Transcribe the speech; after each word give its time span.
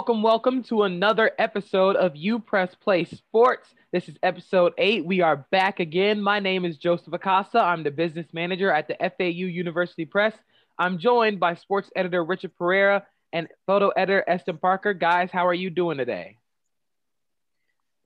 Welcome, 0.00 0.22
welcome 0.22 0.62
to 0.62 0.84
another 0.84 1.32
episode 1.38 1.94
of 1.94 2.16
You 2.16 2.38
Press 2.38 2.74
Play 2.74 3.04
Sports. 3.04 3.68
This 3.92 4.08
is 4.08 4.16
episode 4.22 4.72
eight. 4.78 5.04
We 5.04 5.20
are 5.20 5.44
back 5.50 5.78
again. 5.78 6.22
My 6.22 6.40
name 6.40 6.64
is 6.64 6.78
Joseph 6.78 7.12
Acosta. 7.12 7.60
I'm 7.60 7.82
the 7.82 7.90
business 7.90 8.26
manager 8.32 8.72
at 8.72 8.88
the 8.88 8.96
FAU 8.98 9.44
University 9.44 10.06
Press. 10.06 10.32
I'm 10.78 10.96
joined 10.96 11.38
by 11.38 11.54
sports 11.54 11.90
editor 11.94 12.24
Richard 12.24 12.56
Pereira 12.56 13.04
and 13.34 13.46
photo 13.66 13.88
editor 13.90 14.24
Eston 14.26 14.56
Parker. 14.56 14.94
Guys, 14.94 15.28
how 15.30 15.46
are 15.46 15.52
you 15.52 15.68
doing 15.68 15.98
today? 15.98 16.38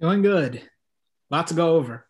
Doing 0.00 0.22
good. 0.22 0.68
Lots 1.30 1.50
to 1.50 1.54
go 1.56 1.76
over. 1.76 2.06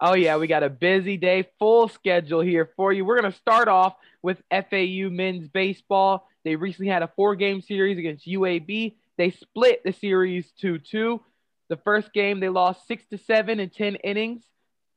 Oh, 0.00 0.14
yeah, 0.14 0.36
we 0.36 0.48
got 0.48 0.64
a 0.64 0.68
busy 0.68 1.16
day, 1.16 1.48
full 1.60 1.86
schedule 1.86 2.40
here 2.40 2.70
for 2.74 2.92
you. 2.92 3.04
We're 3.04 3.20
going 3.20 3.32
to 3.32 3.38
start 3.38 3.68
off 3.68 3.94
with 4.20 4.42
FAU 4.50 5.10
men's 5.10 5.46
baseball. 5.46 6.28
They 6.42 6.56
recently 6.56 6.90
had 6.90 7.04
a 7.04 7.12
four 7.14 7.36
game 7.36 7.60
series 7.62 7.98
against 7.98 8.26
UAB. 8.26 8.96
They 9.18 9.30
split 9.30 9.82
the 9.84 9.92
series 9.92 10.50
2 10.60 10.78
2. 10.78 11.20
The 11.68 11.76
first 11.76 12.12
game, 12.14 12.40
they 12.40 12.48
lost 12.48 12.86
6 12.86 13.04
to 13.08 13.18
7 13.18 13.60
in 13.60 13.68
10 13.68 13.96
innings. 13.96 14.44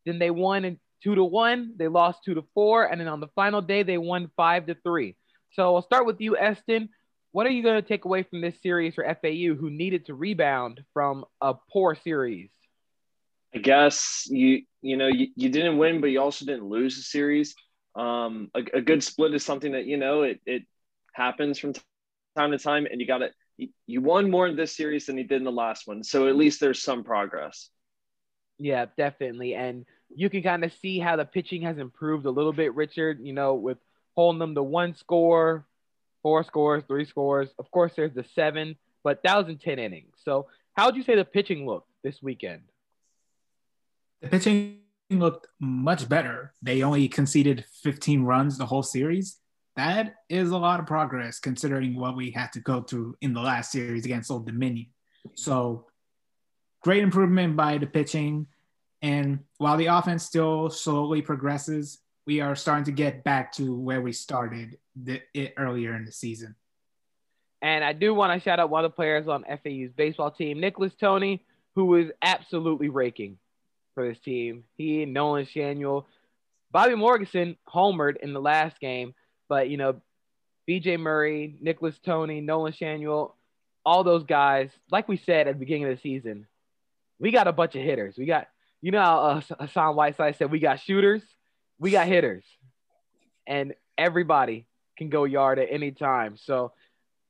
Then 0.06 0.20
they 0.20 0.32
won 0.32 0.64
in 0.64 0.80
2 1.04 1.16
to 1.16 1.24
1. 1.24 1.74
They 1.78 1.90
lost 1.90 2.24
2 2.24 2.36
to 2.36 2.44
4. 2.54 2.86
And 2.86 3.02
then 3.02 3.08
on 3.08 3.20
the 3.20 3.28
final 3.36 3.62
day, 3.62 3.84
they 3.84 3.98
won 3.98 4.32
5 4.38 4.68
to 4.68 4.76
3. 4.76 5.16
So 5.52 5.76
I'll 5.76 5.82
start 5.82 6.06
with 6.06 6.22
you, 6.22 6.38
Eston. 6.38 6.90
What 7.34 7.48
are 7.48 7.50
you 7.50 7.64
going 7.64 7.82
to 7.82 7.88
take 7.88 8.06
away 8.06 8.24
from 8.24 8.42
this 8.42 8.56
series 8.62 8.96
for 8.96 9.04
FAU 9.04 9.56
who 9.56 9.70
needed 9.70 10.06
to 10.06 10.14
rebound 10.14 10.82
from 10.94 11.26
a 11.42 11.56
poor 11.72 11.96
series? 11.96 12.50
I 13.54 13.58
guess 13.58 14.28
you 14.30 14.64
you 14.82 14.96
know 14.96 15.08
you, 15.08 15.28
you 15.36 15.50
didn't 15.50 15.78
win, 15.78 16.00
but 16.00 16.08
you 16.08 16.22
also 16.22 16.46
didn't 16.46 16.70
lose 16.70 16.96
the 16.96 17.02
series. 17.02 17.54
Um, 17.96 18.50
a, 18.56 18.78
a 18.78 18.82
good 18.82 19.04
split 19.04 19.34
is 19.34 19.44
something 19.44 19.74
that 19.74 19.86
you 19.86 19.98
know 19.98 20.24
it 20.24 20.40
it 20.46 20.64
happens 21.14 21.60
from 21.60 21.74
time 22.38 22.52
to 22.52 22.58
time, 22.58 22.86
and 22.90 23.02
you 23.02 23.08
got 23.08 23.20
to 23.20 23.30
you 23.88 24.02
won 24.02 24.30
more 24.30 24.48
in 24.48 24.56
this 24.56 24.76
series 24.76 25.06
than 25.06 25.18
you 25.18 25.24
did 25.24 25.38
in 25.38 25.44
the 25.44 25.52
last 25.52 25.88
one. 25.88 26.04
So 26.04 26.28
at 26.28 26.36
least 26.36 26.60
there's 26.60 26.82
some 26.82 27.04
progress. 27.04 27.70
Yeah, 28.58 28.86
definitely. 28.98 29.56
And 29.56 29.86
you 30.16 30.30
can 30.30 30.44
kind 30.44 30.64
of 30.64 30.74
see 30.74 31.00
how 31.00 31.16
the 31.16 31.26
pitching 31.26 31.64
has 31.64 31.78
improved 31.78 32.26
a 32.26 32.32
little 32.32 32.54
bit, 32.54 32.76
Richard, 32.76 33.20
you 33.22 33.34
know, 33.34 33.56
with 33.56 33.78
holding 34.16 34.40
them 34.40 34.56
to 34.56 34.64
one 34.64 34.96
score, 34.96 35.66
four 36.22 36.44
scores, 36.44 36.84
three 36.88 37.06
scores. 37.06 37.50
Of 37.58 37.72
course, 37.72 37.94
there's 37.96 38.14
the 38.14 38.26
seven, 38.36 38.76
but 39.04 39.22
that 39.24 39.38
was 39.38 39.48
in 39.48 39.58
10 39.58 39.80
innings. 39.80 40.16
So 40.24 40.48
how 40.74 40.86
would 40.86 40.96
you 40.96 41.04
say 41.04 41.16
the 41.16 41.26
pitching 41.26 41.66
looked 41.66 41.90
this 42.04 42.22
weekend? 42.22 42.62
The 44.22 44.28
pitching 44.28 44.80
looked 45.10 45.48
much 45.60 46.08
better. 46.08 46.54
They 46.62 46.84
only 46.84 47.08
conceded 47.08 47.66
15 47.82 48.24
runs 48.24 48.58
the 48.58 48.68
whole 48.68 48.84
series 48.84 49.41
that 49.76 50.16
is 50.30 50.52
a 50.52 50.58
lot 50.58 50.80
of 50.80 50.86
progress 50.86 51.40
considering 51.40 51.96
what 51.96 52.16
we 52.16 52.32
had 52.32 52.52
to 52.54 52.60
go 52.60 52.82
through 52.82 53.16
in 53.22 53.34
the 53.34 53.42
last 53.42 53.72
series 53.72 54.06
against 54.06 54.30
Old 54.30 54.46
Dominion. 54.46 54.88
So 55.36 55.88
great 56.82 57.04
improvement 57.04 57.56
by 57.56 57.78
the 57.78 57.88
pitching. 57.88 58.48
And 59.02 59.40
while 59.58 59.78
the 59.78 59.88
offense 59.88 60.24
still 60.24 60.70
slowly 60.70 61.22
progresses, 61.22 62.00
we 62.28 62.42
are 62.42 62.56
starting 62.56 62.86
to 62.86 62.92
get 62.92 63.24
back 63.24 63.52
to 63.54 63.76
where 63.76 64.02
we 64.02 64.12
started 64.12 64.78
the, 64.96 65.22
it 65.34 65.54
earlier 65.58 65.96
in 65.96 66.06
the 66.06 66.12
season. 66.12 66.56
And 67.62 67.84
I 67.84 67.94
do 67.94 68.14
want 68.14 68.34
to 68.34 68.44
shout 68.44 68.60
out 68.60 68.70
one 68.70 68.84
of 68.84 68.92
the 68.92 68.96
players 68.96 69.28
on 69.28 69.44
FAU's 69.44 69.92
baseball 69.96 70.32
team, 70.32 70.60
Nicholas 70.60 70.94
Tony, 71.00 71.46
who 71.76 71.96
is 71.96 72.12
absolutely 72.22 72.90
raking 72.90 73.38
for 73.94 74.08
this 74.08 74.20
team. 74.20 74.64
He 74.78 75.06
Nolan 75.06 75.46
Schanuel, 75.46 76.06
Bobby 76.72 76.96
Morganson 76.96 77.58
homered 77.72 78.18
in 78.18 78.34
the 78.34 78.42
last 78.42 78.80
game, 78.80 79.14
but 79.52 79.70
you 79.70 79.76
know, 79.76 80.00
BJ 80.66 80.98
Murray, 80.98 81.58
Nicholas 81.60 82.00
Tony, 82.06 82.40
Nolan 82.40 82.72
Schanuel, 82.72 83.34
all 83.86 84.06
those 84.06 84.24
guys, 84.24 84.70
like 84.90 85.10
we 85.10 85.18
said 85.18 85.46
at 85.46 85.56
the 85.56 85.60
beginning 85.60 85.84
of 85.84 85.90
the 85.90 86.02
season, 86.02 86.48
we 87.20 87.32
got 87.32 87.50
a 87.50 87.52
bunch 87.52 87.76
of 87.76 87.82
hitters. 87.82 88.16
We 88.18 88.26
got, 88.26 88.48
you 88.82 88.92
know, 88.92 89.02
uh, 89.02 89.42
Hassan 89.60 89.98
Whiteside 89.98 90.38
said 90.38 90.52
we 90.52 90.60
got 90.60 90.80
shooters, 90.80 91.22
we 91.80 91.92
got 91.92 92.08
hitters, 92.08 92.46
and 93.46 93.74
everybody 93.98 94.68
can 94.98 95.10
go 95.10 95.26
yard 95.26 95.60
at 95.60 95.68
any 95.70 95.92
time. 95.92 96.38
So, 96.38 96.72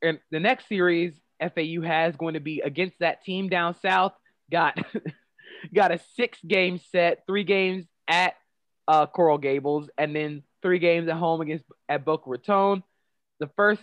in 0.03 0.19
the 0.29 0.39
next 0.39 0.69
series, 0.69 1.19
FAU 1.39 1.81
has 1.83 2.15
going 2.17 2.35
to 2.35 2.39
be 2.39 2.61
against 2.61 2.99
that 2.99 3.23
team 3.23 3.49
down 3.49 3.75
south. 3.81 4.13
Got 4.51 4.77
got 5.73 5.91
a 5.91 5.99
six 6.15 6.37
game 6.47 6.79
set, 6.91 7.23
three 7.25 7.45
games 7.45 7.87
at 8.07 8.35
uh, 8.87 9.07
Coral 9.07 9.39
Gables, 9.39 9.89
and 9.97 10.15
then 10.15 10.43
three 10.61 10.79
games 10.79 11.07
at 11.09 11.15
home 11.15 11.41
against 11.41 11.65
at 11.89 12.05
Boca 12.05 12.29
Raton. 12.29 12.83
The 13.39 13.49
first 13.55 13.81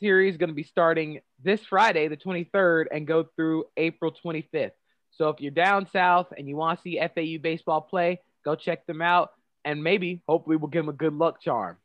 series 0.00 0.34
is 0.34 0.38
going 0.38 0.50
to 0.50 0.54
be 0.54 0.62
starting 0.62 1.20
this 1.42 1.64
Friday, 1.64 2.08
the 2.08 2.16
23rd, 2.16 2.86
and 2.92 3.06
go 3.06 3.26
through 3.36 3.64
April 3.76 4.14
25th. 4.24 4.72
So 5.10 5.28
if 5.30 5.40
you're 5.40 5.50
down 5.50 5.88
south 5.90 6.28
and 6.36 6.48
you 6.48 6.56
want 6.56 6.78
to 6.78 6.82
see 6.82 7.00
FAU 7.00 7.42
baseball 7.42 7.80
play, 7.80 8.20
go 8.44 8.54
check 8.54 8.86
them 8.86 9.02
out, 9.02 9.32
and 9.64 9.82
maybe, 9.82 10.22
hopefully, 10.28 10.56
we'll 10.56 10.68
give 10.68 10.84
them 10.84 10.94
a 10.94 10.96
good 10.96 11.14
luck 11.14 11.40
charm. 11.40 11.76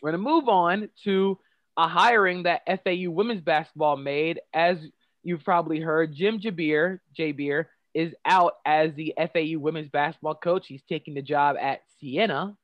We're 0.00 0.12
going 0.12 0.24
to 0.24 0.30
move 0.30 0.48
on 0.48 0.88
to 1.04 1.38
a 1.76 1.88
hiring 1.88 2.44
that 2.44 2.62
FAU 2.66 3.10
women's 3.10 3.42
basketball 3.42 3.96
made. 3.96 4.40
As 4.52 4.78
you've 5.22 5.44
probably 5.44 5.80
heard, 5.80 6.14
Jim 6.14 6.40
Jabir, 6.40 7.00
J 7.14 7.32
Beer, 7.32 7.70
is 7.94 8.14
out 8.24 8.54
as 8.66 8.92
the 8.94 9.14
FAU 9.16 9.58
women's 9.58 9.88
basketball 9.88 10.34
coach. 10.34 10.66
He's 10.66 10.82
taking 10.82 11.14
the 11.14 11.22
job 11.22 11.56
at 11.60 11.82
Siena. 12.00 12.56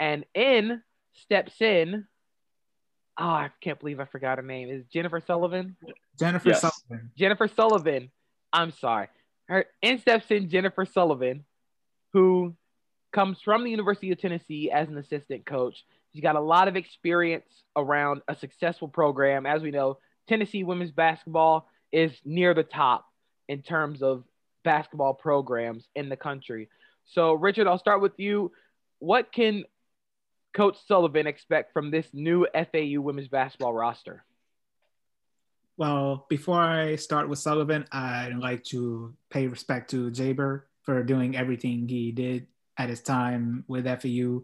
And 0.00 0.24
in 0.34 0.82
steps 1.12 1.60
in, 1.60 2.06
oh, 3.18 3.24
I 3.24 3.50
can't 3.60 3.78
believe 3.78 4.00
I 4.00 4.06
forgot 4.06 4.38
her 4.38 4.42
name. 4.42 4.70
Is 4.70 4.86
Jennifer 4.86 5.20
Sullivan? 5.20 5.76
Jennifer 6.18 6.48
yes. 6.48 6.62
Sullivan. 6.62 7.10
Jennifer 7.16 7.48
Sullivan. 7.48 8.10
I'm 8.52 8.72
sorry. 8.72 9.08
Her 9.46 9.66
in 9.82 9.98
steps 9.98 10.30
in 10.30 10.48
Jennifer 10.48 10.86
Sullivan, 10.86 11.44
who 12.14 12.56
comes 13.12 13.40
from 13.42 13.62
the 13.62 13.70
University 13.70 14.10
of 14.10 14.20
Tennessee 14.20 14.70
as 14.70 14.88
an 14.88 14.96
assistant 14.96 15.44
coach. 15.44 15.84
She's 16.12 16.22
got 16.22 16.36
a 16.36 16.40
lot 16.40 16.66
of 16.66 16.76
experience 16.76 17.64
around 17.76 18.22
a 18.26 18.34
successful 18.34 18.88
program. 18.88 19.46
As 19.46 19.62
we 19.62 19.70
know, 19.70 19.98
Tennessee 20.28 20.64
women's 20.64 20.90
basketball 20.92 21.68
is 21.92 22.12
near 22.24 22.54
the 22.54 22.62
top 22.62 23.06
in 23.48 23.62
terms 23.62 24.02
of 24.02 24.24
basketball 24.64 25.14
programs 25.14 25.88
in 25.94 26.08
the 26.08 26.16
country. 26.16 26.68
So, 27.04 27.34
Richard, 27.34 27.66
I'll 27.66 27.78
start 27.78 28.00
with 28.00 28.18
you. 28.18 28.52
What 29.00 29.32
can 29.32 29.64
Coach 30.52 30.78
Sullivan 30.86 31.26
expect 31.26 31.72
from 31.72 31.90
this 31.90 32.06
new 32.12 32.46
FAU 32.54 33.00
women's 33.00 33.28
basketball 33.28 33.72
roster? 33.72 34.24
Well, 35.76 36.26
before 36.28 36.60
I 36.60 36.96
start 36.96 37.28
with 37.28 37.38
Sullivan, 37.38 37.86
I'd 37.90 38.36
like 38.36 38.64
to 38.64 39.14
pay 39.30 39.46
respect 39.46 39.90
to 39.90 40.10
Jabir 40.10 40.62
for 40.82 41.02
doing 41.02 41.36
everything 41.36 41.88
he 41.88 42.12
did 42.12 42.48
at 42.76 42.90
his 42.90 43.00
time 43.00 43.64
with 43.66 43.86
FAU, 43.86 44.42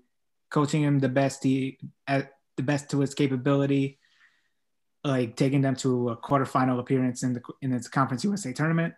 coaching 0.48 0.82
him 0.82 0.98
the 0.98 1.08
best 1.08 1.44
he 1.44 1.78
at 2.06 2.32
the 2.56 2.62
best 2.62 2.90
to 2.90 3.00
his 3.00 3.14
capability, 3.14 3.98
like 5.04 5.36
taking 5.36 5.60
them 5.60 5.76
to 5.76 6.08
a 6.08 6.16
quarterfinal 6.16 6.78
appearance 6.78 7.22
in 7.22 7.34
the 7.34 7.42
in 7.60 7.72
its 7.72 7.88
Conference 7.88 8.24
USA 8.24 8.54
tournament. 8.54 8.94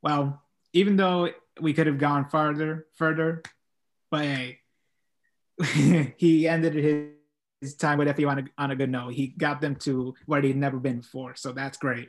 Well, 0.00 0.42
even 0.72 0.96
though 0.96 1.28
we 1.60 1.74
could 1.74 1.86
have 1.86 1.98
gone 1.98 2.30
farther, 2.30 2.86
further, 2.94 3.42
but 4.10 4.24
hey, 4.24 4.61
he 6.16 6.48
ended 6.48 6.74
his, 6.74 7.08
his 7.60 7.74
time 7.74 7.98
with 7.98 8.14
FAU 8.16 8.28
on 8.28 8.38
a, 8.38 8.44
on 8.58 8.70
a 8.70 8.76
good 8.76 8.90
note. 8.90 9.14
He 9.14 9.28
got 9.28 9.60
them 9.60 9.76
to 9.76 10.14
where 10.26 10.40
they'd 10.40 10.56
never 10.56 10.78
been 10.78 11.00
before, 11.00 11.34
so 11.36 11.52
that's 11.52 11.78
great. 11.78 12.08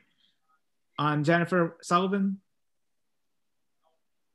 On 0.97 1.23
Jennifer 1.23 1.77
Sullivan, 1.81 2.39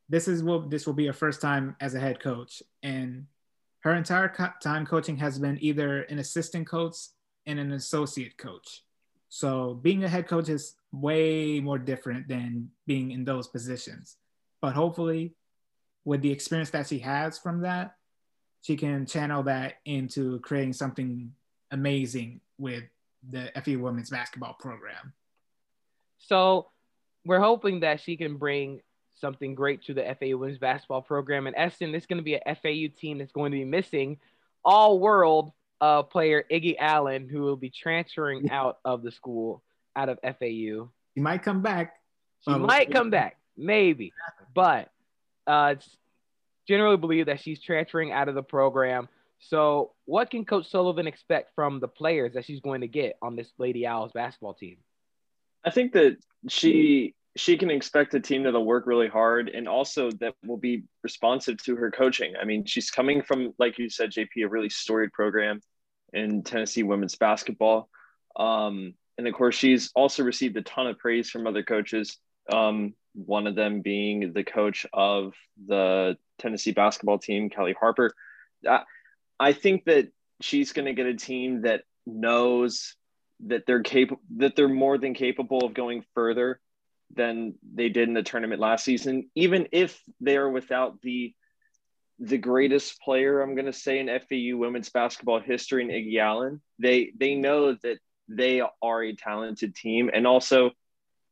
this 0.09 0.27
is 0.29 0.43
what 0.43 0.71
this 0.71 0.87
will 0.87 0.95
be 0.95 1.07
her 1.07 1.13
first 1.13 1.41
time 1.41 1.77
as 1.81 1.95
a 1.95 2.01
head 2.01 2.21
coach, 2.21 2.63
and 2.83 3.27
her 3.81 3.95
entire 3.95 4.29
co- 4.29 4.53
time 4.63 4.87
coaching 4.87 5.17
has 5.19 5.39
been 5.39 5.59
either 5.61 6.03
an 6.03 6.19
assistant 6.19 6.67
coach 6.67 6.97
and 7.47 7.59
an 7.59 7.73
associate 7.73 8.37
coach. 8.37 8.85
So 9.29 9.75
being 9.75 10.05
a 10.05 10.09
head 10.09 10.27
coach 10.27 10.49
is 10.49 10.75
way 10.93 11.61
more 11.61 11.79
different 11.79 12.29
than 12.29 12.71
being 12.87 13.11
in 13.11 13.25
those 13.25 13.49
positions. 13.49 14.17
But 14.61 14.75
hopefully, 14.75 15.35
with 16.05 16.23
the 16.23 16.33
experience 16.33 16.71
that 16.71 16.87
she 16.87 16.99
has 17.01 17.39
from 17.39 17.61
that, 17.63 17.95
she 18.63 18.77
can 18.77 19.07
channel 19.07 19.43
that 19.45 19.75
into 19.85 20.41
creating 20.41 20.73
something 20.73 21.33
amazing 21.71 22.41
with 22.59 22.85
the 23.29 23.51
FAU 23.65 23.79
women's 23.79 24.11
basketball 24.11 24.55
program. 24.59 25.13
So 26.19 26.69
we're 27.25 27.41
hoping 27.41 27.81
that 27.81 28.01
she 28.01 28.17
can 28.17 28.37
bring 28.37 28.81
something 29.21 29.55
great 29.55 29.83
to 29.85 29.95
the 29.95 30.03
FAU 30.19 30.37
women's 30.37 30.59
basketball 30.59 31.03
program. 31.03 31.47
And 31.47 31.57
Eston, 31.57 31.93
this 31.93 32.05
is 32.05 32.07
going 32.07 32.19
to 32.19 32.25
be 32.25 32.35
a 32.35 32.55
FAU 32.55 32.95
team 32.99 33.19
that's 33.19 33.33
going 33.33 33.53
to 33.53 33.59
be 33.59 33.65
missing 33.65 34.19
all 34.65 34.99
world 34.99 35.53
uh, 35.81 36.03
player 36.03 36.45
Iggy 36.51 36.77
Allen, 36.79 37.29
who 37.29 37.43
will 37.43 37.57
be 37.57 37.71
transferring 37.71 38.51
out 38.51 38.79
of 38.85 39.03
the 39.03 39.13
school, 39.13 39.63
out 39.95 40.09
of 40.09 40.19
FAU. 40.23 40.89
He 41.15 41.21
might 41.21 41.43
come 41.43 41.63
back. 41.63 41.95
Um, 42.47 42.63
might 42.63 42.91
come 42.91 43.11
back, 43.11 43.37
maybe. 43.57 44.13
But 44.55 44.91
uh, 45.47 45.75
it's 45.77 45.97
generally 46.69 46.97
believe 46.97 47.27
that 47.27 47.41
she's 47.41 47.61
transferring 47.61 48.13
out 48.13 48.29
of 48.29 48.35
the 48.35 48.43
program. 48.43 49.09
So, 49.41 49.93
what 50.05 50.31
can 50.31 50.45
Coach 50.45 50.71
Sullivan 50.71 51.07
expect 51.07 51.55
from 51.55 51.81
the 51.81 51.89
players 51.89 52.35
that 52.35 52.45
she's 52.45 52.61
going 52.61 52.83
to 52.83 52.89
get 52.89 53.17
on 53.23 53.37
this 53.37 53.51
Lady 53.59 53.87
Owls 53.87 54.13
basketball 54.13 54.55
team? 54.55 54.77
I 55.65 55.71
think 55.71 55.93
that 55.93 56.19
she 56.49 57.15
she 57.37 57.57
can 57.57 57.71
expect 57.71 58.15
a 58.15 58.21
team 58.21 58.43
that'll 58.43 58.65
work 58.65 58.87
really 58.87 59.07
hard 59.07 59.49
and 59.49 59.69
also 59.69 60.11
that 60.11 60.35
will 60.45 60.57
be 60.57 60.83
responsive 61.05 61.57
to 61.63 61.77
her 61.77 61.91
coaching. 61.91 62.35
I 62.41 62.45
mean, 62.45 62.65
she's 62.65 62.91
coming 62.91 63.23
from, 63.23 63.55
like 63.59 63.79
you 63.79 63.89
said, 63.89 64.11
JP, 64.11 64.45
a 64.45 64.49
really 64.49 64.69
storied 64.69 65.13
program 65.13 65.61
in 66.13 66.43
Tennessee 66.43 66.83
women's 66.83 67.15
basketball. 67.15 67.89
Um, 68.35 68.95
and 69.17 69.29
of 69.29 69.35
course, 69.35 69.55
she's 69.55 69.93
also 69.95 70.25
received 70.25 70.57
a 70.57 70.63
ton 70.63 70.89
of 70.89 70.99
praise 70.99 71.31
from 71.31 71.47
other 71.47 71.63
coaches. 71.63 72.19
Um, 72.53 72.95
one 73.15 73.47
of 73.47 73.55
them 73.55 73.83
being 73.83 74.33
the 74.33 74.45
coach 74.45 74.85
of 74.93 75.33
the 75.65 76.17
Tennessee 76.39 76.73
basketball 76.73 77.19
team, 77.19 77.51
Kellie 77.51 77.77
Harper. 77.79 78.13
I, 78.67 78.83
I 79.39 79.53
think 79.53 79.85
that 79.85 80.09
she's 80.41 80.73
going 80.73 80.87
to 80.87 80.95
get 80.95 81.07
a 81.07 81.15
team 81.15 81.63
that 81.63 81.83
knows 82.07 82.95
that 83.47 83.65
they're 83.67 83.83
capable, 83.83 84.23
that 84.37 84.57
they're 84.57 84.69
more 84.69 84.99
than 84.99 85.15
capable 85.15 85.65
of 85.65 85.75
going 85.75 86.05
further 86.15 86.61
than 87.15 87.55
they 87.75 87.89
did 87.89 88.09
in 88.09 88.15
the 88.15 88.23
tournament 88.23 88.61
last 88.61 88.85
season, 88.85 89.31
even 89.35 89.69
if 89.73 90.01
they 90.21 90.37
are 90.37 90.51
without 90.51 91.01
the 91.03 91.35
the 92.21 92.39
greatest 92.39 93.01
player 93.01 93.41
I'm 93.41 93.55
going 93.55 93.67
to 93.67 93.73
say 93.73 94.01
in 94.01 94.09
FAU 94.09 94.57
women's 94.57 94.91
basketball 94.91 95.41
history 95.41 95.85
in 95.85 95.89
Iggy 95.89 96.19
Allen. 96.19 96.61
They 96.79 97.13
they 97.17 97.37
know 97.37 97.75
that 97.75 97.99
they 98.29 98.61
are 98.83 99.03
a 99.03 99.15
talented 99.15 99.75
team, 99.75 100.11
and 100.13 100.27
also 100.27 100.73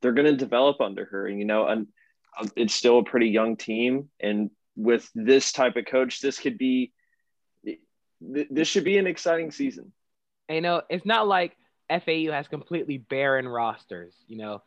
they're 0.01 0.13
going 0.13 0.27
to 0.27 0.37
develop 0.37 0.79
under 0.81 1.05
her. 1.05 1.27
And 1.27 1.39
you 1.39 1.45
know, 1.45 1.67
and 1.67 1.87
um, 2.39 2.49
it's 2.55 2.73
still 2.73 2.99
a 2.99 3.03
pretty 3.03 3.27
young 3.27 3.57
team, 3.57 4.09
and 4.19 4.49
with 4.77 5.09
this 5.13 5.51
type 5.51 5.75
of 5.75 5.85
coach, 5.85 6.21
this 6.21 6.39
could 6.39 6.57
be 6.57 6.93
this 8.21 8.67
should 8.67 8.83
be 8.83 8.97
an 8.97 9.07
exciting 9.07 9.51
season. 9.51 9.91
You 10.49 10.61
know, 10.61 10.81
it's 10.89 11.05
not 11.05 11.27
like 11.27 11.57
FAU 11.89 12.31
has 12.31 12.47
completely 12.47 12.97
barren 12.97 13.47
rosters. 13.47 14.13
You 14.27 14.37
know, 14.37 14.61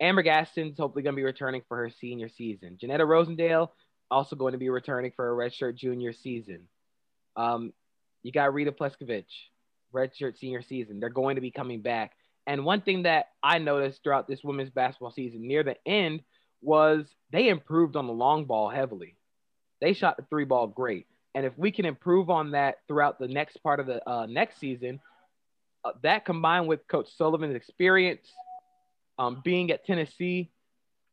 Amber 0.00 0.22
Gaston's 0.22 0.78
hopefully 0.78 1.02
going 1.02 1.14
to 1.14 1.20
be 1.20 1.24
returning 1.24 1.62
for 1.68 1.76
her 1.76 1.90
senior 1.90 2.28
season. 2.28 2.78
Janetta 2.80 3.04
Rosendale 3.04 3.68
also 4.10 4.36
going 4.36 4.52
to 4.52 4.58
be 4.58 4.70
returning 4.70 5.12
for 5.14 5.30
a 5.30 5.48
redshirt 5.50 5.76
junior 5.76 6.12
season. 6.12 6.62
Um, 7.36 7.72
you 8.22 8.32
got 8.32 8.54
Rita 8.54 8.72
Pleskovich, 8.72 9.24
redshirt 9.94 10.38
senior 10.38 10.62
season. 10.62 11.00
They're 11.00 11.10
going 11.10 11.36
to 11.36 11.40
be 11.40 11.50
coming 11.50 11.82
back. 11.82 12.12
And 12.46 12.64
one 12.64 12.80
thing 12.80 13.02
that 13.02 13.26
I 13.42 13.58
noticed 13.58 14.02
throughout 14.02 14.28
this 14.28 14.44
women's 14.44 14.70
basketball 14.70 15.10
season 15.10 15.46
near 15.46 15.62
the 15.62 15.76
end 15.86 16.22
was 16.62 17.06
they 17.30 17.48
improved 17.48 17.96
on 17.96 18.06
the 18.06 18.12
long 18.12 18.44
ball 18.44 18.68
heavily. 18.68 19.16
They 19.80 19.92
shot 19.92 20.16
the 20.16 20.24
three 20.24 20.44
ball 20.44 20.66
great. 20.66 21.06
And 21.34 21.44
if 21.44 21.52
we 21.58 21.70
can 21.70 21.84
improve 21.84 22.30
on 22.30 22.52
that 22.52 22.78
throughout 22.88 23.18
the 23.18 23.28
next 23.28 23.58
part 23.62 23.78
of 23.78 23.86
the 23.86 24.08
uh, 24.08 24.26
next 24.26 24.58
season, 24.58 25.00
uh, 25.84 25.92
that 26.02 26.24
combined 26.24 26.66
with 26.66 26.86
Coach 26.88 27.14
Sullivan's 27.16 27.54
experience, 27.54 28.26
um, 29.18 29.42
being 29.44 29.70
at 29.70 29.84
Tennessee, 29.84 30.50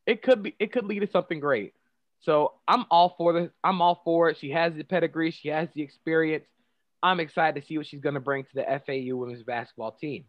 it 0.05 0.21
could 0.21 0.43
be 0.43 0.55
it 0.59 0.71
could 0.71 0.85
lead 0.85 0.99
to 0.99 1.07
something 1.07 1.39
great. 1.39 1.73
So 2.21 2.53
I'm 2.67 2.85
all 2.89 3.15
for 3.17 3.33
this. 3.33 3.51
I'm 3.63 3.81
all 3.81 4.01
for 4.05 4.29
it. 4.29 4.37
She 4.37 4.51
has 4.51 4.73
the 4.73 4.83
pedigree. 4.83 5.31
She 5.31 5.49
has 5.49 5.67
the 5.73 5.81
experience. 5.81 6.45
I'm 7.01 7.19
excited 7.19 7.59
to 7.59 7.67
see 7.67 7.77
what 7.77 7.85
she's 7.85 7.99
going 7.99 8.15
to 8.15 8.21
bring 8.21 8.45
to 8.45 8.55
the 8.55 8.81
FAU 8.85 9.17
women's 9.17 9.43
basketball 9.43 9.91
team. 9.91 10.23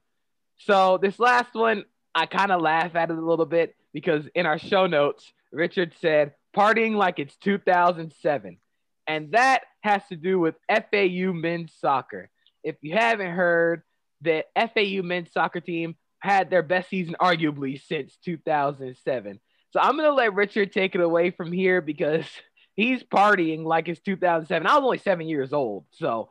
So 0.59 0.99
this 0.99 1.21
last 1.21 1.55
one, 1.55 1.85
I 2.15 2.27
kind 2.27 2.51
of 2.51 2.61
laugh 2.61 2.97
at 2.97 3.11
it 3.11 3.17
a 3.17 3.21
little 3.21 3.47
bit 3.47 3.77
because 3.93 4.27
in 4.35 4.45
our 4.45 4.59
show 4.59 4.87
notes, 4.87 5.33
Richard 5.53 5.95
said 6.01 6.35
partying 6.55 6.95
like 6.95 7.19
it's 7.19 7.37
2007. 7.37 8.59
And 9.07 9.33
that 9.33 9.63
has 9.83 10.03
to 10.09 10.17
do 10.17 10.39
with 10.39 10.55
FAU 10.69 11.33
men's 11.33 11.73
soccer. 11.79 12.31
If 12.63 12.77
you 12.81 12.95
haven't 12.97 13.33
heard, 13.33 13.83
the 14.23 14.45
FAU 14.57 15.03
men's 15.03 15.33
soccer 15.33 15.61
team 15.61 15.97
had 16.21 16.49
their 16.49 16.63
best 16.63 16.89
season 16.89 17.17
arguably 17.21 17.81
since 17.83 18.17
2007. 18.25 19.41
So 19.73 19.81
I'm 19.81 19.97
going 19.97 20.09
to 20.09 20.15
let 20.15 20.35
Richard 20.35 20.73
take 20.73 20.95
it 20.95 21.01
away 21.01 21.31
from 21.31 21.53
here 21.53 21.83
because 21.83 22.25
he's 22.77 23.03
partying 23.03 23.65
like 23.65 23.89
it's 23.89 24.01
2007. 24.01 24.67
I 24.67 24.77
was 24.77 24.85
only 24.85 24.99
seven 24.99 25.27
years 25.27 25.53
old. 25.53 25.85
So 25.91 26.31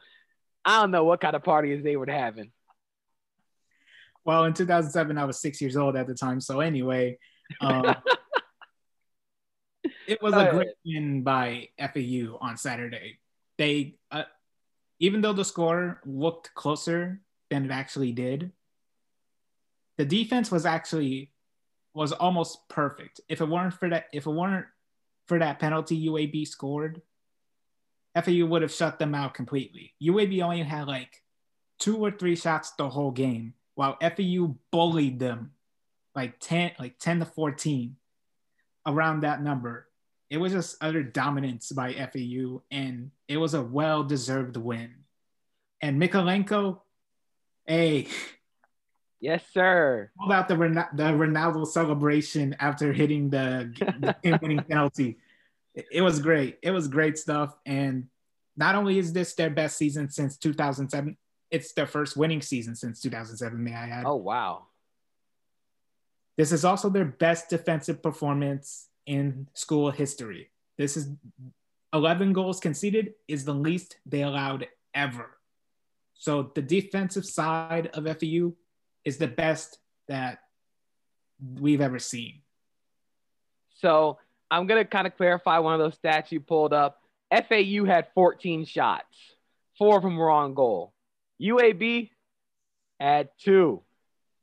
I 0.66 0.82
don't 0.82 0.92
know 0.92 1.04
what 1.04 1.22
kind 1.22 1.36
of 1.36 1.44
parties 1.44 1.84
they 1.84 1.96
were 1.96 2.08
having. 2.10 2.52
Well, 4.26 4.46
in 4.46 4.54
2007, 4.54 5.18
I 5.18 5.26
was 5.26 5.42
six 5.42 5.62
years 5.62 5.76
old 5.76 5.96
at 5.96 6.08
the 6.08 6.16
time. 6.16 6.40
So 6.40 6.62
anyway, 6.62 7.20
um, 7.62 7.96
it 10.08 10.22
was 10.22 10.34
a 10.34 10.50
great 10.52 10.76
win 10.86 11.24
by 11.24 11.70
FAU 11.80 12.38
on 12.42 12.58
Saturday. 12.58 13.20
They, 13.58 13.96
uh, 14.12 14.24
even 15.00 15.22
though 15.22 15.34
the 15.34 15.46
score 15.46 16.02
looked 16.06 16.54
closer 16.54 17.22
than 17.50 17.66
it 17.66 17.72
actually 17.72 18.12
did, 18.12 18.52
the 19.98 20.06
defense 20.06 20.52
was 20.52 20.66
actually 20.66 21.32
was 21.94 22.12
almost 22.12 22.68
perfect. 22.70 23.22
If 23.30 23.42
it 23.42 23.48
weren't 23.48 23.74
for 23.74 23.90
that, 23.90 24.06
if 24.12 24.26
it 24.26 24.32
weren't 24.32 24.66
for 25.28 25.40
that 25.40 25.60
penalty 25.60 26.08
UAB 26.08 26.48
scored, 26.48 27.02
FAU 28.16 28.46
would 28.46 28.62
have 28.62 28.72
shut 28.72 29.00
them 29.00 29.16
out 29.16 29.34
completely. 29.34 29.94
UAB 30.02 30.42
only 30.42 30.64
had 30.64 30.88
like 30.88 31.22
two 31.80 31.98
or 31.98 32.12
three 32.12 32.36
shots 32.36 32.72
the 32.72 32.90
whole 32.90 33.12
game, 33.12 33.54
while 33.76 33.98
FAU 34.02 34.56
bullied 34.72 35.20
them 35.20 35.52
like 36.16 36.40
10, 36.40 36.72
like 36.80 36.98
10 37.00 37.20
to 37.20 37.26
14 37.26 37.96
around 38.86 39.22
that 39.22 39.42
number. 39.42 39.88
It 40.34 40.40
was 40.40 40.52
just 40.52 40.78
utter 40.82 41.04
dominance 41.04 41.72
by 41.72 41.94
FAU, 41.94 42.64
and 42.72 43.12
it 43.28 43.38
was 43.38 43.54
a 43.54 43.62
well-deserved 43.62 44.58
win. 44.58 44.90
And 45.80 46.02
Mykolenko, 46.02 46.80
hey, 47.68 48.08
Yes, 49.20 49.44
sir. 49.54 50.10
Pulled 50.18 50.32
out 50.32 50.48
the 50.48 50.56
the 50.56 51.04
Ronaldo 51.04 51.68
celebration 51.68 52.56
after 52.60 52.92
hitting 52.92 53.30
the, 53.30 54.16
game-winning 54.24 54.64
penalty. 54.64 55.20
It, 55.76 55.86
it 55.92 56.02
was 56.02 56.20
great. 56.20 56.58
It 56.64 56.72
was 56.72 56.88
great 56.88 57.20
stuff. 57.20 57.56
And 57.68 58.08
not 58.58 58.74
only 58.74 58.98
is 58.98 59.14
this 59.14 59.36
their 59.36 59.52
best 59.52 59.78
season 59.78 60.10
since 60.10 60.36
2007, 60.38 61.16
it's 61.52 61.74
their 61.74 61.86
first 61.86 62.18
winning 62.18 62.42
season 62.42 62.76
since 62.76 63.00
2007. 63.02 63.64
May 63.64 63.76
I 63.76 63.88
add? 63.90 64.06
Oh 64.08 64.16
wow! 64.16 64.66
This 66.38 66.52
is 66.52 66.66
also 66.66 66.90
their 66.90 67.06
best 67.06 67.52
defensive 67.52 68.02
performance 68.02 68.88
in 69.06 69.48
school 69.54 69.92
history. 69.92 70.50
This 70.78 70.98
is 70.98 71.10
11 71.94 72.34
goals 72.34 72.60
conceded 72.60 73.14
is 73.28 73.46
the 73.46 73.54
least 73.54 73.98
they 74.06 74.24
allowed 74.24 74.68
ever. 74.94 75.38
So 76.16 76.52
the 76.56 76.62
defensive 76.62 77.26
side 77.26 77.88
of 77.94 78.06
FEU 78.06 78.54
is 79.06 79.18
the 79.18 79.28
best 79.28 79.78
that 80.08 80.40
we've 81.60 81.82
ever 81.82 82.00
seen. 82.00 82.42
So 83.76 84.18
I'm 84.50 84.68
gonna 84.68 84.86
kind 84.86 85.08
of 85.08 85.18
clarify 85.18 85.60
one 85.60 85.74
of 85.74 85.80
those 85.80 85.98
stats 85.98 86.32
you 86.32 86.40
pulled 86.40 86.74
up. 86.74 87.02
FAU 87.32 87.86
had 87.86 88.08
14 88.14 88.66
shots, 88.66 89.18
four 89.78 89.98
of 89.98 90.04
them 90.04 90.18
were 90.18 90.30
on 90.30 90.54
goal. 90.54 90.94
UAB 91.42 92.12
had 93.00 93.30
two. 93.40 93.82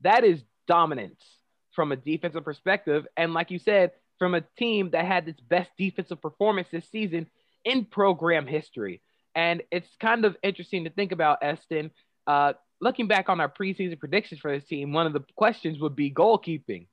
That 0.02 0.24
is 0.24 0.42
dominance 0.66 1.24
from 1.72 1.92
a 1.92 1.96
defensive 1.96 2.44
perspective. 2.44 3.06
And 3.16 3.32
like 3.32 3.50
you 3.50 3.58
said, 3.58 3.92
from 4.20 4.34
a 4.34 4.42
team 4.58 4.90
that 4.90 5.06
had 5.06 5.26
its 5.26 5.40
best 5.40 5.70
defensive 5.76 6.20
performance 6.20 6.68
this 6.70 6.86
season 6.92 7.26
in 7.64 7.86
program 7.86 8.46
history. 8.46 9.00
And 9.34 9.62
it's 9.72 9.88
kind 9.98 10.24
of 10.26 10.36
interesting 10.42 10.84
to 10.84 10.90
think 10.90 11.10
about, 11.10 11.38
Eston. 11.42 11.90
Uh, 12.26 12.52
looking 12.82 13.08
back 13.08 13.30
on 13.30 13.40
our 13.40 13.48
preseason 13.48 13.98
predictions 13.98 14.40
for 14.40 14.52
this 14.52 14.68
team, 14.68 14.92
one 14.92 15.06
of 15.06 15.14
the 15.14 15.24
questions 15.36 15.80
would 15.80 15.96
be 15.96 16.12
goalkeeping. 16.12 16.86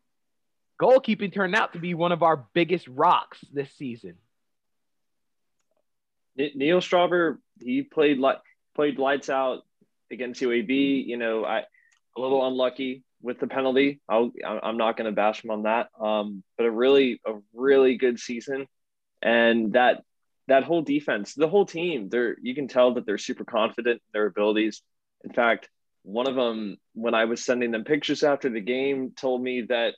Goalkeeping 0.82 1.34
turned 1.34 1.54
out 1.54 1.74
to 1.74 1.80
be 1.80 1.94
one 1.94 2.14
of 2.14 2.24
our 2.24 2.48
biggest 2.54 2.88
rocks 2.88 3.40
this 3.52 3.72
season. 3.74 4.16
Neil 6.38 6.80
Strawber, 6.80 7.40
he 7.60 7.82
played 7.82 8.20
like 8.20 8.40
played 8.74 9.00
lights 9.00 9.30
out 9.30 9.64
against 10.12 10.42
UAB. 10.42 11.06
You 11.06 11.18
know, 11.18 11.44
I 11.44 11.64
a 12.16 12.22
little 12.22 12.48
unlucky 12.48 13.04
with 13.22 13.40
the 13.40 13.48
penalty. 13.48 14.00
I'll, 14.08 14.32
I'm 14.46 14.78
not 14.78 14.98
going 14.98 15.06
to 15.06 15.16
bash 15.16 15.44
him 15.44 15.52
on 15.52 15.64
that. 15.64 15.90
Um, 16.00 16.44
but 16.58 16.66
a 16.66 16.72
really 16.72 17.20
a 17.26 17.34
really 17.54 17.98
good 17.98 18.20
season, 18.20 18.68
and 19.22 19.74
that 19.74 20.04
that 20.48 20.64
whole 20.64 20.82
defense, 20.82 21.34
the 21.34 21.50
whole 21.50 21.66
team, 21.66 22.10
they're 22.10 22.38
you 22.42 22.56
can 22.56 22.68
tell 22.68 22.94
that 22.96 23.06
they're 23.06 23.18
super 23.18 23.46
confident 23.46 23.96
in 23.96 24.12
their 24.14 24.26
abilities. 24.26 24.82
In 25.24 25.34
fact, 25.34 25.70
one 26.08 26.28
of 26.28 26.36
them 26.36 26.78
when 26.94 27.14
i 27.14 27.26
was 27.26 27.44
sending 27.44 27.70
them 27.72 27.84
pictures 27.84 28.24
after 28.24 28.50
the 28.50 28.62
game 28.62 29.12
told 29.12 29.44
me 29.44 29.64
that 29.68 29.94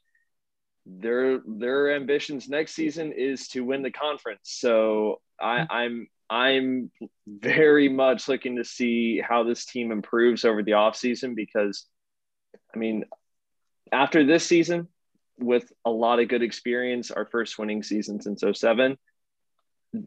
their 0.85 1.39
their 1.45 1.95
ambitions 1.95 2.49
next 2.49 2.73
season 2.73 3.13
is 3.15 3.47
to 3.47 3.63
win 3.63 3.83
the 3.83 3.91
conference 3.91 4.41
so 4.43 5.21
i 5.39 5.67
i'm 5.69 6.07
i'm 6.27 6.89
very 7.27 7.89
much 7.89 8.27
looking 8.27 8.55
to 8.55 8.63
see 8.63 9.21
how 9.21 9.43
this 9.43 9.65
team 9.65 9.91
improves 9.91 10.45
over 10.45 10.63
the 10.63 10.71
offseason 10.71 11.35
because 11.35 11.85
i 12.73 12.77
mean 12.77 13.05
after 13.91 14.25
this 14.25 14.45
season 14.45 14.87
with 15.37 15.71
a 15.85 15.89
lot 15.89 16.19
of 16.19 16.27
good 16.27 16.43
experience 16.43 17.11
our 17.11 17.25
first 17.25 17.57
winning 17.57 17.83
season 17.83 18.21
since 18.21 18.43
07 18.53 18.97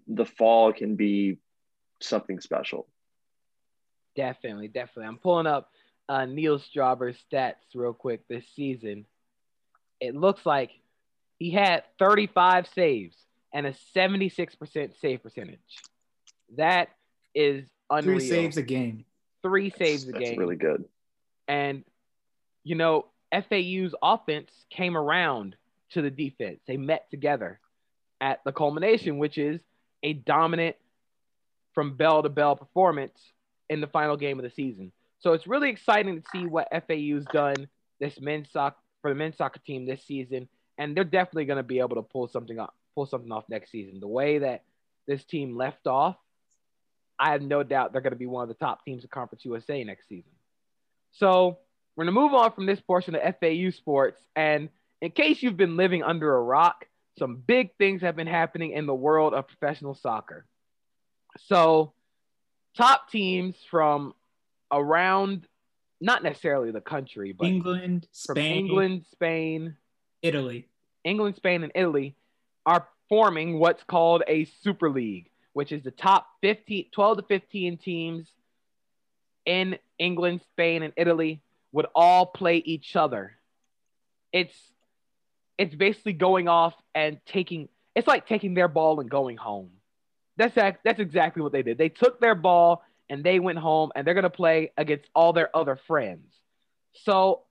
the 0.06 0.26
fall 0.26 0.72
can 0.72 0.96
be 0.96 1.38
something 2.00 2.40
special 2.40 2.86
Definitely, 4.14 4.68
definitely. 4.68 5.06
I'm 5.06 5.18
pulling 5.18 5.46
up 5.46 5.70
uh, 6.08 6.26
Neil 6.26 6.58
Strawber's 6.58 7.16
stats 7.32 7.54
real 7.74 7.94
quick 7.94 8.26
this 8.28 8.44
season. 8.54 9.06
It 10.00 10.14
looks 10.14 10.44
like 10.44 10.70
he 11.38 11.50
had 11.50 11.84
35 11.98 12.68
saves 12.74 13.16
and 13.52 13.66
a 13.66 13.74
76% 13.96 15.00
save 15.00 15.22
percentage. 15.22 15.58
That 16.56 16.88
is 17.34 17.64
unreal. 17.88 18.18
Three 18.18 18.28
saves 18.28 18.56
a 18.56 18.62
game. 18.62 19.04
Three 19.42 19.70
saves 19.70 20.04
that's, 20.04 20.16
a 20.16 20.18
that's 20.18 20.30
game. 20.30 20.38
really 20.38 20.56
good. 20.56 20.84
And, 21.48 21.84
you 22.64 22.74
know, 22.74 23.06
FAU's 23.32 23.94
offense 24.02 24.50
came 24.70 24.96
around 24.96 25.56
to 25.90 26.02
the 26.02 26.10
defense. 26.10 26.60
They 26.66 26.76
met 26.76 27.10
together 27.10 27.60
at 28.20 28.40
the 28.44 28.52
culmination, 28.52 29.18
which 29.18 29.38
is 29.38 29.60
a 30.02 30.12
dominant 30.12 30.76
from 31.74 31.96
bell 31.96 32.22
to 32.22 32.28
bell 32.28 32.56
performance 32.56 33.18
in 33.68 33.80
the 33.80 33.86
final 33.86 34.16
game 34.16 34.38
of 34.38 34.44
the 34.44 34.50
season. 34.50 34.92
So 35.20 35.32
it's 35.32 35.46
really 35.46 35.70
exciting 35.70 36.20
to 36.20 36.28
see 36.30 36.46
what 36.46 36.68
FAU's 36.70 37.24
done 37.32 37.68
this 38.00 38.20
men's 38.20 38.50
soccer 38.50 38.76
for 39.00 39.10
the 39.10 39.14
men's 39.14 39.36
soccer 39.36 39.60
team 39.64 39.86
this 39.86 40.04
season, 40.04 40.48
and 40.78 40.96
they're 40.96 41.04
definitely 41.04 41.44
going 41.44 41.58
to 41.58 41.62
be 41.62 41.78
able 41.78 41.96
to 41.96 42.02
pull 42.02 42.28
something 42.28 42.58
up, 42.58 42.74
pull 42.94 43.06
something 43.06 43.30
off 43.32 43.44
next 43.48 43.70
season. 43.70 44.00
The 44.00 44.08
way 44.08 44.38
that 44.38 44.64
this 45.06 45.24
team 45.24 45.56
left 45.56 45.86
off, 45.86 46.16
I 47.18 47.32
have 47.32 47.42
no 47.42 47.62
doubt 47.62 47.92
they're 47.92 48.00
going 48.00 48.12
to 48.12 48.18
be 48.18 48.26
one 48.26 48.42
of 48.42 48.48
the 48.48 48.54
top 48.54 48.84
teams 48.84 49.04
in 49.04 49.08
Conference 49.08 49.44
USA 49.44 49.82
next 49.84 50.08
season. 50.08 50.30
So 51.12 51.58
we're 51.96 52.04
going 52.04 52.14
to 52.14 52.20
move 52.20 52.34
on 52.34 52.52
from 52.52 52.66
this 52.66 52.80
portion 52.80 53.14
of 53.14 53.22
FAU 53.40 53.70
sports, 53.70 54.20
and 54.34 54.68
in 55.00 55.10
case 55.10 55.42
you've 55.42 55.56
been 55.56 55.76
living 55.76 56.02
under 56.02 56.34
a 56.34 56.42
rock, 56.42 56.86
some 57.18 57.36
big 57.36 57.74
things 57.76 58.00
have 58.00 58.16
been 58.16 58.26
happening 58.26 58.70
in 58.72 58.86
the 58.86 58.94
world 58.94 59.34
of 59.34 59.46
professional 59.46 59.94
soccer. 59.94 60.46
So, 61.46 61.92
top 62.76 63.10
teams 63.10 63.56
from 63.70 64.14
around, 64.70 65.46
not 66.00 66.22
necessarily 66.22 66.70
the 66.70 66.80
country, 66.80 67.32
but 67.32 67.46
England, 67.46 68.06
Spain, 68.12 68.66
England, 68.66 69.04
Spain, 69.10 69.76
Italy. 70.22 70.68
England, 71.04 71.36
Spain, 71.36 71.62
and 71.62 71.72
Italy 71.74 72.14
are 72.64 72.86
forming 73.08 73.58
what's 73.58 73.82
called 73.82 74.22
a 74.26 74.46
Super 74.62 74.88
League, 74.88 75.28
which 75.52 75.72
is 75.72 75.82
the 75.82 75.90
top 75.90 76.26
15, 76.40 76.86
12 76.92 77.16
to 77.18 77.22
15 77.24 77.76
teams 77.76 78.28
in 79.44 79.76
England, 79.98 80.40
Spain, 80.52 80.82
and 80.82 80.92
Italy 80.96 81.42
would 81.72 81.86
all 81.94 82.26
play 82.26 82.58
each 82.58 82.96
other. 82.96 83.32
It's 84.32 84.54
it's 85.58 85.74
basically 85.74 86.14
going 86.14 86.48
off 86.48 86.74
and 86.94 87.18
taking 87.26 87.68
it's 87.94 88.06
like 88.06 88.26
taking 88.26 88.54
their 88.54 88.68
ball 88.68 89.00
and 89.00 89.10
going 89.10 89.36
home. 89.36 89.70
That's 90.36 90.54
that's 90.54 91.00
exactly 91.00 91.42
what 91.42 91.52
they 91.52 91.62
did. 91.62 91.78
They 91.78 91.88
took 91.88 92.20
their 92.20 92.34
ball 92.34 92.84
and 93.10 93.22
they 93.22 93.38
went 93.38 93.58
home 93.58 93.92
and 93.94 94.06
they're 94.06 94.14
gonna 94.14 94.30
play 94.30 94.72
against 94.76 95.08
all 95.14 95.32
their 95.32 95.54
other 95.56 95.76
friends. 95.76 96.32
So 96.92 97.42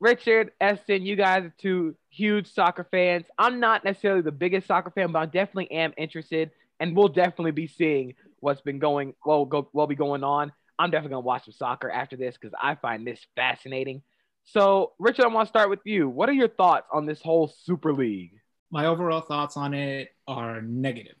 Richard, 0.00 0.52
Eston, 0.60 1.06
you 1.06 1.16
guys 1.16 1.44
are 1.44 1.54
two 1.58 1.96
huge 2.10 2.52
soccer 2.52 2.86
fans. 2.90 3.24
I'm 3.38 3.60
not 3.60 3.84
necessarily 3.84 4.20
the 4.20 4.32
biggest 4.32 4.66
soccer 4.66 4.90
fan, 4.90 5.12
but 5.12 5.18
I 5.20 5.26
definitely 5.26 5.70
am 5.72 5.94
interested, 5.96 6.50
and 6.78 6.94
we'll 6.94 7.08
definitely 7.08 7.52
be 7.52 7.66
seeing 7.66 8.14
what's 8.40 8.60
been 8.60 8.78
going, 8.78 9.14
well, 9.24 9.46
go, 9.46 9.68
will 9.72 9.86
be 9.86 9.94
going 9.94 10.22
on. 10.22 10.52
I'm 10.78 10.90
definitely 10.90 11.14
gonna 11.14 11.20
watch 11.20 11.44
some 11.44 11.52
soccer 11.52 11.90
after 11.90 12.16
this 12.16 12.36
because 12.40 12.54
I 12.60 12.74
find 12.74 13.06
this 13.06 13.20
fascinating. 13.36 14.02
So, 14.44 14.92
Richard, 14.98 15.24
I 15.24 15.28
want 15.28 15.46
to 15.46 15.50
start 15.50 15.70
with 15.70 15.80
you. 15.84 16.08
What 16.08 16.28
are 16.28 16.32
your 16.32 16.48
thoughts 16.48 16.86
on 16.92 17.06
this 17.06 17.22
whole 17.22 17.48
Super 17.48 17.92
League? 17.92 18.40
My 18.70 18.86
overall 18.86 19.20
thoughts 19.20 19.56
on 19.56 19.72
it 19.72 20.10
are 20.26 20.60
negative. 20.60 21.16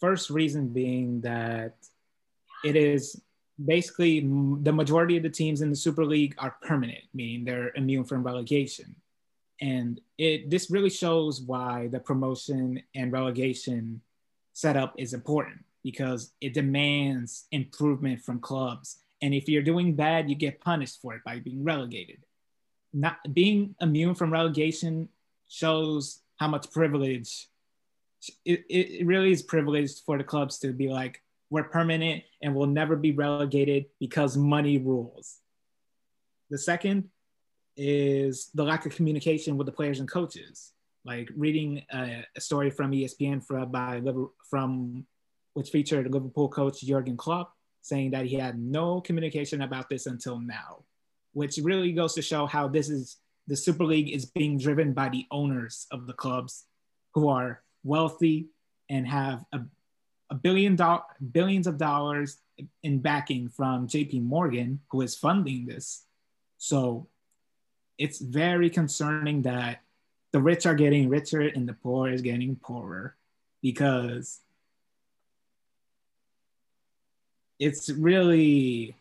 First 0.00 0.30
reason 0.30 0.68
being 0.68 1.22
that 1.22 1.76
it 2.64 2.76
is 2.76 3.22
basically 3.64 4.20
the 4.20 4.72
majority 4.72 5.16
of 5.16 5.22
the 5.22 5.30
teams 5.30 5.62
in 5.62 5.70
the 5.70 5.76
Super 5.76 6.04
League 6.04 6.34
are 6.38 6.56
permanent, 6.62 7.04
meaning 7.14 7.44
they're 7.44 7.72
immune 7.74 8.04
from 8.04 8.22
relegation. 8.22 8.96
And 9.60 10.00
it 10.18 10.50
this 10.50 10.70
really 10.70 10.90
shows 10.90 11.40
why 11.40 11.88
the 11.88 12.00
promotion 12.00 12.82
and 12.94 13.12
relegation 13.12 14.02
setup 14.52 14.94
is 14.98 15.14
important 15.14 15.65
because 15.86 16.32
it 16.40 16.52
demands 16.52 17.46
improvement 17.52 18.20
from 18.20 18.40
clubs. 18.40 18.98
And 19.22 19.32
if 19.32 19.48
you're 19.48 19.62
doing 19.62 19.94
bad, 19.94 20.28
you 20.28 20.34
get 20.34 20.60
punished 20.60 21.00
for 21.00 21.14
it 21.14 21.22
by 21.24 21.38
being 21.38 21.62
relegated. 21.62 22.24
Not 22.92 23.18
being 23.32 23.76
immune 23.80 24.16
from 24.16 24.32
relegation 24.32 25.08
shows 25.46 26.22
how 26.40 26.48
much 26.48 26.72
privilege 26.72 27.46
it, 28.44 28.64
it 28.68 29.06
really 29.06 29.30
is 29.30 29.42
privileged 29.42 30.02
for 30.04 30.18
the 30.18 30.24
clubs 30.24 30.58
to 30.58 30.72
be 30.72 30.88
like, 30.88 31.22
we're 31.50 31.62
permanent 31.62 32.24
and 32.42 32.52
will 32.52 32.66
never 32.66 32.96
be 32.96 33.12
relegated 33.12 33.86
because 34.00 34.36
money 34.36 34.78
rules. 34.78 35.38
The 36.50 36.58
second 36.58 37.10
is 37.76 38.50
the 38.54 38.64
lack 38.64 38.86
of 38.86 38.96
communication 38.96 39.56
with 39.56 39.66
the 39.66 39.72
players 39.72 40.00
and 40.00 40.10
coaches. 40.10 40.72
Like 41.04 41.30
reading 41.36 41.84
a, 41.92 42.24
a 42.36 42.40
story 42.40 42.70
from 42.70 42.90
ESPN 42.90 43.44
from, 43.44 43.70
by 43.70 44.02
from 44.50 45.06
which 45.56 45.70
featured 45.70 46.12
Liverpool 46.12 46.50
coach 46.50 46.82
Jurgen 46.82 47.16
Klopp 47.16 47.54
saying 47.80 48.10
that 48.10 48.26
he 48.26 48.36
had 48.36 48.58
no 48.58 49.00
communication 49.00 49.62
about 49.62 49.88
this 49.88 50.04
until 50.04 50.38
now, 50.38 50.84
which 51.32 51.56
really 51.62 51.92
goes 51.92 52.12
to 52.12 52.20
show 52.20 52.44
how 52.44 52.68
this 52.68 52.90
is 52.90 53.16
the 53.46 53.56
Super 53.56 53.84
League 53.84 54.10
is 54.10 54.26
being 54.26 54.58
driven 54.58 54.92
by 54.92 55.08
the 55.08 55.24
owners 55.30 55.86
of 55.90 56.06
the 56.06 56.12
clubs 56.12 56.66
who 57.14 57.28
are 57.28 57.62
wealthy 57.84 58.48
and 58.90 59.06
have 59.08 59.46
a 59.52 59.60
a 60.28 60.34
billion 60.34 60.76
do- 60.76 61.06
billions 61.32 61.66
of 61.66 61.78
dollars 61.78 62.38
in 62.82 62.98
backing 62.98 63.48
from 63.48 63.86
JP 63.86 64.24
Morgan, 64.24 64.80
who 64.90 65.00
is 65.00 65.14
funding 65.16 65.64
this. 65.64 66.04
So 66.58 67.08
it's 67.96 68.18
very 68.18 68.68
concerning 68.68 69.42
that 69.42 69.80
the 70.32 70.40
rich 70.40 70.66
are 70.66 70.74
getting 70.74 71.08
richer 71.08 71.40
and 71.40 71.66
the 71.66 71.72
poor 71.72 72.10
is 72.10 72.20
getting 72.20 72.56
poorer 72.56 73.16
because 73.62 74.40
it's 77.58 77.90
really 77.90 78.94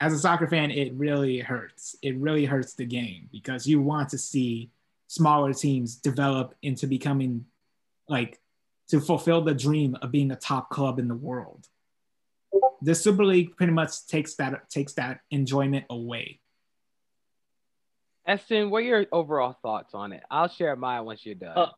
as 0.00 0.12
a 0.12 0.18
soccer 0.18 0.46
fan 0.46 0.70
it 0.70 0.92
really 0.94 1.38
hurts 1.38 1.96
it 2.02 2.16
really 2.18 2.44
hurts 2.44 2.74
the 2.74 2.84
game 2.84 3.28
because 3.32 3.66
you 3.66 3.80
want 3.80 4.08
to 4.08 4.18
see 4.18 4.70
smaller 5.06 5.52
teams 5.52 5.96
develop 5.96 6.54
into 6.62 6.86
becoming 6.86 7.44
like 8.08 8.40
to 8.90 9.00
fulfill 9.00 9.40
the 9.40 9.54
dream 9.54 9.96
of 10.02 10.10
being 10.10 10.32
a 10.32 10.36
top 10.36 10.68
club 10.68 10.98
in 10.98 11.06
the 11.06 11.14
world. 11.14 11.68
The 12.82 12.94
Super 12.94 13.24
League 13.24 13.56
pretty 13.56 13.72
much 13.72 14.06
takes 14.08 14.34
that 14.36 14.68
takes 14.68 14.94
that 14.94 15.20
enjoyment 15.30 15.84
away. 15.88 16.40
Eston, 18.26 18.70
what 18.70 18.78
are 18.78 18.86
your 18.86 19.06
overall 19.12 19.56
thoughts 19.62 19.94
on 19.94 20.12
it? 20.12 20.22
I'll 20.30 20.48
share 20.48 20.74
mine 20.74 21.04
once 21.04 21.24
you're 21.24 21.36
done. 21.36 21.56
Uh, 21.56 21.70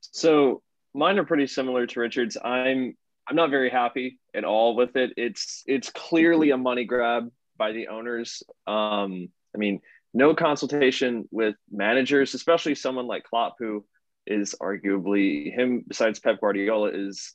so 0.00 0.62
mine 0.94 1.18
are 1.18 1.24
pretty 1.24 1.48
similar 1.48 1.86
to 1.88 2.00
Richard's. 2.00 2.36
I'm 2.36 2.96
I'm 3.26 3.36
not 3.36 3.50
very 3.50 3.70
happy 3.70 4.19
at 4.34 4.44
all 4.44 4.76
with 4.76 4.96
it. 4.96 5.12
It's 5.16 5.62
it's 5.66 5.90
clearly 5.90 6.50
a 6.50 6.56
money 6.56 6.84
grab 6.84 7.30
by 7.56 7.72
the 7.72 7.88
owners. 7.88 8.42
Um, 8.66 9.28
I 9.54 9.58
mean, 9.58 9.80
no 10.14 10.34
consultation 10.34 11.28
with 11.30 11.56
managers, 11.70 12.34
especially 12.34 12.74
someone 12.74 13.06
like 13.06 13.24
Klopp, 13.24 13.56
who 13.58 13.84
is 14.26 14.54
arguably 14.60 15.54
him 15.54 15.84
besides 15.86 16.20
Pep 16.20 16.40
Guardiola 16.40 16.90
is 16.92 17.34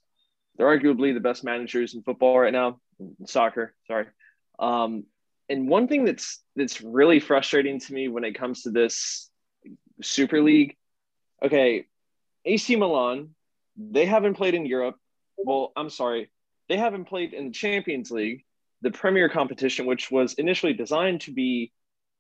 they're 0.57 0.67
arguably 0.67 1.13
the 1.13 1.19
best 1.19 1.43
managers 1.43 1.93
in 1.93 2.03
football 2.03 2.39
right 2.39 2.53
now, 2.53 2.79
soccer. 3.25 3.75
Sorry. 3.87 4.05
Um, 4.57 5.03
and 5.49 5.67
one 5.67 5.87
thing 5.87 6.05
that's 6.05 6.41
that's 6.55 6.81
really 6.81 7.19
frustrating 7.19 7.79
to 7.79 7.93
me 7.93 8.07
when 8.07 8.23
it 8.23 8.37
comes 8.37 8.63
to 8.63 8.71
this 8.71 9.29
Super 10.01 10.41
League, 10.41 10.75
okay, 11.43 11.85
AC 12.45 12.75
Milan, 12.75 13.29
they 13.77 14.05
haven't 14.05 14.35
played 14.35 14.53
in 14.53 14.65
Europe. 14.65 14.95
Well, 15.37 15.71
I'm 15.75 15.89
sorry, 15.89 16.31
they 16.69 16.77
haven't 16.77 17.05
played 17.05 17.33
in 17.33 17.47
the 17.47 17.53
Champions 17.53 18.11
League, 18.11 18.43
the 18.81 18.91
premier 18.91 19.29
competition, 19.29 19.85
which 19.85 20.11
was 20.11 20.33
initially 20.33 20.73
designed 20.73 21.21
to 21.21 21.31
be 21.31 21.71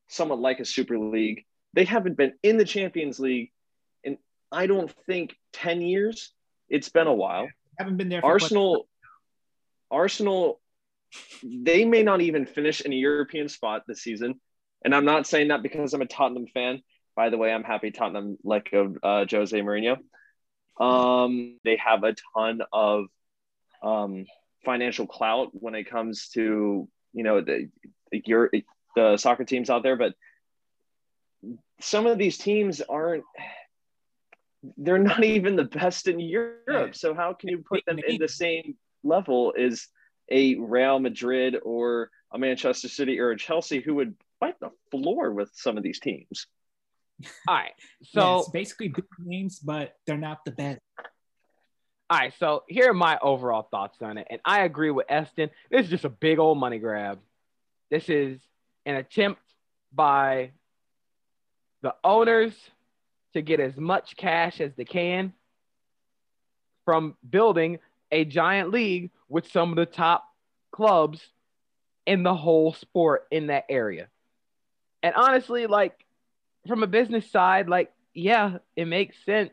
somewhat 0.07 0.39
like 0.39 0.59
a 0.59 0.65
Super 0.65 0.97
League. 0.97 1.45
They 1.73 1.85
haven't 1.85 2.17
been 2.17 2.33
in 2.43 2.57
the 2.57 2.65
Champions 2.65 3.19
League 3.19 3.51
in, 4.03 4.17
I 4.51 4.67
don't 4.67 4.91
think 5.05 5.35
10 5.53 5.81
years. 5.81 6.31
It's 6.69 6.89
been 6.89 7.07
a 7.07 7.13
while. 7.13 7.47
haven't 7.77 7.97
been 7.97 8.09
there. 8.09 8.25
Arsenal, 8.25 8.87
Arsenal, 9.91 10.61
they 11.43 11.85
may 11.85 12.03
not 12.03 12.21
even 12.21 12.45
finish 12.45 12.81
in 12.81 12.91
a 12.93 12.95
European 12.95 13.49
spot 13.49 13.83
this 13.87 14.01
season. 14.01 14.39
And 14.83 14.93
I'm 14.93 15.05
not 15.05 15.27
saying 15.27 15.49
that 15.49 15.63
because 15.63 15.93
I'm 15.93 16.01
a 16.01 16.05
Tottenham 16.07 16.47
fan. 16.47 16.81
By 17.15 17.29
the 17.29 17.37
way, 17.37 17.51
I'm 17.51 17.63
happy 17.63 17.91
Tottenham 17.91 18.37
let 18.43 18.69
go 18.69 18.95
uh, 19.01 19.25
Jose 19.29 19.59
Mourinho. 19.59 19.97
Um, 20.79 21.57
they 21.63 21.77
have 21.77 22.03
a 22.03 22.13
ton 22.35 22.61
of 22.73 23.05
um, 23.83 24.25
financial 24.63 25.07
clout 25.07 25.49
when 25.53 25.75
it 25.75 25.89
comes 25.89 26.29
to 26.29 26.87
you 27.13 27.23
know 27.23 27.41
the 27.41 27.69
the, 28.11 28.63
the 28.95 29.17
soccer 29.17 29.45
teams 29.45 29.69
out 29.69 29.83
there, 29.83 29.95
but 29.95 30.13
some 31.79 32.05
of 32.07 32.17
these 32.17 32.37
teams 32.37 32.81
aren't 32.81 33.23
they're 34.77 34.97
not 34.97 35.23
even 35.23 35.55
the 35.55 35.63
best 35.63 36.07
in 36.07 36.19
Europe. 36.19 36.95
So 36.95 37.13
how 37.13 37.33
can 37.33 37.49
you 37.49 37.63
put 37.67 37.83
them 37.85 37.99
in 38.05 38.17
the 38.17 38.27
same 38.27 38.75
level? 39.03 39.53
as 39.57 39.87
a 40.31 40.55
Real 40.55 40.99
Madrid 40.99 41.55
or 41.63 42.09
a 42.33 42.39
Manchester 42.39 42.87
City 42.87 43.19
or 43.19 43.31
a 43.31 43.37
Chelsea 43.37 43.79
who 43.79 43.95
would 43.95 44.15
wipe 44.41 44.59
the 44.59 44.71
floor 44.91 45.31
with 45.31 45.51
some 45.53 45.77
of 45.77 45.83
these 45.83 45.99
teams. 45.99 46.47
All 47.47 47.55
right. 47.55 47.71
So 48.03 48.37
yes, 48.37 48.49
basically 48.49 48.89
big 48.89 49.05
names, 49.19 49.59
but 49.59 49.93
they're 50.05 50.17
not 50.17 50.43
the 50.45 50.51
best. 50.51 50.79
All 52.07 52.19
right, 52.19 52.33
so 52.39 52.63
here 52.67 52.91
are 52.91 52.93
my 52.93 53.17
overall 53.19 53.63
thoughts 53.63 53.97
on 54.01 54.19
it. 54.19 54.27
And 54.29 54.39
I 54.45 54.63
agree 54.63 54.91
with 54.91 55.07
Eston. 55.09 55.49
This 55.71 55.85
is 55.85 55.89
just 55.89 56.05
a 56.05 56.09
big 56.09 56.37
old 56.37 56.59
money 56.59 56.77
grab. 56.77 57.19
This 57.89 58.09
is 58.09 58.39
an 58.85 58.95
attempt 58.95 59.41
by 59.91 60.51
the 61.81 61.95
owners 62.03 62.53
to 63.33 63.41
get 63.41 63.59
as 63.59 63.75
much 63.75 64.15
cash 64.15 64.61
as 64.61 64.71
they 64.75 64.85
can 64.85 65.33
from 66.83 67.15
building 67.27 67.79
a 68.11 68.23
giant 68.23 68.69
league 68.69 69.09
with 69.27 69.51
some 69.51 69.71
of 69.71 69.75
the 69.75 69.85
top 69.87 70.25
clubs 70.71 71.19
in 72.05 72.21
the 72.21 72.35
whole 72.35 72.73
sport 72.73 73.25
in 73.31 73.47
that 73.47 73.65
area. 73.67 74.07
And 75.01 75.15
honestly, 75.15 75.65
like 75.65 76.05
from 76.67 76.83
a 76.83 76.87
business 76.87 77.29
side, 77.31 77.67
like, 77.67 77.91
yeah, 78.13 78.59
it 78.75 78.85
makes 78.85 79.17
sense, 79.25 79.51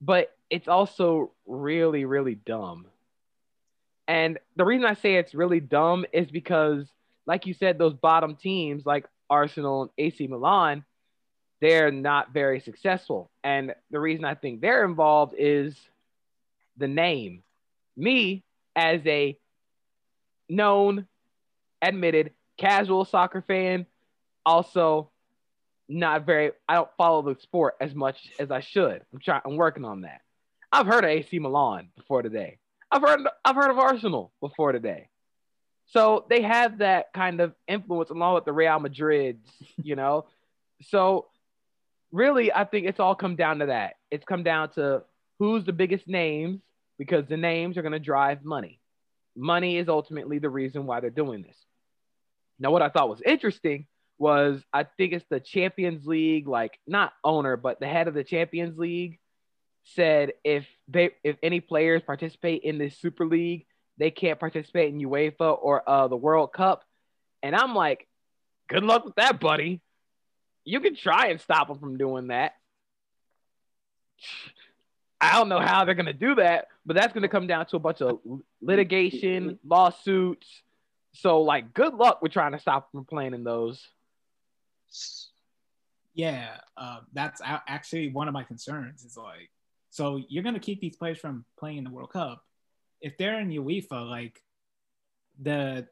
but 0.00 0.34
it's 0.50 0.68
also 0.68 1.32
really, 1.46 2.04
really 2.04 2.34
dumb. 2.34 2.86
And 4.06 4.38
the 4.56 4.64
reason 4.64 4.86
I 4.86 4.94
say 4.94 5.16
it's 5.16 5.34
really 5.34 5.60
dumb 5.60 6.06
is 6.12 6.30
because, 6.30 6.86
like 7.26 7.46
you 7.46 7.52
said, 7.52 7.78
those 7.78 7.94
bottom 7.94 8.36
teams 8.36 8.86
like 8.86 9.06
Arsenal 9.28 9.82
and 9.82 9.90
AC 9.98 10.26
Milan, 10.26 10.84
they're 11.60 11.90
not 11.90 12.32
very 12.32 12.60
successful. 12.60 13.30
And 13.44 13.74
the 13.90 14.00
reason 14.00 14.24
I 14.24 14.34
think 14.34 14.60
they're 14.60 14.84
involved 14.84 15.34
is 15.36 15.76
the 16.76 16.88
name. 16.88 17.42
Me, 17.96 18.44
as 18.76 19.00
a 19.06 19.36
known, 20.48 21.06
admitted, 21.82 22.32
casual 22.56 23.04
soccer 23.04 23.42
fan, 23.42 23.86
also 24.46 25.10
not 25.88 26.26
very, 26.26 26.52
I 26.68 26.74
don't 26.74 26.90
follow 26.96 27.22
the 27.22 27.40
sport 27.40 27.76
as 27.80 27.94
much 27.94 28.30
as 28.38 28.50
I 28.50 28.60
should. 28.60 29.02
I'm 29.12 29.20
trying, 29.20 29.40
I'm 29.44 29.56
working 29.56 29.84
on 29.84 30.02
that. 30.02 30.20
I've 30.70 30.86
heard 30.86 31.04
of 31.04 31.10
AC 31.10 31.38
Milan 31.38 31.88
before 31.96 32.22
today. 32.22 32.58
I've 32.90 33.02
heard 33.02 33.20
I've 33.44 33.56
heard 33.56 33.70
of 33.70 33.78
Arsenal 33.78 34.32
before 34.40 34.72
today. 34.72 35.08
So 35.86 36.26
they 36.28 36.42
have 36.42 36.78
that 36.78 37.12
kind 37.14 37.40
of 37.40 37.54
influence 37.66 38.10
along 38.10 38.34
with 38.34 38.44
the 38.44 38.52
Real 38.52 38.78
Madrids, 38.78 39.50
you 39.82 39.96
know. 39.96 40.26
so 40.82 41.26
really, 42.12 42.52
I 42.52 42.64
think 42.64 42.86
it's 42.86 43.00
all 43.00 43.14
come 43.14 43.36
down 43.36 43.60
to 43.60 43.66
that. 43.66 43.94
It's 44.10 44.24
come 44.24 44.42
down 44.42 44.70
to 44.72 45.02
who's 45.38 45.64
the 45.64 45.72
biggest 45.72 46.06
names 46.06 46.60
because 46.98 47.26
the 47.26 47.36
names 47.36 47.78
are 47.78 47.82
going 47.82 47.92
to 47.92 47.98
drive 47.98 48.44
money. 48.44 48.80
Money 49.36 49.78
is 49.78 49.88
ultimately 49.88 50.38
the 50.38 50.50
reason 50.50 50.84
why 50.84 51.00
they're 51.00 51.10
doing 51.10 51.42
this. 51.42 51.56
Now, 52.58 52.72
what 52.72 52.82
I 52.82 52.88
thought 52.88 53.08
was 53.08 53.22
interesting 53.24 53.86
was 54.18 54.62
I 54.72 54.84
think 54.84 55.12
it's 55.12 55.24
the 55.30 55.40
Champions 55.40 56.06
League, 56.06 56.48
like 56.48 56.78
not 56.86 57.12
owner, 57.22 57.56
but 57.56 57.80
the 57.80 57.86
head 57.86 58.08
of 58.08 58.14
the 58.14 58.24
Champions 58.24 58.78
League 58.78 59.18
said 59.84 60.32
if 60.44 60.66
they 60.88 61.10
if 61.24 61.36
any 61.42 61.60
players 61.60 62.02
participate 62.02 62.62
in 62.62 62.78
this 62.78 62.96
Super 62.98 63.26
League, 63.26 63.66
they 63.96 64.10
can't 64.10 64.38
participate 64.38 64.92
in 64.92 65.00
UEFA 65.00 65.56
or 65.60 65.88
uh, 65.88 66.08
the 66.08 66.16
World 66.16 66.52
Cup. 66.52 66.84
And 67.42 67.54
I'm 67.54 67.74
like, 67.74 68.06
good 68.68 68.82
luck 68.82 69.04
with 69.04 69.14
that, 69.16 69.40
buddy. 69.40 69.80
You 70.64 70.80
can 70.80 70.96
try 70.96 71.28
and 71.28 71.40
stop 71.40 71.68
them 71.68 71.78
from 71.78 71.96
doing 71.96 72.28
that. 72.28 72.54
I 75.20 75.32
don't 75.32 75.48
know 75.48 75.58
how 75.58 75.84
they're 75.84 75.96
gonna 75.96 76.12
do 76.12 76.36
that, 76.36 76.68
but 76.86 76.94
that's 76.94 77.12
gonna 77.12 77.28
come 77.28 77.48
down 77.48 77.66
to 77.66 77.76
a 77.76 77.80
bunch 77.80 78.00
of 78.00 78.20
litigation, 78.60 79.58
lawsuits. 79.66 80.46
So, 81.14 81.42
like, 81.42 81.74
good 81.74 81.94
luck 81.94 82.22
with 82.22 82.30
trying 82.30 82.52
to 82.52 82.60
stop 82.60 82.92
them 82.92 83.00
from 83.00 83.04
playing 83.06 83.34
in 83.34 83.42
those. 83.42 83.84
Yeah, 86.14 86.56
uh, 86.76 87.00
that's 87.12 87.40
actually 87.44 88.08
one 88.10 88.28
of 88.28 88.34
my 88.34 88.42
concerns. 88.42 89.04
Is 89.04 89.16
like 89.16 89.50
so 89.90 90.20
you're 90.28 90.42
going 90.42 90.54
to 90.54 90.60
keep 90.60 90.80
these 90.80 90.96
players 90.96 91.18
from 91.18 91.44
playing 91.58 91.78
in 91.78 91.84
the 91.84 91.90
World 91.90 92.12
Cup. 92.12 92.44
If 93.00 93.16
they're 93.16 93.40
in 93.40 93.50
UEFA, 93.50 94.08
like 94.08 94.42
the 95.40 95.86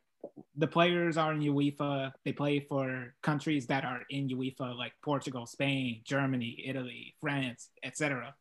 the 0.57 0.67
players 0.67 1.17
are 1.17 1.33
in 1.33 1.41
UEFA, 1.41 2.13
they 2.25 2.33
play 2.33 2.61
for 2.61 3.15
countries 3.23 3.67
that 3.69 3.85
are 3.85 4.03
in 4.11 4.29
UEFA, 4.29 4.77
like 4.77 4.93
Portugal, 5.03 5.47
Spain, 5.47 6.01
Germany, 6.05 6.65
Italy, 6.67 7.15
France, 7.21 7.71
etc. 7.85 8.35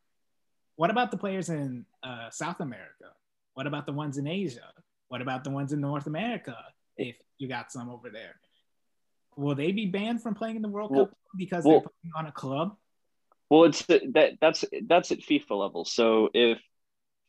What 0.78 0.90
about 0.90 1.12
the 1.12 1.18
players 1.18 1.50
in 1.50 1.86
uh, 2.04 2.30
South 2.32 2.60
America? 2.60 3.14
What 3.54 3.68
about 3.68 3.86
the 3.86 3.94
ones 3.94 4.18
in 4.18 4.28
Asia? 4.28 4.74
What 5.08 5.22
about 5.22 5.44
the 5.44 5.52
ones 5.52 5.72
in 5.72 5.82
North 5.82 6.08
America? 6.08 6.58
If 6.98 7.16
you 7.38 7.48
got 7.48 7.72
some 7.72 7.90
over 7.90 8.10
there, 8.10 8.36
will 9.38 9.56
they 9.56 9.72
be 9.72 9.86
banned 9.86 10.22
from 10.22 10.36
playing 10.36 10.56
in 10.56 10.62
the 10.62 10.70
World 10.70 10.92
well, 10.92 11.08
Cup 11.08 11.18
because 11.38 11.64
well, 11.64 11.80
they're 11.80 11.90
playing 12.02 12.14
on 12.18 12.26
a 12.28 12.32
club? 12.32 12.76
Well, 13.50 13.66
it's 13.66 13.84
that 13.86 14.38
that's 14.42 14.66
that's 14.88 15.12
at 15.12 15.20
FIFA 15.20 15.52
level. 15.52 15.86
So 15.86 16.30
if 16.34 16.58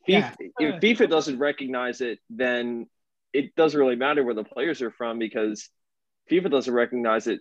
FIFA, 0.09 0.35
yeah. 0.59 0.79
if 0.79 0.81
FIFA 0.81 1.11
doesn't 1.11 1.39
recognize 1.39 2.01
it, 2.01 2.21
then 2.31 2.87
it 3.33 3.55
doesn't 3.55 3.79
really 3.79 3.97
matter 3.97 4.25
where 4.25 4.35
the 4.35 4.45
players 4.45 4.81
are 4.81 4.91
from 4.91 5.19
because 5.19 5.69
FIFA 6.31 6.51
doesn't 6.51 6.73
recognize 6.73 7.27
it. 7.27 7.41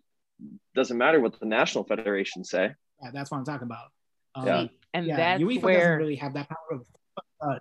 Doesn't 0.74 0.98
matter 0.98 1.22
what 1.22 1.40
the 1.40 1.46
national 1.46 1.86
federation 1.86 2.44
say. 2.44 2.72
Yeah, 3.02 3.12
that's 3.14 3.32
what 3.32 3.38
I'm 3.38 3.46
talking 3.46 3.68
about. 3.68 3.88
Um, 4.36 4.46
yeah, 4.46 4.68
and 4.94 5.06
yeah, 5.06 5.16
that's 5.16 5.44
UEFA 5.44 5.62
where 5.62 5.78
doesn't 5.78 5.98
really 5.98 6.16
have 6.18 6.34
that 6.34 6.50
power 6.50 6.82
of. 7.42 7.60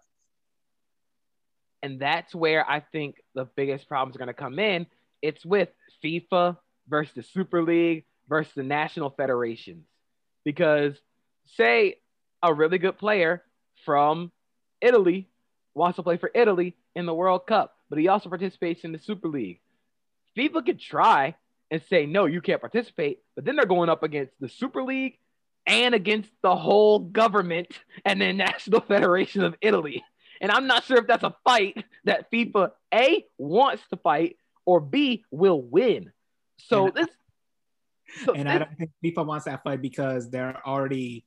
and 1.82 2.00
that's 2.00 2.34
where 2.34 2.68
I 2.68 2.80
think 2.80 3.16
the 3.34 3.44
biggest 3.44 3.88
problems 3.88 4.16
are 4.16 4.18
going 4.18 4.26
to 4.28 4.34
come 4.34 4.58
in. 4.58 4.86
It's 5.22 5.44
with 5.46 5.68
FIFA 6.02 6.56
versus 6.88 7.14
the 7.14 7.22
Super 7.22 7.62
League 7.62 8.04
versus 8.28 8.52
the 8.54 8.62
national 8.62 9.10
federations 9.10 9.86
because 10.44 10.94
say 11.56 11.98
a 12.42 12.52
really 12.52 12.78
good 12.78 12.98
player 12.98 13.42
from 13.84 14.30
Italy 14.80 15.28
wants 15.74 15.96
to 15.96 16.02
play 16.02 16.16
for 16.16 16.30
Italy 16.34 16.76
in 16.94 17.06
the 17.06 17.14
World 17.14 17.46
Cup, 17.46 17.76
but 17.90 17.98
he 17.98 18.08
also 18.08 18.28
participates 18.28 18.84
in 18.84 18.92
the 18.92 18.98
Super 18.98 19.28
League. 19.28 19.60
FIFA 20.36 20.66
could 20.66 20.80
try 20.80 21.34
and 21.70 21.82
say, 21.88 22.06
no, 22.06 22.26
you 22.26 22.40
can't 22.40 22.60
participate, 22.60 23.20
but 23.34 23.44
then 23.44 23.56
they're 23.56 23.66
going 23.66 23.88
up 23.88 24.02
against 24.02 24.32
the 24.40 24.48
Super 24.48 24.82
League 24.82 25.18
and 25.66 25.94
against 25.94 26.30
the 26.42 26.54
whole 26.54 26.98
government 26.98 27.68
and 28.04 28.20
the 28.20 28.32
National 28.32 28.80
Federation 28.80 29.42
of 29.42 29.54
Italy. 29.60 30.04
And 30.40 30.50
I'm 30.50 30.66
not 30.66 30.84
sure 30.84 30.98
if 30.98 31.06
that's 31.06 31.22
a 31.22 31.34
fight 31.44 31.84
that 32.04 32.30
FIFA 32.30 32.72
A 32.92 33.24
wants 33.38 33.82
to 33.90 33.96
fight 33.96 34.36
or 34.66 34.80
B 34.80 35.24
will 35.30 35.60
win. 35.60 36.12
So 36.58 36.90
this 36.94 37.08
so 38.24 38.32
and 38.34 38.48
I 38.48 38.58
don't 38.58 38.76
think 38.78 38.90
FIFA 39.04 39.26
wants 39.26 39.46
that 39.46 39.62
fight 39.64 39.82
because 39.82 40.30
they're 40.30 40.60
already 40.66 41.24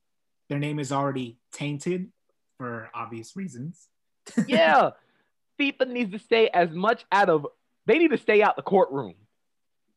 their 0.49 0.59
name 0.59 0.79
is 0.79 0.91
already 0.91 1.37
tainted 1.51 2.09
for 2.57 2.89
obvious 2.93 3.35
reasons. 3.35 3.87
yeah. 4.47 4.91
FIFA 5.59 5.87
needs 5.89 6.11
to 6.11 6.19
stay 6.19 6.49
as 6.49 6.71
much 6.71 7.05
out 7.11 7.29
of 7.29 7.47
they 7.85 7.97
need 7.97 8.11
to 8.11 8.17
stay 8.17 8.41
out 8.41 8.55
the 8.55 8.61
courtroom. 8.61 9.15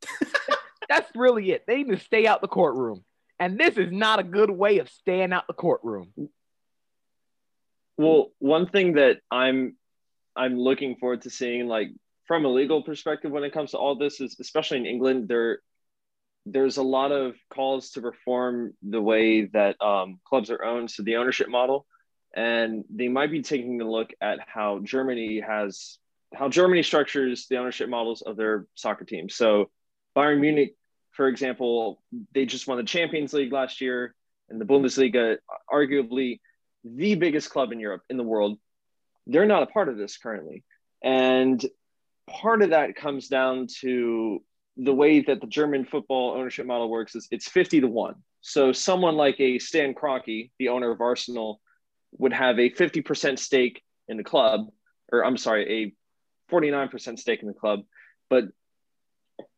That's 0.88 1.10
really 1.14 1.52
it. 1.52 1.64
They 1.66 1.82
need 1.82 1.98
to 1.98 2.04
stay 2.04 2.26
out 2.26 2.40
the 2.40 2.48
courtroom. 2.48 3.04
And 3.38 3.58
this 3.58 3.76
is 3.76 3.90
not 3.90 4.18
a 4.18 4.22
good 4.22 4.50
way 4.50 4.78
of 4.78 4.88
staying 4.88 5.32
out 5.32 5.46
the 5.46 5.54
courtroom. 5.54 6.12
Well, 7.96 8.32
one 8.38 8.66
thing 8.66 8.94
that 8.94 9.18
I'm 9.30 9.76
I'm 10.36 10.58
looking 10.58 10.96
forward 10.96 11.22
to 11.22 11.30
seeing 11.30 11.66
like 11.66 11.90
from 12.30 12.44
a 12.44 12.48
legal 12.48 12.80
perspective 12.80 13.32
when 13.32 13.42
it 13.42 13.52
comes 13.52 13.72
to 13.72 13.76
all 13.76 13.96
this 13.96 14.20
is 14.20 14.36
especially 14.38 14.76
in 14.76 14.86
England, 14.86 15.26
there 15.26 15.58
there's 16.46 16.76
a 16.76 16.82
lot 16.82 17.10
of 17.10 17.34
calls 17.52 17.90
to 17.90 18.00
reform 18.00 18.72
the 18.88 19.02
way 19.02 19.46
that 19.46 19.74
um, 19.82 20.20
clubs 20.24 20.48
are 20.48 20.62
owned, 20.62 20.92
so 20.92 21.02
the 21.02 21.16
ownership 21.16 21.48
model, 21.48 21.86
and 22.32 22.84
they 22.88 23.08
might 23.08 23.32
be 23.32 23.42
taking 23.42 23.80
a 23.80 23.90
look 23.90 24.10
at 24.20 24.38
how 24.46 24.78
Germany 24.78 25.40
has 25.40 25.98
how 26.32 26.48
Germany 26.48 26.84
structures 26.84 27.48
the 27.48 27.56
ownership 27.56 27.88
models 27.88 28.22
of 28.22 28.36
their 28.36 28.68
soccer 28.76 29.04
teams. 29.04 29.34
So 29.34 29.68
Bayern 30.16 30.38
Munich, 30.38 30.76
for 31.10 31.26
example, 31.26 32.00
they 32.32 32.46
just 32.46 32.68
won 32.68 32.78
the 32.78 32.84
Champions 32.84 33.32
League 33.32 33.52
last 33.52 33.80
year, 33.80 34.14
and 34.48 34.60
the 34.60 34.66
Bundesliga, 34.66 35.38
arguably 35.68 36.38
the 36.84 37.16
biggest 37.16 37.50
club 37.50 37.72
in 37.72 37.80
Europe 37.80 38.02
in 38.08 38.16
the 38.16 38.22
world. 38.22 38.56
They're 39.26 39.46
not 39.46 39.64
a 39.64 39.66
part 39.66 39.88
of 39.88 39.96
this 39.96 40.16
currently, 40.16 40.62
and 41.02 41.60
part 42.30 42.62
of 42.62 42.70
that 42.70 42.96
comes 42.96 43.28
down 43.28 43.66
to 43.80 44.42
the 44.76 44.94
way 44.94 45.20
that 45.20 45.40
the 45.40 45.46
German 45.46 45.84
football 45.84 46.32
ownership 46.32 46.66
model 46.66 46.88
works 46.88 47.14
is 47.14 47.28
it's 47.30 47.48
50 47.48 47.82
to 47.82 47.88
1. 47.88 48.14
So 48.40 48.72
someone 48.72 49.16
like 49.16 49.38
a 49.40 49.58
Stan 49.58 49.94
Kroenke, 49.94 50.50
the 50.58 50.68
owner 50.68 50.90
of 50.90 51.00
Arsenal, 51.00 51.60
would 52.12 52.32
have 52.32 52.58
a 52.58 52.70
50% 52.70 53.38
stake 53.38 53.82
in 54.08 54.16
the 54.16 54.24
club, 54.24 54.68
or 55.12 55.24
I'm 55.24 55.36
sorry, 55.36 55.94
a 56.50 56.52
49% 56.52 57.18
stake 57.18 57.42
in 57.42 57.48
the 57.48 57.54
club. 57.54 57.80
But 58.28 58.44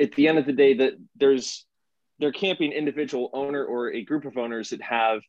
at 0.01 0.13
the 0.15 0.29
end 0.29 0.39
of 0.39 0.47
the 0.47 0.53
day, 0.53 0.75
that 0.75 0.95
there's 1.17 1.65
there 2.19 2.33
can't 2.33 2.59
be 2.59 2.67
an 2.67 2.73
individual 2.73 3.31
owner 3.33 3.65
or 3.65 3.93
a 3.93 4.05
group 4.05 4.25
of 4.25 4.37
owners 4.37 4.71
that 4.71 4.81
have 4.83 5.23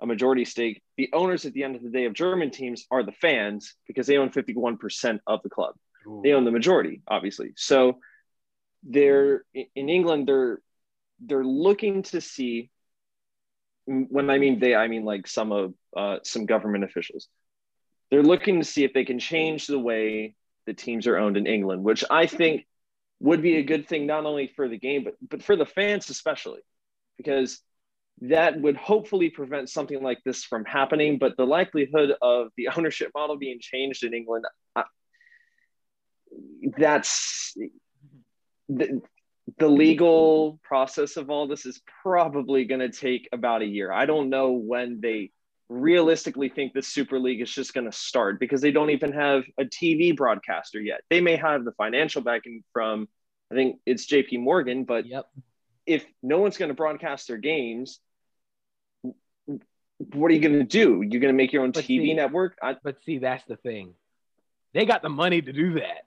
a 0.00 0.06
majority 0.06 0.44
stake. 0.44 0.82
The 0.96 1.08
owners 1.12 1.44
at 1.44 1.52
the 1.52 1.62
end 1.62 1.76
of 1.76 1.82
the 1.82 1.90
day 1.90 2.04
of 2.06 2.14
German 2.14 2.50
teams 2.50 2.84
are 2.90 3.04
the 3.04 3.12
fans 3.12 3.74
because 3.86 4.06
they 4.08 4.16
own 4.16 4.30
51% 4.30 5.20
of 5.26 5.40
the 5.42 5.50
club. 5.50 5.74
They 6.22 6.32
own 6.32 6.44
the 6.44 6.50
majority, 6.50 7.02
obviously. 7.06 7.52
So 7.56 7.98
they're 8.82 9.44
in 9.54 9.88
England. 9.88 10.28
They're 10.28 10.60
they're 11.20 11.44
looking 11.44 12.02
to 12.04 12.20
see. 12.20 12.70
When 13.86 14.30
I 14.30 14.38
mean 14.38 14.60
they, 14.60 14.74
I 14.74 14.88
mean 14.88 15.04
like 15.04 15.26
some 15.26 15.52
of 15.52 15.74
uh, 15.96 16.18
some 16.22 16.46
government 16.46 16.84
officials. 16.84 17.28
They're 18.10 18.22
looking 18.22 18.58
to 18.60 18.64
see 18.64 18.84
if 18.84 18.92
they 18.92 19.04
can 19.04 19.18
change 19.18 19.66
the 19.66 19.78
way 19.78 20.34
the 20.66 20.74
teams 20.74 21.06
are 21.06 21.16
owned 21.16 21.36
in 21.36 21.46
England, 21.46 21.82
which 21.82 22.04
I 22.10 22.26
think 22.26 22.66
would 23.20 23.42
be 23.42 23.56
a 23.56 23.62
good 23.62 23.88
thing 23.88 24.06
not 24.06 24.26
only 24.26 24.52
for 24.54 24.68
the 24.68 24.78
game 24.78 25.04
but 25.04 25.14
but 25.28 25.42
for 25.42 25.56
the 25.56 25.66
fans 25.66 26.10
especially, 26.10 26.60
because 27.16 27.60
that 28.20 28.60
would 28.60 28.76
hopefully 28.76 29.30
prevent 29.30 29.68
something 29.68 30.00
like 30.02 30.18
this 30.24 30.44
from 30.44 30.64
happening. 30.64 31.18
But 31.18 31.36
the 31.36 31.46
likelihood 31.46 32.12
of 32.20 32.48
the 32.56 32.68
ownership 32.76 33.10
model 33.14 33.36
being 33.36 33.58
changed 33.60 34.04
in 34.04 34.14
England, 34.14 34.44
that's 36.78 37.54
the, 38.68 39.00
the 39.58 39.68
legal 39.68 40.58
process 40.62 41.16
of 41.16 41.30
all 41.30 41.46
this 41.46 41.66
is 41.66 41.80
probably 42.02 42.64
going 42.64 42.80
to 42.80 42.90
take 42.90 43.28
about 43.32 43.62
a 43.62 43.66
year. 43.66 43.92
I 43.92 44.06
don't 44.06 44.30
know 44.30 44.52
when 44.52 45.00
they 45.00 45.30
realistically 45.68 46.48
think 46.48 46.72
the 46.74 46.82
Super 46.82 47.18
League 47.18 47.40
is 47.40 47.50
just 47.50 47.74
going 47.74 47.90
to 47.90 47.96
start 47.96 48.38
because 48.38 48.60
they 48.60 48.70
don't 48.72 48.90
even 48.90 49.12
have 49.12 49.44
a 49.58 49.64
TV 49.64 50.14
broadcaster 50.16 50.80
yet. 50.80 51.00
They 51.10 51.20
may 51.20 51.36
have 51.36 51.64
the 51.64 51.72
financial 51.72 52.22
backing 52.22 52.62
from, 52.72 53.08
I 53.50 53.54
think 53.54 53.80
it's 53.86 54.06
JP 54.06 54.40
Morgan, 54.40 54.84
but 54.84 55.06
Yep. 55.06 55.26
if 55.86 56.04
no 56.22 56.38
one's 56.38 56.56
going 56.56 56.68
to 56.68 56.74
broadcast 56.74 57.28
their 57.28 57.38
games, 57.38 58.00
what 60.14 60.30
are 60.30 60.34
you 60.34 60.40
going 60.40 60.58
to 60.58 60.64
do? 60.64 61.02
You're 61.02 61.20
going 61.20 61.32
to 61.32 61.36
make 61.36 61.52
your 61.52 61.62
own 61.62 61.70
But 61.72 61.84
TV 61.84 61.86
see- 62.06 62.14
network? 62.14 62.56
I, 62.62 62.76
But 62.82 63.02
see, 63.04 63.18
that's 63.18 63.44
the 63.46 63.56
thing. 63.56 63.94
They 64.74 64.84
got 64.86 65.02
the 65.02 65.10
money 65.10 65.40
to 65.42 65.52
do 65.52 65.74
that. 65.74 66.06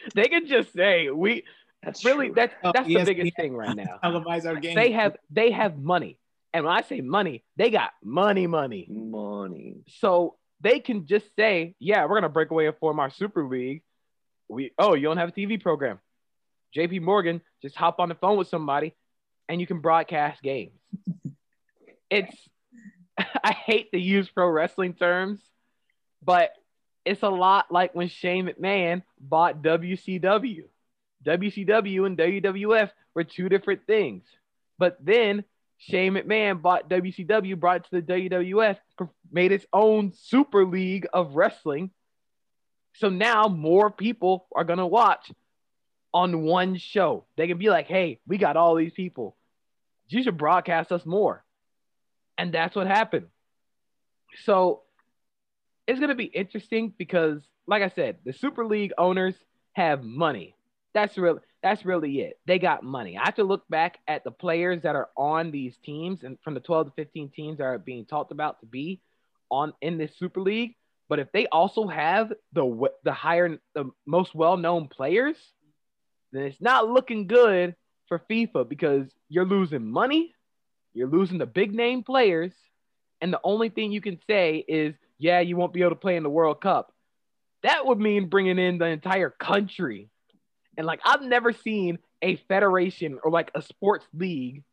They 0.14 0.28
can 0.28 0.46
just 0.46 0.72
say 0.72 1.10
we 1.10 1.44
that's 1.82 2.04
really 2.04 2.26
true. 2.26 2.34
that's 2.34 2.54
Oh, 2.62 2.72
that's 2.74 2.86
the 2.86 2.94
ESPN 2.94 3.06
biggest 3.06 3.36
thing 3.36 3.56
right 3.56 3.76
now. 3.76 3.98
Televise 4.02 4.46
our 4.46 4.56
game. 4.56 4.74
They 4.74 4.92
have 4.92 5.16
they 5.30 5.50
have 5.50 5.78
money. 5.78 6.18
And 6.52 6.64
when 6.64 6.74
I 6.74 6.82
say 6.82 7.00
money, 7.00 7.44
they 7.56 7.70
got 7.70 7.92
money, 8.02 8.46
money. 8.46 8.86
money. 8.88 9.76
So 9.88 10.36
they 10.60 10.80
can 10.80 11.06
just 11.06 11.26
say, 11.36 11.74
yeah, 11.78 12.04
we're 12.06 12.16
gonna 12.16 12.28
break 12.28 12.50
away 12.50 12.66
and 12.66 12.76
form 12.76 12.98
our 12.98 13.10
super 13.10 13.46
league. 13.46 13.82
We 14.48 14.72
oh, 14.78 14.94
you 14.94 15.02
don't 15.02 15.16
have 15.16 15.30
a 15.30 15.32
TV 15.32 15.60
program. 15.60 16.00
JP 16.76 17.02
Morgan, 17.02 17.40
just 17.62 17.76
hop 17.76 17.98
on 17.98 18.08
the 18.08 18.14
phone 18.14 18.36
with 18.36 18.48
somebody 18.48 18.94
and 19.48 19.60
you 19.60 19.66
can 19.66 19.80
broadcast 19.80 20.42
games. 20.42 20.78
it's 22.10 22.48
I 23.18 23.52
hate 23.52 23.90
to 23.92 23.98
use 23.98 24.28
pro 24.28 24.48
wrestling 24.48 24.94
terms, 24.94 25.40
but 26.22 26.52
it's 27.04 27.22
a 27.22 27.28
lot 27.28 27.70
like 27.70 27.94
when 27.94 28.08
Shane 28.08 28.46
McMahon 28.46 29.02
bought 29.18 29.62
WCW. 29.62 30.64
WCW 31.24 32.06
and 32.06 32.16
WWF 32.16 32.90
were 33.14 33.24
two 33.24 33.48
different 33.48 33.86
things. 33.86 34.24
But 34.78 34.98
then 35.00 35.44
Shane 35.78 36.14
McMahon 36.14 36.60
bought 36.60 36.88
WCW, 36.88 37.58
brought 37.58 37.76
it 37.76 37.84
to 37.84 38.00
the 38.00 38.02
WWF, 38.02 38.76
made 39.30 39.52
its 39.52 39.66
own 39.72 40.12
super 40.14 40.64
league 40.64 41.06
of 41.12 41.34
wrestling. 41.34 41.90
So 42.94 43.08
now 43.08 43.48
more 43.48 43.90
people 43.90 44.46
are 44.54 44.64
going 44.64 44.78
to 44.78 44.86
watch 44.86 45.32
on 46.12 46.42
one 46.42 46.76
show. 46.76 47.24
They 47.36 47.46
can 47.46 47.58
be 47.58 47.70
like, 47.70 47.86
hey, 47.86 48.20
we 48.26 48.36
got 48.36 48.56
all 48.56 48.74
these 48.74 48.92
people. 48.92 49.36
You 50.08 50.22
should 50.22 50.36
broadcast 50.36 50.92
us 50.92 51.06
more. 51.06 51.44
And 52.36 52.52
that's 52.52 52.74
what 52.74 52.86
happened. 52.86 53.26
So 54.44 54.82
it's 55.86 55.98
going 55.98 56.10
to 56.10 56.14
be 56.14 56.24
interesting 56.24 56.92
because, 56.96 57.42
like 57.66 57.82
I 57.82 57.88
said, 57.88 58.18
the 58.24 58.32
Super 58.32 58.64
League 58.66 58.92
owners 58.98 59.34
have 59.72 60.02
money. 60.02 60.54
That's 60.92 61.16
real. 61.16 61.40
That's 61.62 61.84
really 61.84 62.20
it. 62.20 62.38
They 62.46 62.58
got 62.58 62.82
money. 62.82 63.18
I 63.18 63.24
have 63.24 63.36
to 63.36 63.44
look 63.44 63.68
back 63.68 63.98
at 64.08 64.24
the 64.24 64.30
players 64.30 64.82
that 64.82 64.96
are 64.96 65.10
on 65.16 65.50
these 65.50 65.76
teams 65.84 66.22
and 66.22 66.38
from 66.42 66.54
the 66.54 66.60
12 66.60 66.86
to 66.86 66.92
15 66.96 67.28
teams 67.30 67.58
that 67.58 67.64
are 67.64 67.78
being 67.78 68.06
talked 68.06 68.32
about 68.32 68.60
to 68.60 68.66
be 68.66 69.00
on 69.50 69.72
in 69.80 69.98
this 69.98 70.16
Super 70.16 70.40
League. 70.40 70.76
But 71.08 71.18
if 71.18 71.30
they 71.32 71.46
also 71.48 71.86
have 71.88 72.32
the 72.52 72.88
the 73.02 73.12
higher 73.12 73.58
the 73.74 73.90
most 74.06 74.34
well-known 74.34 74.88
players, 74.88 75.36
then 76.32 76.44
it's 76.44 76.60
not 76.60 76.88
looking 76.88 77.26
good 77.26 77.74
for 78.06 78.22
FIFA 78.30 78.68
because 78.68 79.06
you're 79.28 79.44
losing 79.44 79.90
money, 79.90 80.34
you're 80.94 81.08
losing 81.08 81.38
the 81.38 81.46
big 81.46 81.74
name 81.74 82.02
players, 82.04 82.52
and 83.20 83.32
the 83.32 83.40
only 83.44 83.68
thing 83.68 83.92
you 83.92 84.00
can 84.00 84.18
say 84.26 84.64
is, 84.66 84.94
yeah, 85.20 85.40
you 85.40 85.56
won't 85.56 85.72
be 85.72 85.82
able 85.82 85.90
to 85.90 85.96
play 85.96 86.16
in 86.16 86.22
the 86.22 86.30
World 86.30 86.60
Cup. 86.60 86.92
That 87.62 87.86
would 87.86 87.98
mean 87.98 88.28
bringing 88.28 88.58
in 88.58 88.78
the 88.78 88.86
entire 88.86 89.30
country. 89.30 90.08
And 90.76 90.86
like 90.86 91.00
I've 91.04 91.22
never 91.22 91.52
seen 91.52 91.98
a 92.22 92.36
federation 92.48 93.18
or 93.22 93.30
like 93.30 93.50
a 93.54 93.60
sports 93.60 94.06
league 94.14 94.64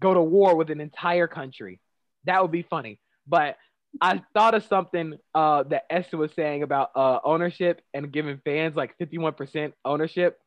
go 0.00 0.14
to 0.14 0.22
war 0.22 0.56
with 0.56 0.70
an 0.70 0.80
entire 0.80 1.26
country. 1.26 1.80
That 2.24 2.40
would 2.40 2.52
be 2.52 2.62
funny. 2.62 3.00
But 3.26 3.56
I 4.00 4.22
thought 4.34 4.54
of 4.54 4.62
something 4.64 5.18
uh, 5.34 5.64
that 5.64 5.86
Esther 5.90 6.16
was 6.16 6.32
saying 6.32 6.62
about 6.62 6.90
uh, 6.94 7.18
ownership 7.24 7.82
and 7.92 8.12
giving 8.12 8.40
fans 8.44 8.76
like 8.76 8.96
51% 8.98 9.72
ownership. 9.84 10.38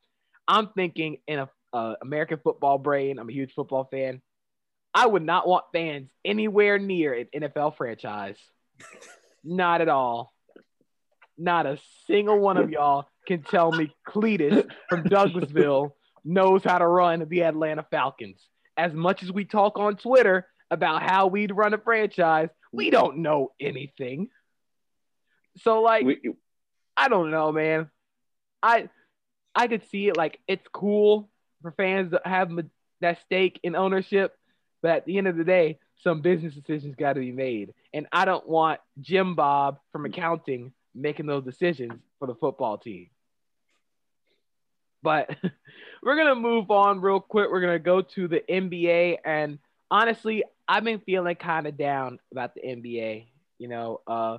I'm 0.48 0.70
thinking 0.70 1.18
in 1.28 1.40
a 1.40 1.50
uh, 1.74 1.96
American 2.02 2.40
football 2.42 2.78
brain. 2.78 3.20
I'm 3.20 3.30
a 3.30 3.34
huge 3.34 3.54
football 3.54 3.90
fan. 3.92 4.22
I 4.94 5.08
would 5.08 5.24
not 5.24 5.48
want 5.48 5.66
fans 5.74 6.10
anywhere 6.24 6.80
near 6.80 7.14
an 7.14 7.28
NFL 7.36 7.76
franchise. 7.76 8.38
not 9.44 9.82
at 9.82 9.90
all. 9.90 10.34
Not 11.38 11.66
a 11.66 11.80
single 12.08 12.40
one 12.40 12.58
of 12.58 12.70
y'all 12.70 13.08
can 13.28 13.44
tell 13.44 13.72
me 13.72 13.94
Cletus 14.08 14.68
from 14.90 15.04
Douglasville 15.04 15.92
knows 16.24 16.64
how 16.64 16.78
to 16.78 16.88
run 16.88 17.28
the 17.28 17.44
Atlanta 17.44 17.86
Falcons. 17.90 18.48
As 18.78 18.94
much 18.94 19.24
as 19.24 19.32
we 19.32 19.46
talk 19.46 19.78
on 19.78 19.96
Twitter 19.96 20.48
about 20.70 21.04
how 21.04 21.28
we'd 21.28 21.52
run 21.52 21.74
a 21.74 21.78
franchise, 21.78 22.50
we 22.72 22.90
don't 22.90 23.18
know 23.18 23.52
anything. 23.60 24.30
So 25.58 25.82
like 25.82 26.06
We, 26.06 26.20
I 26.96 27.10
don't 27.10 27.32
know, 27.32 27.52
man. 27.52 27.90
I 28.64 28.90
I 29.56 29.68
could 29.68 29.88
see 29.90 30.08
it 30.08 30.18
like 30.18 30.40
it's 30.48 30.68
cool 30.72 31.30
for 31.62 31.72
fans 31.72 32.12
to 32.12 32.22
have 32.24 32.52
that 33.02 33.22
stake 33.22 33.60
in 33.64 33.76
ownership, 33.76 34.36
but 34.82 34.92
at 34.92 35.06
the 35.06 35.18
end 35.18 35.28
of 35.28 35.36
the 35.36 35.44
day, 35.44 35.80
some 36.04 36.22
business 36.22 36.54
decisions 36.54 36.96
got 36.96 37.14
to 37.14 37.20
be 37.20 37.32
made, 37.32 37.74
and 37.94 38.08
I 38.12 38.26
don't 38.26 38.48
want 38.48 38.80
Jim 39.00 39.36
Bob 39.36 39.80
from 39.92 40.06
accounting 40.06 40.74
making 40.94 41.26
those 41.26 41.44
decisions 41.44 41.94
for 42.20 42.28
the 42.28 42.36
football 42.36 42.78
team. 42.78 43.10
But 45.04 45.30
we're 46.04 46.18
gonna 46.18 46.36
move 46.36 46.70
on 46.72 47.02
real 47.02 47.20
quick. 47.20 47.50
We're 47.50 47.62
gonna 47.62 47.80
go 47.80 48.02
to 48.02 48.28
the 48.28 48.42
NBA, 48.50 49.18
and 49.26 49.60
honestly, 49.90 50.44
I've 50.68 50.84
been 50.84 51.00
feeling 51.00 51.36
kind 51.36 51.68
of 51.68 51.78
down 51.78 52.20
about 52.32 52.56
the 52.56 52.62
NBA. 52.62 53.28
You 53.58 53.68
know, 53.68 54.02
uh, 54.08 54.38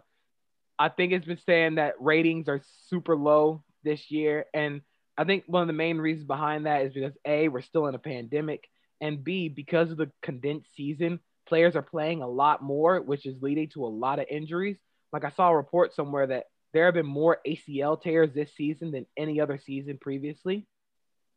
I 0.78 0.88
think 0.88 1.12
it's 1.12 1.26
been 1.26 1.40
saying 1.46 1.76
that 1.76 1.94
ratings 2.00 2.48
are 2.48 2.62
super 2.88 3.16
low 3.16 3.62
this 3.82 4.10
year, 4.10 4.46
and 4.54 4.82
I 5.18 5.24
think 5.24 5.44
one 5.46 5.62
of 5.62 5.68
the 5.68 5.74
main 5.74 5.98
reasons 5.98 6.26
behind 6.26 6.66
that 6.66 6.86
is 6.86 6.92
because 6.92 7.16
a 7.26 7.48
we're 7.48 7.62
still 7.62 7.86
in 7.86 7.94
a 7.94 7.98
pandemic, 7.98 8.68
and 9.00 9.22
b 9.22 9.48
because 9.48 9.90
of 9.90 9.96
the 9.96 10.10
condensed 10.22 10.74
season, 10.76 11.20
players 11.52 11.76
are 11.76 11.82
playing 11.82 12.22
a 12.22 12.26
lot 12.26 12.62
more, 12.62 13.02
which 13.02 13.26
is 13.26 13.42
leading 13.42 13.68
to 13.68 13.84
a 13.84 13.86
lot 13.86 14.18
of 14.18 14.24
injuries. 14.30 14.78
Like 15.12 15.22
I 15.22 15.28
saw 15.28 15.50
a 15.50 15.56
report 15.56 15.94
somewhere 15.94 16.26
that 16.28 16.46
there 16.72 16.86
have 16.86 16.94
been 16.94 17.04
more 17.04 17.40
ACL 17.46 18.00
tears 18.00 18.30
this 18.32 18.54
season 18.56 18.90
than 18.90 19.04
any 19.18 19.38
other 19.38 19.58
season 19.58 19.98
previously. 20.00 20.66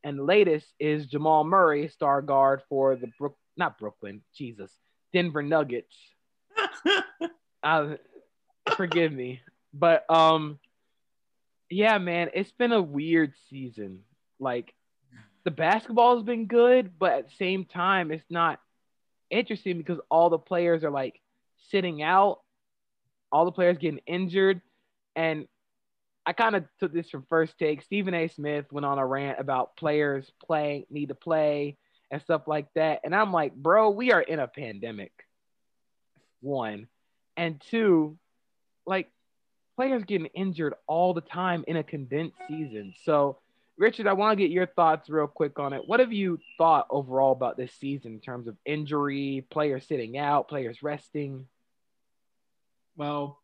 And 0.05 0.17
the 0.17 0.23
latest 0.23 0.67
is 0.79 1.07
Jamal 1.07 1.43
Murray, 1.43 1.89
star 1.89 2.21
guard 2.21 2.61
for 2.69 2.95
the 2.95 3.11
Brook, 3.19 3.35
not 3.57 3.77
Brooklyn, 3.77 4.21
Jesus, 4.33 4.71
Denver 5.11 5.43
Nuggets. 5.43 5.93
uh, 7.63 7.95
forgive 8.77 9.11
me, 9.11 9.41
but 9.73 10.09
um, 10.09 10.59
yeah, 11.69 11.97
man, 11.97 12.29
it's 12.33 12.53
been 12.53 12.71
a 12.71 12.81
weird 12.81 13.33
season. 13.49 14.03
Like 14.39 14.73
the 15.43 15.51
basketball 15.51 16.15
has 16.15 16.23
been 16.23 16.45
good, 16.45 16.97
but 16.97 17.11
at 17.11 17.27
the 17.27 17.35
same 17.35 17.65
time, 17.65 18.11
it's 18.11 18.23
not 18.29 18.61
interesting 19.29 19.77
because 19.77 19.99
all 20.09 20.29
the 20.29 20.39
players 20.39 20.83
are 20.83 20.91
like 20.91 21.21
sitting 21.69 22.01
out, 22.01 22.39
all 23.31 23.45
the 23.45 23.51
players 23.51 23.77
getting 23.77 24.01
injured, 24.05 24.61
and 25.15 25.47
I 26.25 26.33
kind 26.33 26.55
of 26.55 26.65
took 26.79 26.93
this 26.93 27.09
from 27.09 27.25
first 27.29 27.57
take. 27.59 27.81
Stephen 27.83 28.13
A. 28.13 28.27
Smith 28.27 28.65
went 28.71 28.85
on 28.85 28.97
a 28.97 29.05
rant 29.05 29.39
about 29.39 29.75
players 29.77 30.29
playing 30.43 30.85
need 30.89 31.09
to 31.09 31.15
play 31.15 31.77
and 32.11 32.21
stuff 32.21 32.47
like 32.47 32.67
that, 32.75 33.01
and 33.03 33.15
I'm 33.15 33.31
like, 33.31 33.55
bro, 33.55 33.89
we 33.89 34.11
are 34.11 34.21
in 34.21 34.39
a 34.39 34.47
pandemic. 34.47 35.11
One, 36.41 36.87
and 37.35 37.61
two, 37.69 38.17
like 38.85 39.09
players 39.75 40.03
getting 40.03 40.27
injured 40.27 40.73
all 40.87 41.13
the 41.13 41.21
time 41.21 41.63
in 41.67 41.77
a 41.77 41.83
condensed 41.83 42.37
season. 42.47 42.93
So, 43.03 43.39
Richard, 43.77 44.07
I 44.07 44.13
want 44.13 44.37
to 44.37 44.41
get 44.41 44.51
your 44.51 44.67
thoughts 44.67 45.09
real 45.09 45.27
quick 45.27 45.59
on 45.59 45.73
it. 45.73 45.81
What 45.85 45.99
have 45.99 46.13
you 46.13 46.39
thought 46.57 46.87
overall 46.89 47.33
about 47.33 47.57
this 47.57 47.73
season 47.73 48.13
in 48.13 48.19
terms 48.21 48.47
of 48.47 48.55
injury, 48.65 49.45
players 49.49 49.85
sitting 49.85 50.17
out, 50.17 50.47
players 50.47 50.81
resting? 50.81 51.47
well, 52.95 53.41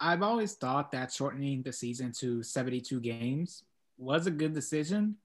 I've 0.00 0.22
always 0.22 0.54
thought 0.54 0.92
that 0.92 1.12
shortening 1.12 1.62
the 1.62 1.72
season 1.72 2.12
to 2.20 2.42
72 2.42 3.00
games 3.00 3.64
was 3.96 4.26
a 4.26 4.30
good 4.30 4.54
decision. 4.54 5.16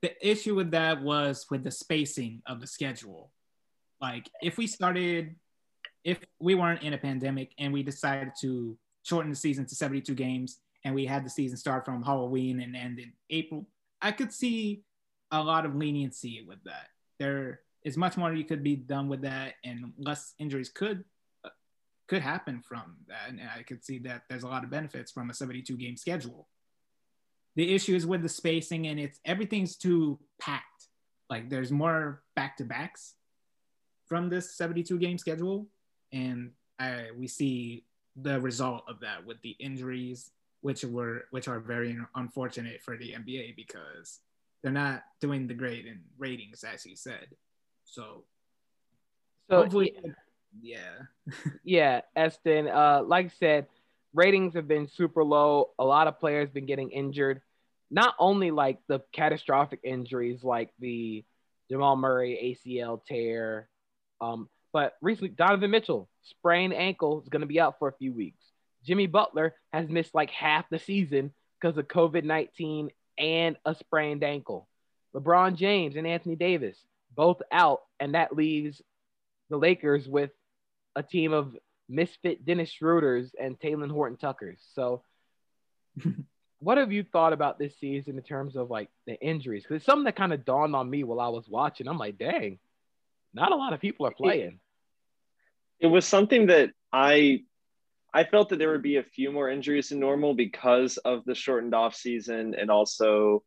The 0.00 0.14
issue 0.26 0.56
with 0.56 0.72
that 0.72 1.00
was 1.00 1.46
with 1.50 1.62
the 1.62 1.70
spacing 1.70 2.42
of 2.46 2.60
the 2.60 2.66
schedule. 2.66 3.30
Like, 4.00 4.28
if 4.40 4.58
we 4.58 4.66
started, 4.66 5.36
if 6.02 6.18
we 6.40 6.56
weren't 6.56 6.82
in 6.82 6.92
a 6.92 6.98
pandemic 6.98 7.52
and 7.56 7.72
we 7.72 7.84
decided 7.84 8.32
to 8.40 8.76
shorten 9.04 9.30
the 9.30 9.36
season 9.36 9.64
to 9.66 9.76
72 9.76 10.12
games 10.14 10.58
and 10.84 10.94
we 10.94 11.06
had 11.06 11.24
the 11.24 11.30
season 11.30 11.56
start 11.56 11.84
from 11.84 12.02
Halloween 12.02 12.60
and 12.60 12.76
end 12.76 12.98
in 12.98 13.12
April, 13.30 13.66
I 14.00 14.12
could 14.12 14.32
see 14.32 14.82
a 15.30 15.42
lot 15.42 15.64
of 15.64 15.74
leniency 15.74 16.44
with 16.46 16.62
that. 16.64 16.88
There 17.18 17.60
is 17.84 17.96
much 17.96 18.16
more 18.16 18.32
you 18.32 18.44
could 18.44 18.62
be 18.62 18.76
done 18.76 19.08
with 19.08 19.22
that, 19.22 19.54
and 19.64 19.92
less 19.98 20.34
injuries 20.38 20.68
could 20.68 21.04
could 22.12 22.22
happen 22.22 22.60
from 22.60 22.96
that. 23.08 23.28
And 23.28 23.40
I 23.40 23.62
could 23.62 23.82
see 23.82 23.98
that 24.00 24.24
there's 24.28 24.42
a 24.42 24.48
lot 24.48 24.64
of 24.64 24.70
benefits 24.70 25.10
from 25.10 25.30
a 25.30 25.34
72 25.34 25.76
game 25.78 25.96
schedule. 25.96 26.46
The 27.56 27.74
issue 27.74 27.94
is 27.94 28.06
with 28.06 28.22
the 28.22 28.28
spacing 28.28 28.86
and 28.86 29.00
it's 29.00 29.18
everything's 29.24 29.76
too 29.76 30.18
packed. 30.38 30.88
Like 31.30 31.48
there's 31.48 31.70
more 31.70 32.22
back 32.36 32.58
to 32.58 32.64
backs 32.64 33.14
from 34.06 34.28
this 34.28 34.54
72 34.56 34.98
game 34.98 35.16
schedule. 35.16 35.68
And 36.12 36.50
I, 36.78 37.06
we 37.16 37.28
see 37.28 37.84
the 38.16 38.38
result 38.40 38.84
of 38.88 39.00
that 39.00 39.24
with 39.24 39.40
the 39.40 39.56
injuries, 39.58 40.30
which 40.62 40.84
were 40.84 41.24
which 41.30 41.48
are 41.48 41.60
very 41.60 41.96
unfortunate 42.14 42.82
for 42.82 42.96
the 42.96 43.12
NBA 43.12 43.54
because 43.56 44.20
they're 44.62 44.72
not 44.72 45.02
doing 45.20 45.46
the 45.46 45.54
great 45.54 45.86
in 45.86 46.00
ratings, 46.18 46.64
as 46.64 46.86
you 46.86 46.96
said. 46.96 47.26
So, 47.84 48.24
so 49.50 49.56
hopefully, 49.56 49.92
yeah 50.02 50.12
yeah. 50.60 51.02
yeah, 51.64 52.00
Eston. 52.16 52.68
Uh, 52.68 53.02
like 53.04 53.26
I 53.26 53.32
said, 53.38 53.66
ratings 54.12 54.54
have 54.54 54.68
been 54.68 54.88
super 54.88 55.24
low. 55.24 55.70
A 55.78 55.84
lot 55.84 56.08
of 56.08 56.20
players 56.20 56.50
been 56.50 56.66
getting 56.66 56.90
injured. 56.90 57.40
Not 57.90 58.14
only 58.18 58.50
like 58.50 58.78
the 58.88 59.00
catastrophic 59.12 59.80
injuries 59.84 60.42
like 60.42 60.70
the 60.78 61.24
Jamal 61.70 61.96
Murray 61.96 62.58
ACL 62.66 63.04
tear, 63.04 63.68
um, 64.20 64.48
but 64.72 64.94
recently 65.02 65.28
Donovan 65.28 65.70
Mitchell 65.70 66.08
sprained 66.22 66.72
ankle 66.72 67.20
is 67.20 67.28
going 67.28 67.40
to 67.40 67.46
be 67.46 67.60
out 67.60 67.78
for 67.78 67.88
a 67.88 67.92
few 67.92 68.12
weeks. 68.12 68.41
Jimmy 68.84 69.06
Butler 69.06 69.54
has 69.72 69.88
missed 69.88 70.14
like 70.14 70.30
half 70.30 70.68
the 70.70 70.78
season 70.78 71.32
because 71.60 71.76
of 71.78 71.88
COVID 71.88 72.24
19 72.24 72.90
and 73.18 73.56
a 73.64 73.74
sprained 73.74 74.24
ankle. 74.24 74.68
LeBron 75.14 75.56
James 75.56 75.96
and 75.96 76.06
Anthony 76.06 76.36
Davis 76.36 76.78
both 77.14 77.42
out, 77.50 77.80
and 78.00 78.14
that 78.14 78.34
leaves 78.34 78.82
the 79.50 79.56
Lakers 79.56 80.08
with 80.08 80.30
a 80.96 81.02
team 81.02 81.32
of 81.32 81.56
misfit 81.88 82.44
Dennis 82.44 82.70
Schroeders 82.70 83.30
and 83.38 83.58
Talen 83.58 83.90
Horton 83.90 84.16
Tuckers. 84.16 84.60
So, 84.74 85.02
what 86.58 86.78
have 86.78 86.92
you 86.92 87.04
thought 87.04 87.32
about 87.32 87.58
this 87.58 87.78
season 87.78 88.16
in 88.16 88.22
terms 88.22 88.56
of 88.56 88.70
like 88.70 88.88
the 89.06 89.20
injuries? 89.20 89.62
Because 89.62 89.76
it's 89.76 89.86
something 89.86 90.04
that 90.04 90.16
kind 90.16 90.32
of 90.32 90.44
dawned 90.44 90.74
on 90.74 90.88
me 90.88 91.04
while 91.04 91.20
I 91.20 91.28
was 91.28 91.48
watching. 91.48 91.86
I'm 91.88 91.98
like, 91.98 92.18
dang, 92.18 92.58
not 93.34 93.52
a 93.52 93.56
lot 93.56 93.72
of 93.72 93.80
people 93.80 94.06
are 94.06 94.12
playing. 94.12 94.60
It, 95.78 95.86
it 95.86 95.88
was 95.88 96.06
something 96.06 96.46
that 96.46 96.70
I 96.92 97.42
I 98.14 98.24
felt 98.24 98.50
that 98.50 98.58
there 98.58 98.72
would 98.72 98.82
be 98.82 98.96
a 98.96 99.02
few 99.02 99.32
more 99.32 99.48
injuries 99.48 99.88
than 99.88 100.00
normal 100.00 100.34
because 100.34 100.98
of 100.98 101.24
the 101.24 101.34
shortened 101.34 101.74
off 101.74 101.94
season 101.94 102.54
and 102.58 102.70
also 102.70 103.42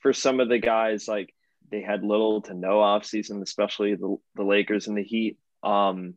for 0.00 0.12
some 0.12 0.40
of 0.40 0.48
the 0.48 0.58
guys 0.58 1.08
like 1.08 1.34
they 1.70 1.80
had 1.80 2.04
little 2.04 2.42
to 2.42 2.54
no 2.54 2.80
off 2.80 3.04
season, 3.04 3.42
especially 3.42 3.94
the, 3.94 4.16
the 4.34 4.44
Lakers 4.44 4.88
and 4.88 4.96
the 4.96 5.02
Heat. 5.02 5.38
Um, 5.62 6.14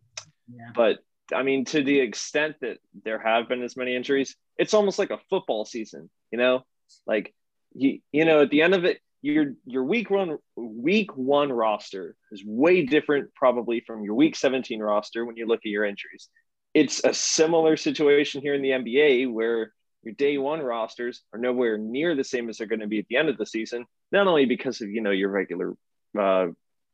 yeah. 0.54 0.72
But 0.76 1.00
I 1.34 1.44
mean, 1.44 1.66
to 1.66 1.84
the 1.84 2.00
extent 2.00 2.56
that 2.62 2.78
there 3.06 3.20
have 3.20 3.48
been 3.48 3.64
as 3.64 3.78
many 3.78 3.96
injuries, 3.96 4.36
it's 4.58 4.74
almost 4.74 5.00
like 5.00 5.12
a 5.12 5.20
football 5.30 5.66
season, 5.66 6.10
you 6.32 6.38
know? 6.38 6.66
Like 7.08 7.34
you, 7.74 8.00
you 8.12 8.26
know, 8.26 8.42
at 8.42 8.50
the 8.50 8.62
end 8.62 8.76
of 8.76 8.84
it, 8.86 9.00
your 9.22 9.54
your 9.66 9.86
week 9.86 10.10
one 10.10 10.38
week 10.58 11.16
one 11.16 11.52
roster 11.52 12.16
is 12.32 12.44
way 12.46 12.86
different 12.86 13.34
probably 13.34 13.82
from 13.88 14.04
your 14.04 14.16
week 14.16 14.36
17 14.36 14.82
roster 14.82 15.26
when 15.26 15.38
you 15.38 15.48
look 15.48 15.62
at 15.66 15.70
your 15.70 15.86
injuries. 15.86 16.30
It's 16.74 17.04
a 17.04 17.14
similar 17.14 17.78
situation 17.78 18.42
here 18.42 18.56
in 18.56 18.62
the 18.62 18.70
NBA 18.70 19.32
where 19.32 19.74
your 20.04 20.14
day 20.14 20.38
one 20.38 20.62
rosters 20.62 21.22
are 21.34 21.40
nowhere 21.40 21.78
near 21.78 22.16
the 22.16 22.24
same 22.24 22.50
as 22.50 22.58
they're 22.58 22.68
going 22.68 22.80
to 22.82 22.88
be 22.88 23.00
at 23.00 23.08
the 23.10 23.18
end 23.18 23.30
of 23.30 23.38
the 23.38 23.46
season, 23.46 23.86
not 24.12 24.28
only 24.28 24.46
because 24.46 24.82
of 24.82 24.90
you 24.90 25.02
know 25.02 25.12
your 25.12 25.30
regular 25.30 25.74
uh, 26.20 26.48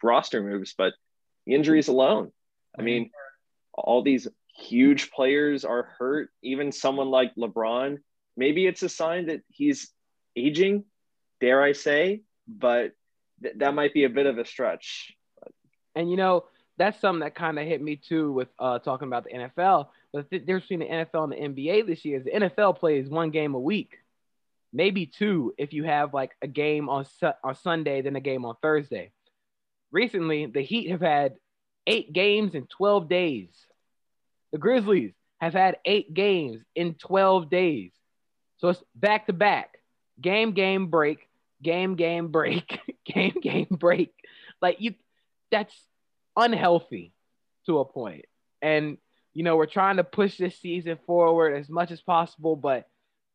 roster 0.03 0.43
moves, 0.43 0.73
but 0.77 0.93
injuries 1.47 1.87
alone. 1.87 2.31
I 2.77 2.81
mean, 2.81 3.09
all 3.73 4.03
these 4.03 4.27
huge 4.55 5.11
players 5.11 5.65
are 5.65 5.95
hurt. 5.97 6.29
Even 6.43 6.71
someone 6.71 7.09
like 7.09 7.35
LeBron, 7.35 7.97
maybe 8.37 8.67
it's 8.67 8.83
a 8.83 8.89
sign 8.89 9.27
that 9.27 9.41
he's 9.47 9.89
aging, 10.35 10.83
dare 11.41 11.61
I 11.61 11.71
say, 11.71 12.21
but 12.47 12.91
th- 13.41 13.55
that 13.57 13.73
might 13.73 13.93
be 13.93 14.03
a 14.03 14.09
bit 14.09 14.25
of 14.25 14.37
a 14.37 14.45
stretch. 14.45 15.13
And 15.95 16.09
you 16.09 16.17
know, 16.17 16.45
that's 16.79 16.99
something 17.01 17.19
that 17.19 17.35
kind 17.35 17.59
of 17.59 17.67
hit 17.67 17.81
me 17.81 17.97
too 17.97 18.31
with 18.31 18.47
uh, 18.57 18.79
talking 18.79 19.07
about 19.07 19.25
the 19.25 19.31
NFL. 19.31 19.89
But 20.13 20.29
the 20.29 20.39
difference 20.39 20.63
between 20.63 20.79
the 20.79 20.95
NFL 20.95 21.25
and 21.25 21.55
the 21.55 21.61
NBA 21.61 21.85
this 21.85 22.03
year 22.05 22.17
is 22.17 22.23
the 22.23 22.31
NFL 22.31 22.79
plays 22.79 23.09
one 23.09 23.29
game 23.29 23.53
a 23.53 23.59
week, 23.59 23.97
maybe 24.71 25.05
two 25.05 25.53
if 25.57 25.73
you 25.73 25.83
have 25.83 26.13
like 26.13 26.31
a 26.41 26.47
game 26.47 26.89
on 26.89 27.05
su- 27.05 27.33
on 27.43 27.55
Sunday, 27.55 28.01
then 28.01 28.15
a 28.15 28.21
game 28.21 28.45
on 28.45 28.55
Thursday. 28.61 29.11
Recently, 29.91 30.45
the 30.45 30.61
Heat 30.61 30.89
have 30.89 31.01
had 31.01 31.35
eight 31.85 32.13
games 32.13 32.55
in 32.55 32.65
12 32.67 33.09
days. 33.09 33.49
The 34.53 34.57
Grizzlies 34.57 35.11
have 35.41 35.53
had 35.53 35.77
eight 35.85 36.13
games 36.13 36.61
in 36.75 36.93
12 36.93 37.49
days. 37.49 37.91
So 38.57 38.69
it's 38.69 38.83
back 38.95 39.27
to 39.27 39.33
back 39.33 39.79
game, 40.19 40.53
game, 40.53 40.87
break, 40.87 41.27
game, 41.61 41.95
game, 41.95 42.29
break, 42.29 42.79
game, 43.05 43.35
game, 43.41 43.67
break. 43.69 44.13
Like 44.61 44.77
you, 44.79 44.95
that's 45.51 45.73
unhealthy 46.35 47.13
to 47.65 47.79
a 47.79 47.85
point. 47.85 48.25
And, 48.61 48.97
you 49.33 49.43
know, 49.43 49.55
we're 49.55 49.65
trying 49.65 49.97
to 49.97 50.03
push 50.03 50.37
this 50.37 50.59
season 50.59 50.97
forward 51.05 51.55
as 51.55 51.69
much 51.69 51.91
as 51.91 52.01
possible. 52.01 52.55
But, 52.55 52.87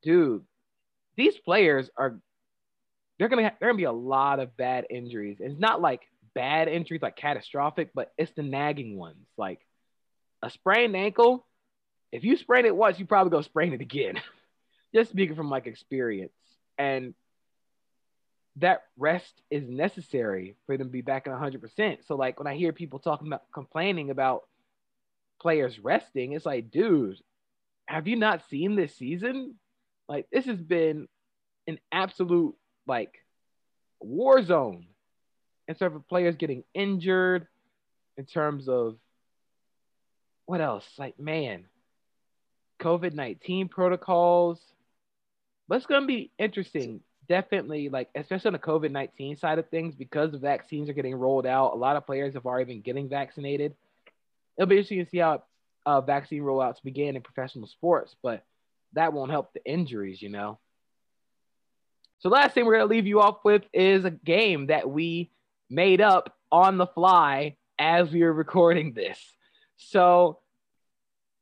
dude, 0.02 0.44
these 1.16 1.36
players 1.38 1.90
are, 1.96 2.18
they're 3.18 3.28
going 3.28 3.50
to 3.60 3.74
be 3.74 3.84
a 3.84 3.92
lot 3.92 4.40
of 4.40 4.56
bad 4.56 4.86
injuries. 4.90 5.38
It's 5.40 5.58
not 5.58 5.80
like 5.80 6.02
bad 6.34 6.68
injuries, 6.68 7.02
like 7.02 7.16
catastrophic, 7.16 7.90
but 7.94 8.12
it's 8.18 8.32
the 8.32 8.42
nagging 8.42 8.96
ones. 8.96 9.26
Like, 9.36 9.60
a 10.42 10.50
sprained 10.50 10.94
ankle, 10.94 11.46
if 12.12 12.22
you 12.22 12.36
sprain 12.36 12.66
it 12.66 12.76
once, 12.76 12.98
you 12.98 13.06
probably 13.06 13.30
go 13.30 13.42
sprain 13.42 13.72
it 13.72 13.80
again. 13.80 14.20
Just 14.94 15.10
speaking 15.10 15.34
from 15.34 15.50
like 15.50 15.66
experience. 15.66 16.32
And 16.78 17.14
that 18.56 18.82
rest 18.96 19.42
is 19.50 19.68
necessary 19.68 20.56
for 20.66 20.76
them 20.76 20.88
to 20.88 20.92
be 20.92 21.00
back 21.00 21.26
at 21.26 21.32
100%. 21.32 22.06
So, 22.06 22.14
like, 22.14 22.38
when 22.38 22.46
I 22.46 22.54
hear 22.54 22.72
people 22.72 22.98
talking 22.98 23.26
about 23.26 23.42
complaining 23.52 24.10
about 24.10 24.42
players 25.40 25.78
resting, 25.78 26.32
it's 26.32 26.46
like, 26.46 26.70
dude, 26.70 27.18
have 27.86 28.06
you 28.06 28.16
not 28.16 28.48
seen 28.48 28.76
this 28.76 28.94
season? 28.94 29.56
Like, 30.08 30.26
this 30.30 30.46
has 30.46 30.60
been 30.60 31.08
an 31.66 31.78
absolute, 31.90 32.54
like, 32.86 33.12
war 34.00 34.42
zone 34.42 34.86
in 35.66 35.74
terms 35.74 35.96
of 35.96 36.08
players 36.08 36.36
getting 36.36 36.62
injured, 36.74 37.46
in 38.16 38.26
terms 38.26 38.68
of 38.68 38.96
what 40.46 40.60
else? 40.60 40.86
Like, 40.98 41.18
man, 41.18 41.64
COVID 42.80 43.14
19 43.14 43.68
protocols. 43.68 44.60
But 45.66 45.76
it's 45.76 45.86
going 45.86 46.02
to 46.02 46.06
be 46.06 46.30
interesting. 46.38 47.00
Definitely, 47.28 47.88
like, 47.88 48.10
especially 48.14 48.48
on 48.48 48.52
the 48.54 48.58
COVID 48.58 48.90
19 48.90 49.36
side 49.36 49.58
of 49.58 49.68
things, 49.68 49.94
because 49.94 50.32
the 50.32 50.38
vaccines 50.38 50.88
are 50.88 50.94
getting 50.94 51.14
rolled 51.14 51.46
out. 51.46 51.72
A 51.72 51.76
lot 51.76 51.96
of 51.96 52.06
players 52.06 52.34
have 52.34 52.46
already 52.46 52.72
been 52.72 52.82
getting 52.82 53.08
vaccinated. 53.08 53.74
It'll 54.56 54.68
be 54.68 54.76
interesting 54.76 55.04
to 55.04 55.10
see 55.10 55.18
how 55.18 55.42
uh, 55.86 56.00
vaccine 56.00 56.42
rollouts 56.42 56.82
begin 56.82 57.16
in 57.16 57.22
professional 57.22 57.66
sports, 57.66 58.14
but 58.22 58.44
that 58.92 59.12
won't 59.12 59.30
help 59.30 59.52
the 59.52 59.64
injuries, 59.64 60.20
you 60.22 60.28
know. 60.28 60.58
So, 62.20 62.28
last 62.28 62.54
thing 62.54 62.64
we're 62.64 62.78
to 62.78 62.86
leave 62.86 63.06
you 63.06 63.20
off 63.20 63.44
with 63.44 63.62
is 63.72 64.04
a 64.04 64.10
game 64.10 64.66
that 64.66 64.88
we 64.88 65.30
made 65.68 66.00
up 66.00 66.36
on 66.50 66.78
the 66.78 66.86
fly 66.86 67.56
as 67.78 68.10
we 68.10 68.22
were 68.22 68.32
recording 68.32 68.92
this. 68.92 69.18
So, 69.76 70.38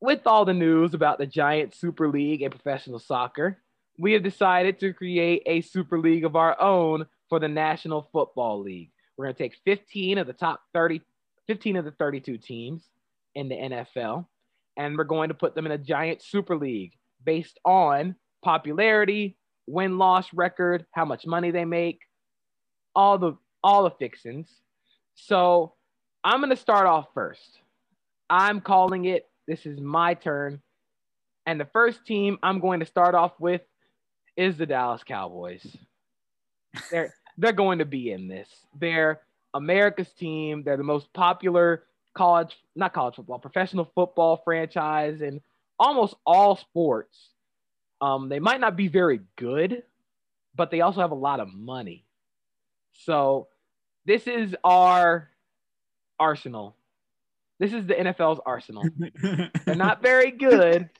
with 0.01 0.27
all 0.27 0.45
the 0.45 0.55
news 0.55 0.95
about 0.95 1.19
the 1.19 1.27
giant 1.27 1.75
Super 1.75 2.09
League 2.09 2.43
and 2.43 2.51
professional 2.51 2.99
soccer, 2.99 3.59
we 3.99 4.13
have 4.13 4.23
decided 4.23 4.81
to 4.81 4.93
create 4.93 5.43
a 5.47 5.61
Super 5.61 5.99
League 5.99 6.25
of 6.25 6.37
our 6.37 6.61
own 6.61 7.07
for 7.29 7.39
the 7.39 7.49
National 7.49 8.09
Football 8.13 8.63
League. 8.63 8.91
We're 9.17 9.27
going 9.27 9.35
to 9.35 9.43
take 9.43 9.57
15 9.65 10.19
of 10.19 10.27
the 10.27 10.33
top 10.33 10.63
30, 10.73 11.03
15 11.47 11.77
of 11.77 11.85
the 11.85 11.91
32 11.93 12.39
teams 12.39 12.89
in 13.35 13.49
the 13.49 13.55
NFL, 13.55 14.27
and 14.77 14.97
we're 14.97 15.05
going 15.05 15.29
to 15.29 15.35
put 15.35 15.55
them 15.55 15.67
in 15.67 15.73
a 15.73 15.79
giant 15.79 16.23
Super 16.23 16.57
League 16.57 16.93
based 17.25 17.59
on 17.65 18.17
popularity, 18.43 19.37
win 19.67 19.99
loss 19.99 20.33
record, 20.33 20.87
how 20.93 21.05
much 21.05 21.27
money 21.27 21.51
they 21.51 21.65
make, 21.65 22.01
all 22.95 23.19
the 23.19 23.35
all 23.63 23.85
the 23.85 23.91
fixings. 23.91 24.61
So 25.15 25.75
I'm 26.25 26.41
going 26.41 26.51
to 26.51 26.57
start 26.57 26.87
off 26.87 27.07
first. 27.15 27.61
I'm 28.29 28.61
calling 28.61 29.05
it. 29.05 29.29
This 29.47 29.67
is 29.67 29.81
my 29.81 30.15
turn. 30.15 30.61
And 31.47 31.61
the 31.61 31.69
first 31.73 32.07
team 32.07 32.39
I'm 32.43 32.61
going 32.61 32.81
to 32.81 32.87
start 32.87 33.15
off 33.15 33.33
with 33.39 33.63
is 34.37 34.57
the 34.57 34.67
Dallas 34.67 35.05
Cowboys. 35.05 35.65
They're 36.91 37.15
they're 37.39 37.53
going 37.53 37.79
to 37.79 37.85
be 37.85 38.13
in 38.13 38.29
this. 38.29 38.49
They're 38.79 39.21
America's 39.55 40.13
team. 40.13 40.63
They're 40.63 40.77
the 40.77 40.83
most 40.83 41.13
popular 41.13 41.85
college, 42.15 42.57
not 42.77 42.93
college 42.93 43.17
football, 43.17 43.39
professional 43.39 43.91
football 43.95 44.43
franchise 44.45 45.23
in 45.23 45.41
almost 45.79 46.15
all 46.27 46.57
sports. 46.57 47.31
Um, 48.01 48.29
they 48.29 48.41
might 48.41 48.61
not 48.61 48.77
be 48.77 48.89
very 48.89 49.21
good, 49.37 49.83
but 50.55 50.71
they 50.71 50.81
also 50.81 51.01
have 51.01 51.13
a 51.13 51.17
lot 51.17 51.41
of 51.41 51.53
money. 51.53 52.05
So 53.05 53.49
this 54.05 54.27
is 54.27 54.55
our 54.65 55.31
arsenal. 56.19 56.77
This 57.59 57.73
is 57.73 57.87
the 57.87 57.95
NFL's 57.95 58.41
arsenal. 58.45 58.85
They're 59.65 59.77
not 59.77 60.03
very 60.03 60.33
good, 60.33 60.91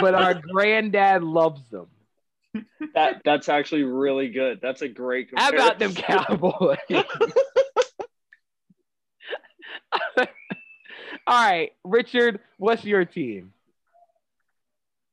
but 0.00 0.14
our 0.14 0.34
granddad 0.52 1.22
loves 1.22 1.68
them. 1.68 1.86
That 2.94 3.22
that's 3.24 3.48
actually 3.48 3.84
really 3.84 4.28
good. 4.28 4.60
That's 4.60 4.82
a 4.82 4.88
great. 4.88 5.30
How 5.34 5.50
about 5.50 5.78
them 5.78 5.94
Cowboys? 5.94 6.76
All 11.24 11.40
right, 11.50 11.70
Richard, 11.84 12.40
what's 12.58 12.84
your 12.84 13.04
team? 13.04 13.52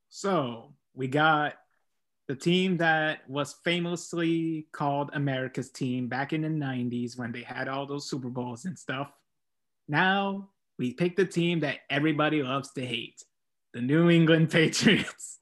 So 0.08 0.74
we 0.92 1.06
got 1.06 1.54
the 2.26 2.34
team 2.34 2.78
that 2.78 3.20
was 3.28 3.54
famously 3.64 4.66
called 4.72 5.10
America's 5.12 5.70
team 5.70 6.08
back 6.08 6.32
in 6.32 6.42
the 6.42 6.48
90s 6.48 7.16
when 7.16 7.32
they 7.32 7.42
had 7.42 7.68
all 7.68 7.86
those 7.86 8.10
Super 8.10 8.28
Bowls 8.28 8.64
and 8.64 8.78
stuff. 8.78 9.10
Now 9.88 10.50
we 10.78 10.92
picked 10.92 11.16
the 11.16 11.24
team 11.24 11.60
that 11.60 11.78
everybody 11.88 12.42
loves 12.42 12.72
to 12.72 12.84
hate 12.84 13.22
the 13.72 13.80
New 13.80 14.10
England 14.10 14.50
Patriots. 14.52 15.38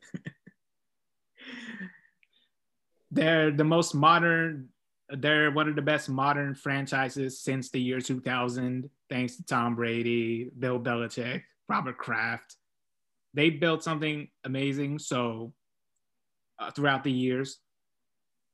they're 3.10 3.50
the 3.50 3.64
most 3.64 3.94
modern, 3.94 4.68
they're 5.08 5.50
one 5.50 5.68
of 5.68 5.76
the 5.76 5.82
best 5.82 6.08
modern 6.08 6.54
franchises 6.54 7.40
since 7.40 7.70
the 7.70 7.80
year 7.80 8.00
2000, 8.00 8.90
thanks 9.08 9.36
to 9.36 9.44
Tom 9.44 9.74
Brady, 9.74 10.50
Bill 10.58 10.78
Belichick, 10.78 11.42
Robert 11.68 11.98
Kraft 11.98 12.56
they 13.34 13.50
built 13.50 13.82
something 13.82 14.28
amazing. 14.44 14.98
So 14.98 15.52
uh, 16.58 16.70
throughout 16.70 17.04
the 17.04 17.12
years, 17.12 17.58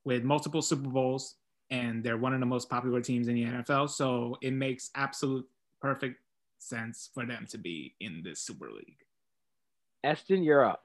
with 0.04 0.22
multiple 0.22 0.60
Super 0.60 0.90
Bowls, 0.90 1.36
and 1.70 2.04
they're 2.04 2.18
one 2.18 2.34
of 2.34 2.40
the 2.40 2.46
most 2.46 2.68
popular 2.68 3.00
teams 3.00 3.26
in 3.26 3.34
the 3.34 3.44
NFL. 3.44 3.88
So 3.88 4.36
it 4.42 4.52
makes 4.52 4.90
absolute 4.94 5.46
perfect 5.80 6.16
sense 6.58 7.08
for 7.14 7.24
them 7.24 7.46
to 7.48 7.56
be 7.56 7.94
in 8.00 8.22
this 8.22 8.40
Super 8.40 8.70
League. 8.70 8.98
Eston, 10.04 10.42
you're 10.42 10.64
up. 10.64 10.84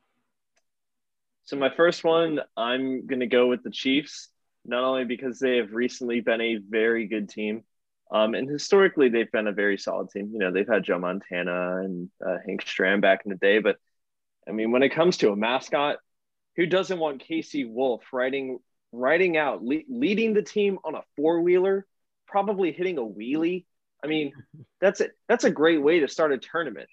So 1.44 1.58
my 1.58 1.70
first 1.76 2.04
one, 2.04 2.40
I'm 2.56 3.06
gonna 3.06 3.28
go 3.28 3.48
with 3.48 3.64
the 3.64 3.72
Chiefs, 3.72 4.30
not 4.66 4.84
only 4.84 5.06
because 5.06 5.40
they 5.40 5.58
have 5.58 5.74
recently 5.74 6.22
been 6.22 6.42
a 6.42 6.58
very 6.58 7.08
good 7.08 7.30
team, 7.30 7.64
um, 8.12 8.34
and 8.34 8.50
historically, 8.50 9.10
they've 9.10 9.32
been 9.32 9.48
a 9.48 9.52
very 9.52 9.78
solid 9.78 10.10
team. 10.10 10.32
You 10.34 10.40
know, 10.40 10.52
they've 10.52 10.68
had 10.68 10.84
Joe 10.84 11.00
Montana 11.00 11.82
and 11.84 12.10
uh, 12.26 12.38
Hank 12.46 12.64
Stram 12.64 13.02
back 13.02 13.22
in 13.26 13.30
the 13.30 13.38
day. 13.38 13.60
But 13.60 13.78
I 14.48 14.52
mean, 14.52 14.72
when 14.72 14.84
it 14.84 14.90
comes 14.90 15.18
to 15.18 15.32
a 15.32 15.36
mascot, 15.36 15.98
who 16.56 16.66
doesn't 16.66 16.98
want 16.98 17.24
KC 17.24 17.70
Wolf 17.70 18.04
riding 18.12 18.60
riding 18.92 19.38
out, 19.38 19.64
le- 19.64 19.84
leading 19.88 20.34
the 20.34 20.42
team 20.42 20.80
on 20.84 20.96
a 20.96 21.04
four 21.16 21.42
wheeler, 21.42 21.86
probably 22.28 22.72
hitting 22.72 22.98
a 22.98 23.02
wheelie? 23.02 23.66
I 24.04 24.08
mean, 24.08 24.34
that's 24.82 25.02
it. 25.02 25.12
That's 25.28 25.44
a 25.44 25.52
great 25.52 25.82
way 25.82 26.00
to 26.00 26.08
start 26.08 26.32
a 26.32 26.38
tournament. 26.38 26.90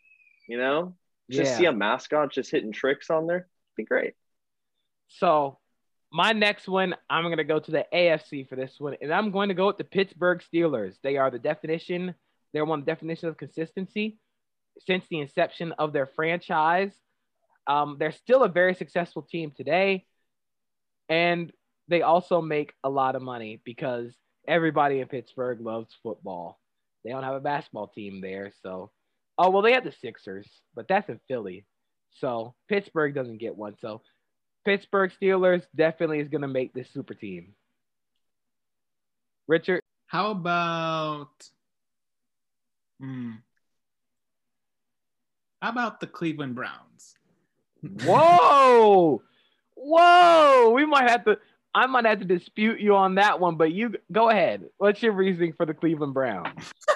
You 0.49 0.59
know, 0.59 0.97
just 1.31 1.53
yeah. 1.53 1.59
see 1.59 1.65
a 1.67 1.73
mascot 1.73 2.33
just 2.33 2.51
hitting 2.51 2.73
tricks 2.73 3.11
on 3.11 3.27
there. 3.27 3.37
It'd 3.37 3.77
be 3.77 3.85
great. 3.85 4.15
So 5.09 5.59
my 6.12 6.33
next 6.33 6.69
one, 6.69 6.95
I'm 7.11 7.25
going 7.25 7.37
to 7.39 7.45
go 7.45 7.59
to 7.59 7.71
the 7.71 7.87
AFC 7.93 8.49
for 8.49 8.57
this 8.57 8.77
one, 8.79 8.97
and 9.01 9.12
I'm 9.12 9.31
going 9.31 9.49
to 9.49 9.55
go 9.55 9.67
with 9.67 9.79
the 9.79 9.85
Pittsburgh 9.85 10.43
Steelers. 10.53 10.95
They 11.03 11.17
are 11.17 11.31
the 11.31 11.39
definition, 11.39 12.15
they're 12.53 12.65
one 12.65 12.81
of 12.81 12.87
the 12.87 12.93
definition 12.93 13.29
of 13.29 13.37
consistency 13.37 14.19
since 14.87 15.05
the 15.09 15.21
inception 15.21 15.73
of 15.73 15.93
their 15.93 16.07
franchise. 16.07 16.93
Um, 17.67 17.97
they're 17.99 18.12
still 18.12 18.45
a 18.45 18.49
very 18.49 18.75
successful 18.75 19.23
team 19.23 19.53
today, 19.55 20.07
and 21.09 21.53
they 21.89 22.03
also 22.03 22.41
make 22.41 22.73
a 22.85 22.89
lot 22.89 23.17
of 23.17 23.23
money 23.23 23.61
because 23.65 24.15
everybody 24.47 25.01
in 25.01 25.09
Pittsburgh 25.09 25.61
loves 25.61 25.95
football. 26.03 26.61
They 27.05 27.11
don't 27.11 27.25
have 27.25 27.35
a 27.35 27.41
basketball 27.41 27.89
team 27.89 28.21
there, 28.21 28.53
so 28.62 28.91
oh 29.38 29.51
well, 29.51 29.62
they 29.62 29.72
have 29.72 29.85
the 29.85 29.92
Sixers, 29.92 30.49
but 30.75 30.88
that's 30.88 31.09
in 31.09 31.20
Philly, 31.29 31.66
so 32.11 32.55
Pittsburgh 32.68 33.14
doesn't 33.14 33.38
get 33.38 33.57
one. 33.57 33.75
So 33.81 34.03
Pittsburgh 34.64 35.12
Steelers 35.20 35.62
definitely 35.75 36.20
is 36.20 36.29
going 36.29 36.42
to 36.42 36.49
make 36.49 36.72
this 36.72 36.90
super 36.90 37.14
team. 37.14 37.55
Richard? 39.46 39.81
How 40.09 40.31
about 40.31 41.49
hmm, 43.01 43.33
how 45.62 45.70
about 45.70 46.01
the 46.01 46.07
Cleveland 46.07 46.55
Browns? 46.55 47.14
Whoa! 48.03 49.22
Whoa! 49.75 50.70
We 50.75 50.87
might 50.87 51.09
have 51.11 51.25
to 51.25 51.38
I 51.77 51.87
might 51.87 52.07
have 52.07 52.20
to 52.20 52.25
dispute 52.25 52.81
you 52.81 52.96
on 52.96 53.16
that 53.16 53.38
one, 53.38 53.57
but 53.57 53.70
you 53.70 53.96
go 54.11 54.31
ahead. 54.31 54.64
What's 54.79 55.03
your 55.03 55.12
reasoning 55.12 55.53
for 55.53 55.66
the 55.66 55.75
Cleveland 55.75 56.14
Browns? 56.14 56.72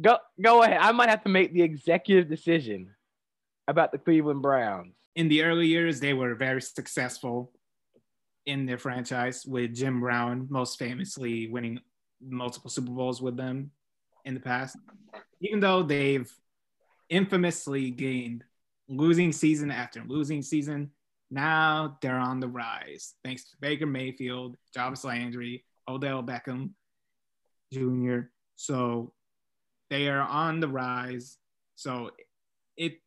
go 0.00 0.18
go 0.40 0.62
ahead. 0.62 0.78
I 0.80 0.92
might 0.92 1.08
have 1.08 1.22
to 1.24 1.28
make 1.28 1.52
the 1.52 1.62
executive 1.62 2.28
decision 2.28 2.94
about 3.68 3.92
the 3.92 3.98
Cleveland 3.98 4.42
Browns 4.42 4.94
in 5.16 5.28
the 5.28 5.42
early 5.42 5.66
years, 5.66 6.00
they 6.00 6.14
were 6.14 6.34
very 6.34 6.62
successful 6.62 7.52
in 8.46 8.66
their 8.66 8.78
franchise 8.78 9.44
with 9.44 9.74
Jim 9.74 10.00
Brown, 10.00 10.46
most 10.50 10.78
famously 10.78 11.48
winning 11.48 11.80
multiple 12.22 12.70
Super 12.70 12.90
Bowls 12.90 13.20
with 13.20 13.36
them 13.36 13.70
in 14.24 14.34
the 14.34 14.40
past. 14.40 14.76
Even 15.40 15.60
though 15.60 15.82
they've 15.82 16.30
infamously 17.08 17.90
gained 17.90 18.44
losing 18.88 19.32
season 19.32 19.70
after 19.70 20.02
losing 20.06 20.42
season, 20.42 20.90
now 21.30 21.98
they're 22.02 22.18
on 22.18 22.40
the 22.40 22.48
rise 22.48 23.14
thanks 23.24 23.44
to 23.50 23.56
Baker 23.60 23.86
Mayfield, 23.86 24.56
Jarvis 24.74 25.04
Landry, 25.04 25.64
Odell 25.88 26.22
Beckham 26.22 26.70
Jr. 27.72 28.30
So 28.56 29.12
they 29.90 30.08
are 30.08 30.22
on 30.22 30.60
the 30.60 30.68
rise. 30.68 31.36
So 31.74 32.12
it 32.76 32.98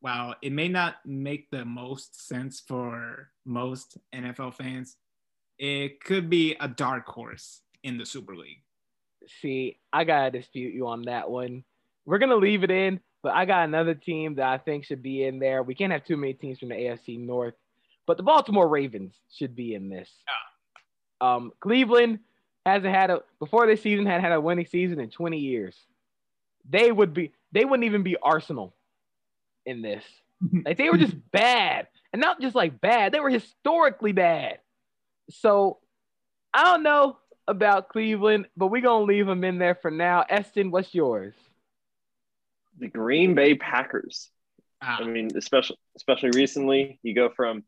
while 0.00 0.34
it 0.42 0.52
may 0.52 0.68
not 0.68 0.96
make 1.04 1.50
the 1.50 1.64
most 1.64 2.26
sense 2.26 2.60
for 2.66 3.30
most 3.44 3.98
NFL 4.14 4.54
fans, 4.54 4.96
it 5.58 6.02
could 6.02 6.30
be 6.30 6.56
a 6.58 6.66
dark 6.66 7.06
horse 7.06 7.60
in 7.84 7.98
the 7.98 8.06
Super 8.06 8.34
League. 8.34 8.62
See, 9.42 9.78
I 9.92 10.04
gotta 10.04 10.30
dispute 10.30 10.74
you 10.74 10.88
on 10.88 11.02
that 11.02 11.30
one. 11.30 11.64
We're 12.06 12.18
gonna 12.18 12.36
leave 12.36 12.64
it 12.64 12.70
in, 12.70 13.00
but 13.22 13.34
I 13.34 13.44
got 13.44 13.64
another 13.64 13.94
team 13.94 14.36
that 14.36 14.48
I 14.48 14.58
think 14.58 14.84
should 14.84 15.02
be 15.02 15.24
in 15.24 15.38
there. 15.38 15.62
We 15.62 15.74
can't 15.74 15.92
have 15.92 16.04
too 16.04 16.16
many 16.16 16.32
teams 16.32 16.58
from 16.58 16.70
the 16.70 16.76
AFC 16.76 17.18
North, 17.18 17.54
but 18.06 18.16
the 18.16 18.22
Baltimore 18.22 18.68
Ravens 18.68 19.14
should 19.30 19.54
be 19.54 19.74
in 19.74 19.90
this. 19.90 20.10
Yeah. 20.26 21.34
Um, 21.34 21.52
Cleveland 21.60 22.20
hasn't 22.64 22.94
had 22.94 23.10
a 23.10 23.20
before 23.38 23.66
this 23.66 23.82
season 23.82 24.06
had 24.06 24.22
had 24.22 24.32
a 24.32 24.40
winning 24.40 24.66
season 24.66 25.00
in 25.00 25.10
20 25.10 25.38
years. 25.38 25.76
They 26.68 26.90
would 26.90 27.14
be 27.14 27.32
they 27.52 27.64
wouldn't 27.64 27.84
even 27.84 28.02
be 28.02 28.16
Arsenal 28.22 28.74
in 29.66 29.82
this. 29.82 30.04
Like 30.64 30.78
they 30.78 30.88
were 30.88 30.96
just 30.96 31.16
bad. 31.32 31.88
And 32.14 32.20
not 32.20 32.40
just 32.40 32.54
like 32.54 32.80
bad, 32.80 33.12
they 33.12 33.20
were 33.20 33.28
historically 33.28 34.12
bad. 34.12 34.58
So 35.28 35.78
I 36.54 36.64
don't 36.64 36.82
know 36.82 37.18
about 37.46 37.90
Cleveland, 37.90 38.46
but 38.56 38.68
we're 38.68 38.80
gonna 38.80 39.04
leave 39.04 39.26
them 39.26 39.44
in 39.44 39.58
there 39.58 39.74
for 39.74 39.90
now. 39.90 40.24
Eston, 40.28 40.70
what's 40.70 40.94
yours? 40.94 41.34
The 42.78 42.88
Green 42.88 43.34
Bay 43.34 43.54
Packers. 43.54 44.30
Ah. 44.82 44.98
I 45.00 45.04
mean, 45.04 45.30
especially 45.36 45.76
especially 45.96 46.30
recently, 46.30 46.98
you 47.02 47.14
go 47.14 47.28
from 47.28 47.64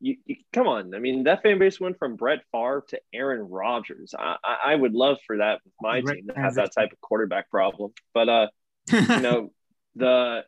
you, 0.00 0.16
you, 0.24 0.36
come 0.52 0.66
on. 0.66 0.94
I 0.94 0.98
mean, 0.98 1.24
that 1.24 1.42
fan 1.42 1.58
base 1.58 1.80
went 1.80 1.98
from 1.98 2.16
Brett 2.16 2.40
Favre 2.52 2.84
to 2.88 3.00
Aaron 3.12 3.42
Rodgers. 3.48 4.14
I, 4.18 4.36
I, 4.44 4.56
I 4.72 4.74
would 4.74 4.94
love 4.94 5.18
for 5.26 5.38
that 5.38 5.60
with 5.64 5.74
my 5.80 6.00
team 6.00 6.28
to 6.28 6.40
have 6.40 6.54
that 6.54 6.72
type 6.76 6.92
of 6.92 7.00
quarterback 7.00 7.50
problem. 7.50 7.92
But 8.14 8.28
uh, 8.28 8.46
you 8.92 9.00
know, 9.20 9.52
the 9.96 10.44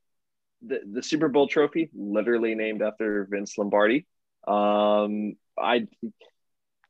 the, 0.63 0.81
the 0.93 1.03
Super 1.03 1.29
Bowl 1.29 1.49
trophy, 1.49 1.91
literally 1.95 2.55
named 2.55 2.83
after 2.83 3.27
Vince 3.31 3.57
Lombardi. 3.57 4.07
Um, 4.47 5.37
I 5.59 5.87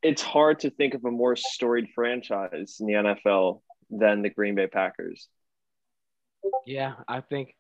it's 0.03 0.23
hard 0.23 0.61
to 0.61 0.71
think 0.71 0.95
of 0.95 1.05
a 1.05 1.11
more 1.11 1.37
storied 1.37 1.89
franchise 1.95 2.77
in 2.81 2.87
the 2.87 2.93
NFL 2.95 3.61
than 3.91 4.23
the 4.23 4.31
Green 4.31 4.55
Bay 4.55 4.67
Packers. 4.67 5.29
Yeah, 6.67 6.95
I 7.07 7.21
think 7.21 7.55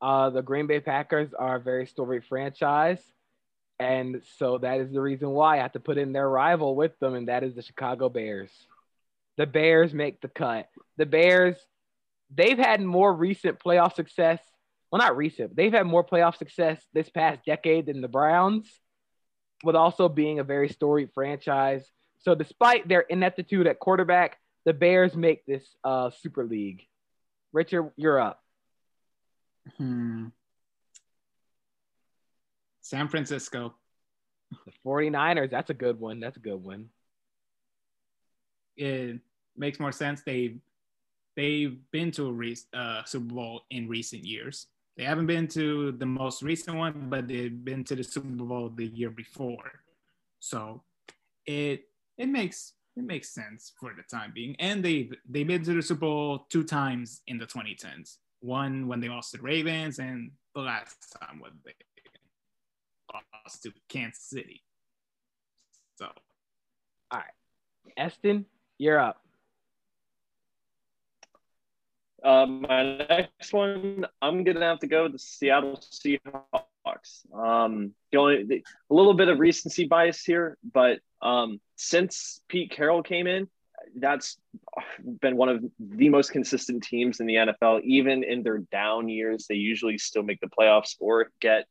uh, 0.00 0.30
the 0.30 0.42
Green 0.42 0.66
Bay 0.66 0.80
Packers 0.80 1.34
are 1.34 1.56
a 1.56 1.60
very 1.60 1.86
storied 1.86 2.24
franchise. 2.24 3.00
And 3.80 4.22
so 4.36 4.58
that 4.58 4.80
is 4.80 4.92
the 4.92 5.00
reason 5.00 5.30
why 5.30 5.56
I 5.56 5.62
have 5.62 5.72
to 5.72 5.80
put 5.80 5.98
in 5.98 6.12
their 6.12 6.28
rival 6.28 6.76
with 6.76 6.98
them, 7.00 7.14
and 7.14 7.28
that 7.28 7.42
is 7.42 7.54
the 7.54 7.62
Chicago 7.62 8.08
Bears. 8.08 8.50
The 9.36 9.46
Bears 9.46 9.94
make 9.94 10.20
the 10.20 10.28
cut. 10.28 10.68
The 10.98 11.06
Bears, 11.06 11.56
they've 12.32 12.58
had 12.58 12.82
more 12.82 13.12
recent 13.12 13.58
playoff 13.58 13.94
success 13.94 14.38
well, 14.90 14.98
not 14.98 15.16
recent. 15.16 15.54
They've 15.54 15.72
had 15.72 15.86
more 15.86 16.04
playoff 16.04 16.36
success 16.36 16.84
this 16.92 17.08
past 17.08 17.44
decade 17.46 17.86
than 17.86 18.00
the 18.00 18.08
Browns, 18.08 18.68
with 19.62 19.76
also 19.76 20.08
being 20.08 20.40
a 20.40 20.44
very 20.44 20.68
storied 20.68 21.10
franchise. 21.14 21.84
So, 22.18 22.34
despite 22.34 22.88
their 22.88 23.02
ineptitude 23.02 23.66
at 23.66 23.78
quarterback, 23.78 24.38
the 24.64 24.72
Bears 24.72 25.14
make 25.14 25.46
this 25.46 25.64
uh, 25.84 26.10
Super 26.20 26.44
League. 26.44 26.86
Richard, 27.52 27.90
you're 27.96 28.20
up. 28.20 28.42
Hmm. 29.76 30.26
San 32.90 33.06
Francisco. 33.06 33.74
The 34.66 34.72
49ers, 34.84 35.48
that's 35.48 35.70
a 35.70 35.74
good 35.74 36.00
one. 36.00 36.18
That's 36.18 36.36
a 36.36 36.40
good 36.40 36.62
one. 36.62 36.88
It 38.76 39.20
makes 39.56 39.78
more 39.78 39.92
sense. 39.92 40.22
They 40.22 40.56
they've 41.36 41.78
been 41.92 42.10
to 42.12 42.26
a 42.26 42.32
re- 42.32 42.56
uh, 42.74 43.04
Super 43.04 43.32
Bowl 43.32 43.62
in 43.70 43.88
recent 43.88 44.24
years. 44.24 44.66
They 44.96 45.04
haven't 45.04 45.26
been 45.26 45.46
to 45.48 45.92
the 45.92 46.06
most 46.06 46.42
recent 46.42 46.76
one, 46.76 47.06
but 47.08 47.28
they've 47.28 47.64
been 47.64 47.84
to 47.84 47.94
the 47.94 48.02
Super 48.02 48.26
Bowl 48.26 48.70
the 48.74 48.86
year 48.86 49.10
before. 49.10 49.70
So 50.40 50.82
it 51.46 51.84
it 52.18 52.26
makes 52.28 52.72
it 52.96 53.04
makes 53.04 53.28
sense 53.28 53.72
for 53.78 53.94
the 53.96 54.02
time 54.02 54.32
being. 54.34 54.56
And 54.58 54.84
they 54.84 55.10
they've 55.28 55.46
been 55.46 55.62
to 55.62 55.74
the 55.74 55.82
Super 55.82 56.00
Bowl 56.00 56.46
two 56.48 56.64
times 56.64 57.22
in 57.28 57.38
the 57.38 57.46
2010s. 57.46 58.16
One 58.40 58.88
when 58.88 58.98
they 58.98 59.08
lost 59.08 59.30
to 59.30 59.36
the 59.36 59.44
Ravens, 59.44 60.00
and 60.00 60.32
the 60.56 60.62
last 60.62 60.96
time 61.20 61.38
when 61.38 61.52
they 61.64 61.74
lost 63.12 63.62
to 63.64 63.72
Kansas 63.88 64.22
City. 64.22 64.62
So, 65.96 66.06
all 67.10 67.18
right, 67.18 67.24
Eston, 67.96 68.46
you're 68.78 68.98
up. 68.98 69.22
Uh, 72.22 72.46
my 72.46 72.98
next 72.98 73.52
one, 73.52 74.06
I'm 74.20 74.44
gonna 74.44 74.64
have 74.64 74.80
to 74.80 74.86
go 74.86 75.04
with 75.04 75.12
the 75.12 75.18
Seattle 75.18 75.78
Seahawks. 75.78 77.32
Um, 77.34 77.94
the 78.12 78.18
only 78.18 78.44
the, 78.44 78.64
a 78.90 78.94
little 78.94 79.14
bit 79.14 79.28
of 79.28 79.38
recency 79.38 79.86
bias 79.86 80.22
here, 80.22 80.58
but 80.72 81.00
um, 81.22 81.60
since 81.76 82.40
Pete 82.48 82.70
Carroll 82.70 83.02
came 83.02 83.26
in, 83.26 83.48
that's 83.96 84.38
been 85.20 85.36
one 85.36 85.48
of 85.48 85.64
the 85.78 86.08
most 86.08 86.30
consistent 86.30 86.82
teams 86.82 87.20
in 87.20 87.26
the 87.26 87.34
NFL. 87.34 87.82
Even 87.82 88.22
in 88.22 88.42
their 88.42 88.58
down 88.58 89.08
years, 89.08 89.46
they 89.48 89.56
usually 89.56 89.98
still 89.98 90.22
make 90.22 90.40
the 90.40 90.48
playoffs 90.48 90.96
or 91.00 91.30
get 91.40 91.66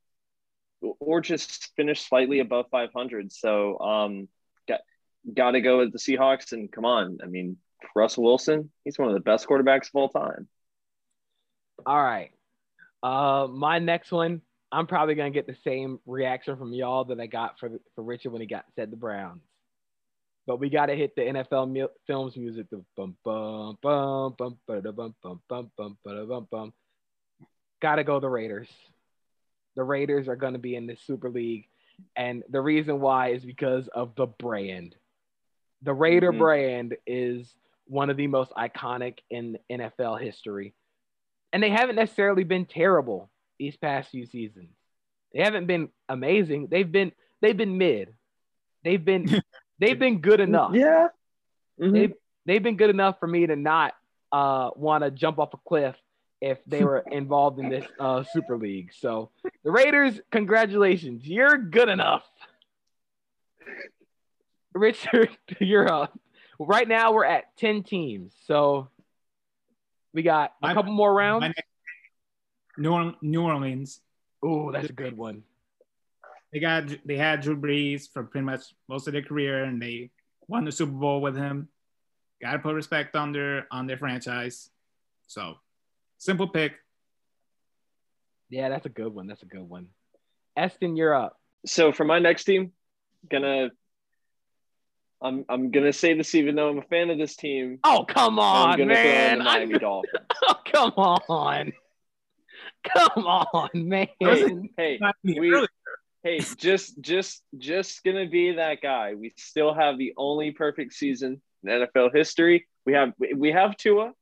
or 0.82 1.22
just 1.22 1.76
finish 1.76 2.08
slightly 2.08 2.40
above 2.40 2.66
500. 2.72 3.32
So, 3.32 3.80
um, 3.80 4.28
got 4.68 4.82
got 5.34 5.52
to 5.52 5.62
go 5.62 5.80
with 5.80 5.92
the 5.92 6.00
Seahawks. 6.00 6.52
And 6.52 6.72
come 6.72 6.86
on, 6.86 7.20
I 7.24 7.28
mean, 7.28 7.58
Russell 7.96 8.24
Wilson, 8.24 8.72
he's 8.84 8.98
one 8.98 9.10
of 9.10 9.14
the 9.14 9.20
best 9.20 9.48
quarterbacks 9.48 9.88
of 9.88 9.96
all 9.96 10.10
time. 10.10 10.48
All 11.86 12.02
right. 12.02 12.32
Uh, 13.02 13.48
my 13.50 13.80
next 13.80 14.12
one, 14.12 14.42
I'm 14.72 14.88
probably 14.88 15.16
gonna 15.16 15.32
get 15.32 15.48
the 15.48 15.56
same 15.64 16.00
reaction 16.06 16.58
from 16.58 16.74
y'all 16.74 17.06
that 17.06 17.20
I 17.20 17.28
got 17.28 17.60
for 17.60 17.72
for 17.96 18.04
Richard 18.04 18.32
when 18.32 18.42
he 18.42 18.48
got 18.48 18.66
said 18.76 18.92
the 18.92 18.98
Browns. 18.98 19.42
But 20.46 20.60
we 20.60 20.70
gotta 20.70 20.96
hit 20.96 21.16
the 21.16 21.22
NFL 21.22 21.72
mu- 21.72 21.88
films 22.08 22.36
music. 22.36 22.68
The 22.70 22.84
bum 22.96 23.16
bum 23.24 23.78
bum 23.82 24.36
bum 24.38 24.58
bum 24.68 24.82
bum 24.84 25.16
bum 25.22 25.42
bum 25.50 25.72
bum 25.78 26.28
bum 26.28 26.48
bum. 26.52 26.74
Gotta 27.82 28.04
go 28.04 28.20
the 28.20 28.30
Raiders. 28.30 28.68
The 29.76 29.84
Raiders 29.84 30.28
are 30.28 30.36
gonna 30.36 30.60
be 30.60 30.76
in 30.76 30.88
the 30.88 30.96
Super 30.96 31.30
League, 31.30 31.68
and 32.16 32.44
the 32.50 32.62
reason 32.62 33.00
why 33.00 33.30
is 33.30 33.44
because 33.44 33.88
of 33.90 34.16
the 34.16 34.28
brand. 34.28 34.96
The 35.82 35.94
Raider 35.94 36.32
mm-hmm. 36.32 36.40
brand 36.40 36.98
is 37.08 37.54
one 37.90 38.10
of 38.10 38.18
the 38.18 38.28
most 38.28 38.52
iconic 38.52 39.20
in 39.30 39.58
NFL 39.72 40.22
history. 40.22 40.74
And 41.52 41.64
they 41.64 41.72
haven't 41.72 41.96
necessarily 41.96 42.44
been 42.44 42.66
terrible 42.66 43.30
these 43.58 43.76
past 43.76 44.12
few 44.12 44.26
seasons. 44.26 44.70
They 45.34 45.44
haven't 45.44 45.66
been 45.66 45.90
amazing. 46.08 46.68
They've 46.70 46.90
been 46.90 47.12
they've 47.42 47.58
been 47.58 47.78
mid. 47.78 48.14
They've 48.84 49.04
been 49.04 49.42
they've 49.80 49.98
been 49.98 50.22
good 50.22 50.40
enough. 50.40 50.72
Yeah. 50.74 51.08
Mm-hmm. 51.82 51.94
They've 51.94 52.14
they've 52.46 52.64
been 52.64 52.78
good 52.78 52.90
enough 52.90 53.20
for 53.20 53.28
me 53.28 53.48
to 53.48 53.56
not 53.56 53.94
uh, 54.32 54.70
want 54.76 55.04
to 55.04 55.12
jump 55.12 55.40
off 55.40 55.54
a 55.54 55.58
cliff 55.68 55.96
if 56.42 56.58
they 56.66 56.84
were 56.84 57.00
involved 57.00 57.60
in 57.60 57.70
this 57.70 57.86
uh, 58.00 58.24
Super 58.24 58.58
League. 58.58 58.92
So 58.98 59.30
the 59.64 59.72
Raiders, 59.72 60.20
congratulations, 60.32 61.26
you're 61.26 61.58
good 61.58 61.90
enough. 61.90 62.24
Richard, 64.74 65.30
you're 65.60 65.92
up 65.92 66.18
right 66.60 66.88
now 66.88 67.14
we're 67.14 67.26
at 67.26 67.56
10 67.58 67.84
teams. 67.84 68.34
So 68.46 68.90
we 70.14 70.22
got 70.22 70.54
a 70.62 70.68
my, 70.68 70.74
couple 70.74 70.92
more 70.92 71.14
rounds. 71.14 71.54
New, 72.78 73.14
New 73.22 73.42
Orleans. 73.42 74.02
Oh, 74.44 74.72
that's 74.72 74.90
a 74.90 74.94
good 74.94 75.18
one. 75.18 75.44
They 76.52 76.60
got 76.60 76.90
they 77.06 77.16
had 77.16 77.42
Drew 77.42 77.56
Brees 77.56 78.12
for 78.12 78.24
pretty 78.24 78.46
much 78.46 78.74
most 78.88 79.06
of 79.06 79.14
their 79.14 79.22
career, 79.22 79.66
and 79.66 79.80
they 79.80 80.10
won 80.48 80.66
the 80.66 80.72
Super 80.72 80.94
Bowl 80.94 81.22
with 81.22 81.36
him. 81.36 81.68
Got 82.42 82.54
to 82.54 82.60
put 82.60 82.74
respect 82.74 83.16
on 83.16 83.32
their 83.32 83.68
on 83.70 83.86
their 83.86 83.98
franchise. 83.98 84.72
So, 85.28 85.58
simple 86.20 86.48
pick. 86.48 86.74
Yeah, 88.50 88.70
that's 88.70 88.86
a 88.86 88.90
good 88.90 89.14
one. 89.14 89.28
That's 89.28 89.44
a 89.44 89.48
good 89.48 89.68
one. 89.68 89.88
Eston, 90.56 90.96
you're 90.96 91.14
up. 91.14 91.38
So 91.66 91.92
for 91.92 92.06
my 92.06 92.20
next 92.20 92.44
team, 92.44 92.72
gonna 93.30 93.72
I'm 95.22 95.46
I'm 95.50 95.72
gonna 95.72 95.94
say 95.94 96.14
this 96.14 96.34
even 96.36 96.56
though 96.56 96.70
I'm 96.70 96.78
a 96.78 96.84
fan 96.84 97.10
of 97.10 97.18
this 97.18 97.36
team. 97.36 97.80
Oh 97.84 98.06
come 98.08 98.40
on, 98.40 98.86
man! 98.88 99.40
The 99.40 99.44
Miami 99.44 99.80
Dolphins. 99.80 100.26
Oh 100.44 100.56
come 100.72 100.94
on, 100.96 101.74
come 102.84 103.26
on, 103.26 103.70
man! 103.74 104.08
Hey, 104.78 105.00
we, 105.24 105.68
hey, 106.24 106.40
just 106.58 107.00
just 107.02 107.44
just 107.58 108.04
gonna 108.04 108.28
be 108.28 108.54
that 108.54 108.82
guy. 108.82 109.16
We 109.16 109.34
still 109.38 109.74
have 109.74 109.98
the 109.98 110.14
only 110.18 110.52
perfect 110.52 110.94
season 110.94 111.42
in 111.64 111.70
NFL 111.70 112.16
history. 112.16 112.68
We 112.86 112.94
have 112.94 113.14
we 113.36 113.52
have 113.52 113.76
Tua. 113.76 114.14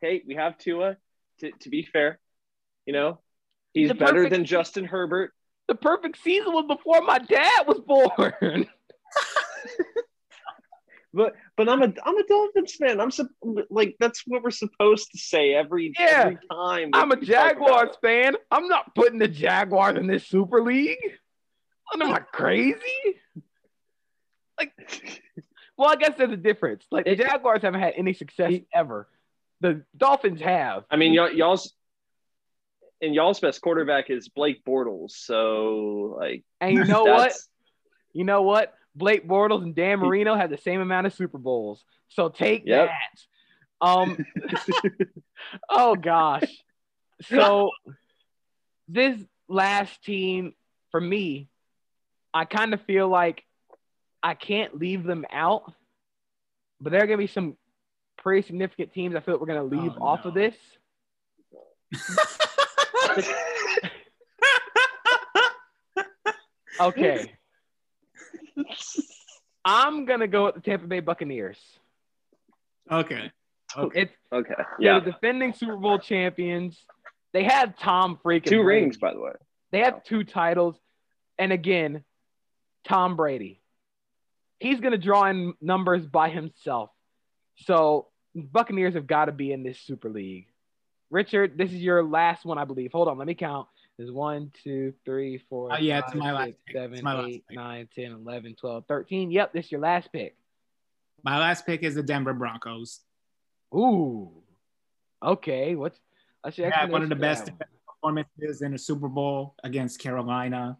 Hey, 0.00 0.22
we 0.26 0.36
have 0.36 0.56
Tua. 0.58 0.96
To 1.40 1.50
to 1.50 1.68
be 1.68 1.82
fair, 1.84 2.18
you 2.86 2.92
know, 2.92 3.20
he's 3.72 3.88
the 3.88 3.94
better 3.94 4.28
than 4.28 4.44
Justin 4.44 4.84
Herbert. 4.84 5.32
The 5.68 5.74
perfect 5.74 6.22
season 6.22 6.52
was 6.52 6.66
before 6.68 7.00
my 7.02 7.18
dad 7.18 7.66
was 7.66 7.80
born. 7.80 8.68
But 11.14 11.34
but 11.56 11.68
I'm 11.68 11.80
a 11.80 11.92
I'm 12.04 12.18
a 12.18 12.26
Dolphins 12.26 12.74
fan. 12.74 13.00
I'm 13.00 13.10
like 13.70 13.94
that's 14.00 14.24
what 14.26 14.42
we're 14.42 14.50
supposed 14.50 15.12
to 15.12 15.18
say 15.18 15.54
every 15.54 15.92
yeah. 15.98 16.24
every 16.24 16.38
time. 16.50 16.90
I'm 16.92 17.12
a 17.12 17.16
Jaguars 17.16 17.96
fan. 18.02 18.34
I'm 18.50 18.66
not 18.66 18.94
putting 18.94 19.20
the 19.20 19.28
Jaguars 19.28 19.96
in 19.96 20.08
this 20.08 20.26
Super 20.26 20.60
League. 20.60 20.98
Am 21.94 22.02
I 22.02 22.18
crazy? 22.18 22.80
Like, 24.58 24.72
well, 25.76 25.90
I 25.90 25.96
guess 25.96 26.16
there's 26.18 26.32
a 26.32 26.36
difference. 26.36 26.84
Like 26.90 27.04
the 27.04 27.14
Jaguars 27.14 27.62
haven't 27.62 27.80
had 27.80 27.94
any 27.96 28.12
success 28.12 28.52
ever. 28.72 29.06
The 29.64 29.82
Dolphins 29.96 30.42
have. 30.42 30.84
I 30.90 30.96
mean, 30.96 31.14
y'all, 31.14 31.32
y'all's 31.32 31.72
and 33.00 33.14
y'all's 33.14 33.40
best 33.40 33.62
quarterback 33.62 34.10
is 34.10 34.28
Blake 34.28 34.62
Bortles. 34.62 35.12
So 35.12 36.16
like, 36.20 36.44
and 36.60 36.74
you 36.74 36.84
know 36.84 37.04
what? 37.04 37.32
You 38.12 38.24
know 38.24 38.42
what? 38.42 38.74
Blake 38.94 39.26
Bortles 39.26 39.62
and 39.62 39.74
Dan 39.74 40.00
Marino 40.00 40.34
have 40.34 40.50
the 40.50 40.58
same 40.58 40.82
amount 40.82 41.06
of 41.06 41.14
Super 41.14 41.38
Bowls. 41.38 41.82
So 42.08 42.28
take 42.28 42.64
yep. 42.66 42.90
that. 42.90 43.86
Um 43.88 44.22
oh 45.70 45.94
gosh. 45.94 46.44
So 47.22 47.70
this 48.86 49.18
last 49.48 50.04
team 50.04 50.52
for 50.90 51.00
me, 51.00 51.48
I 52.34 52.44
kind 52.44 52.74
of 52.74 52.82
feel 52.82 53.08
like 53.08 53.42
I 54.22 54.34
can't 54.34 54.78
leave 54.78 55.04
them 55.04 55.24
out. 55.32 55.72
But 56.82 56.92
there 56.92 57.02
are 57.02 57.06
gonna 57.06 57.16
be 57.16 57.28
some 57.28 57.56
pretty 58.24 58.44
significant 58.44 58.92
teams 58.92 59.14
I 59.14 59.20
feel 59.20 59.34
like 59.34 59.40
we're 59.42 59.46
gonna 59.46 59.62
leave 59.64 59.92
oh, 60.00 60.04
off 60.04 60.24
no. 60.24 60.30
of 60.30 60.34
this. 60.34 60.56
okay. 66.80 67.32
I'm 69.64 70.04
gonna 70.06 70.26
go 70.26 70.46
with 70.46 70.56
the 70.56 70.62
Tampa 70.62 70.86
Bay 70.86 70.98
Buccaneers. 71.00 71.58
Okay. 72.90 73.30
Okay. 73.76 74.00
It's 74.00 74.14
okay. 74.32 74.54
Yeah. 74.80 75.00
The 75.00 75.12
defending 75.12 75.52
Super 75.52 75.76
Bowl 75.76 75.98
champions. 75.98 76.82
They 77.34 77.44
have 77.44 77.78
Tom 77.78 78.18
freaking 78.24 78.44
two 78.44 78.62
Brady. 78.62 78.84
rings, 78.84 78.96
by 78.96 79.12
the 79.12 79.20
way. 79.20 79.32
They 79.70 79.80
have 79.80 80.02
two 80.04 80.24
titles, 80.24 80.78
and 81.38 81.52
again, 81.52 82.04
Tom 82.88 83.16
Brady. 83.16 83.60
He's 84.60 84.80
gonna 84.80 84.96
draw 84.96 85.26
in 85.26 85.52
numbers 85.60 86.06
by 86.06 86.30
himself. 86.30 86.88
So 87.56 88.08
Buccaneers 88.34 88.94
have 88.94 89.06
got 89.06 89.26
to 89.26 89.32
be 89.32 89.52
in 89.52 89.62
this 89.62 89.78
Super 89.78 90.08
League. 90.08 90.46
Richard, 91.10 91.56
this 91.56 91.70
is 91.70 91.76
your 91.76 92.02
last 92.02 92.44
one, 92.44 92.58
I 92.58 92.64
believe. 92.64 92.92
Hold 92.92 93.08
on, 93.08 93.18
let 93.18 93.26
me 93.26 93.34
count. 93.34 93.68
There's 93.96 94.10
one, 94.10 94.50
two, 94.64 94.92
three, 95.04 95.38
four, 95.48 95.72
uh, 95.72 95.78
yeah, 95.78 96.00
five, 96.00 96.08
it's 96.08 96.16
my 96.16 96.32
last 96.32 96.54
pick. 96.66 96.76
seven, 96.76 97.00
my 97.04 97.24
eight, 97.26 97.44
nine, 97.50 97.88
10, 97.94 98.12
11, 98.12 98.56
12, 98.56 98.84
13. 98.88 99.30
Yep, 99.30 99.52
this 99.52 99.66
is 99.66 99.72
your 99.72 99.80
last 99.80 100.12
pick. 100.12 100.36
My 101.22 101.38
last 101.38 101.64
pick 101.64 101.82
is 101.82 101.94
the 101.94 102.02
Denver 102.02 102.34
Broncos. 102.34 103.00
Ooh. 103.74 104.30
Okay. 105.22 105.74
What's 105.74 105.98
that's 106.42 106.58
your 106.58 106.68
yeah, 106.68 106.84
one 106.86 107.02
of 107.02 107.08
the 107.08 107.16
best 107.16 107.50
performances 107.86 108.62
in 108.62 108.72
the 108.72 108.78
Super 108.78 109.08
Bowl 109.08 109.54
against 109.64 110.00
Carolina. 110.00 110.76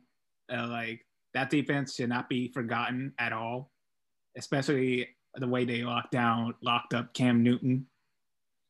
Uh, 0.52 0.66
like 0.68 1.06
that 1.32 1.48
defense 1.48 1.94
should 1.94 2.10
not 2.10 2.28
be 2.28 2.52
forgotten 2.52 3.14
at 3.18 3.32
all, 3.32 3.70
especially 4.36 5.08
the 5.36 5.48
way 5.48 5.64
they 5.64 5.82
locked 5.82 6.12
down, 6.12 6.54
locked 6.62 6.94
up 6.94 7.12
Cam 7.14 7.42
Newton. 7.42 7.86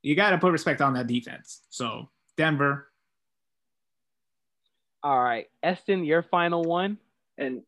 You 0.02 0.14
got 0.14 0.30
to 0.30 0.38
put 0.38 0.52
respect 0.52 0.80
on 0.80 0.94
that 0.94 1.06
defense. 1.06 1.62
So 1.70 2.10
Denver. 2.36 2.90
All 5.02 5.22
right, 5.22 5.46
Eston, 5.62 6.04
your 6.04 6.22
final 6.22 6.62
one. 6.62 6.98
And 7.38 7.62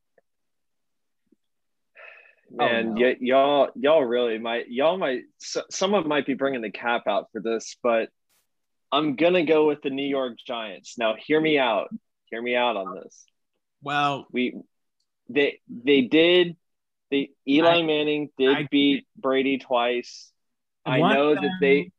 Oh, 2.59 2.82
no. 2.82 2.92
y- 2.94 3.16
y'all 3.20 3.70
y'all 3.74 4.05
really 4.05 4.38
might 4.38 4.70
y'all 4.70 4.97
might 4.97 5.22
s- 5.42 5.64
someone 5.70 6.07
might 6.07 6.26
be 6.26 6.34
bringing 6.34 6.62
the 6.62 6.70
cap 6.70 7.03
out 7.09 7.26
for 7.32 7.40
this, 7.40 7.76
but 7.82 8.09
I'm 8.92 9.16
gonna 9.16 9.44
go 9.44 9.66
with 9.66 9.82
the 9.82 9.90
New 9.90 10.07
York 10.07 10.38
Giants. 10.47 10.97
Now, 10.97 11.16
hear 11.18 11.40
me 11.40 11.59
out. 11.59 11.88
Hear 12.26 12.40
me 12.40 12.55
out 12.55 12.76
on 12.76 12.94
this. 12.94 13.26
Well, 13.82 14.26
We 14.30 14.57
they 15.28 15.61
they 15.68 16.03
did 16.03 16.57
they 17.11 17.31
Eli 17.49 17.79
I- 17.79 17.83
Manning 17.83 18.31
did 18.39 18.57
I- 18.57 18.69
beat 18.71 19.07
Brady 19.17 19.59
twice. 19.59 20.33
I 20.85 20.99
one 21.01 21.15
know 21.15 21.29
of 21.31 21.35
that 21.37 21.43
them- 21.43 21.59
they 21.61 21.93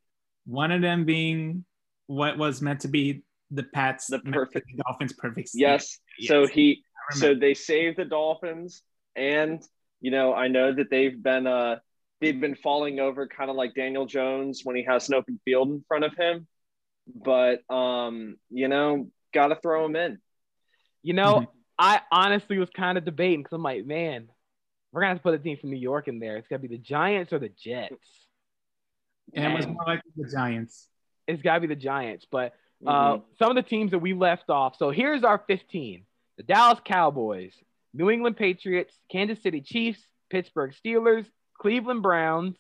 one 0.45 0.71
of 0.71 0.81
them 0.81 1.03
being 1.05 1.65
what 2.07 2.37
was 2.37 2.61
meant 2.61 2.81
to 2.81 2.87
be 2.87 3.23
the 3.51 3.63
Pats, 3.63 4.07
The 4.07 4.19
perfect- 4.19 4.67
Dolphins 4.77 5.13
perfect. 5.13 5.49
yes. 5.53 5.99
Yes, 6.19 6.27
So 6.29 6.47
he 6.47 6.83
so 7.11 7.33
they 7.35 7.53
saved 7.53 7.97
the 7.97 8.05
Dolphins, 8.05 8.81
and 9.15 9.61
you 10.01 10.11
know 10.11 10.33
I 10.33 10.47
know 10.47 10.73
that 10.73 10.89
they've 10.89 11.21
been 11.21 11.47
uh 11.47 11.79
they've 12.19 12.39
been 12.39 12.55
falling 12.55 12.99
over 12.99 13.27
kind 13.27 13.49
of 13.49 13.55
like 13.55 13.73
Daniel 13.75 14.05
Jones 14.05 14.61
when 14.63 14.75
he 14.75 14.83
has 14.83 15.07
an 15.09 15.15
open 15.15 15.39
field 15.45 15.69
in 15.69 15.83
front 15.87 16.03
of 16.05 16.15
him, 16.15 16.47
but 17.13 17.61
um 17.71 18.37
you 18.49 18.67
know 18.67 19.09
got 19.33 19.47
to 19.47 19.55
throw 19.55 19.85
him 19.85 19.95
in. 19.95 20.19
You 21.03 21.13
know, 21.13 21.41
Mhm. 21.41 21.47
I 21.77 22.01
honestly 22.11 22.57
was 22.57 22.69
kind 22.71 22.97
of 22.97 23.05
debating 23.05 23.43
because 23.43 23.53
I'm 23.55 23.61
like, 23.63 23.85
man, 23.85 24.29
we're 24.91 25.01
gonna 25.01 25.09
have 25.09 25.17
to 25.17 25.23
put 25.23 25.33
a 25.33 25.39
team 25.39 25.57
from 25.57 25.69
New 25.69 25.77
York 25.77 26.07
in 26.07 26.19
there. 26.19 26.37
It's 26.37 26.47
gotta 26.47 26.61
be 26.61 26.67
the 26.67 26.77
Giants 26.77 27.33
or 27.33 27.39
the 27.39 27.49
Jets. 27.49 28.27
and 29.33 29.45
it 29.53 29.55
was 29.55 29.67
more 29.67 29.83
like 29.85 30.01
the 30.15 30.29
Giants. 30.31 30.87
It's 31.27 31.41
gotta 31.41 31.59
be 31.61 31.67
the 31.67 31.75
Giants. 31.75 32.25
But 32.29 32.53
uh, 32.85 33.17
Mhm. 33.17 33.23
some 33.39 33.49
of 33.49 33.55
the 33.55 33.67
teams 33.67 33.91
that 33.91 33.99
we 33.99 34.13
left 34.13 34.49
off. 34.49 34.75
So 34.77 34.89
here's 34.91 35.23
our 35.23 35.39
15: 35.39 36.05
the 36.37 36.43
Dallas 36.43 36.79
Cowboys, 36.85 37.53
New 37.93 38.09
England 38.09 38.37
Patriots, 38.37 38.95
Kansas 39.09 39.41
City 39.41 39.61
Chiefs, 39.61 40.07
Pittsburgh 40.29 40.71
Steelers, 40.73 41.25
Cleveland 41.59 42.03
Browns, 42.03 42.55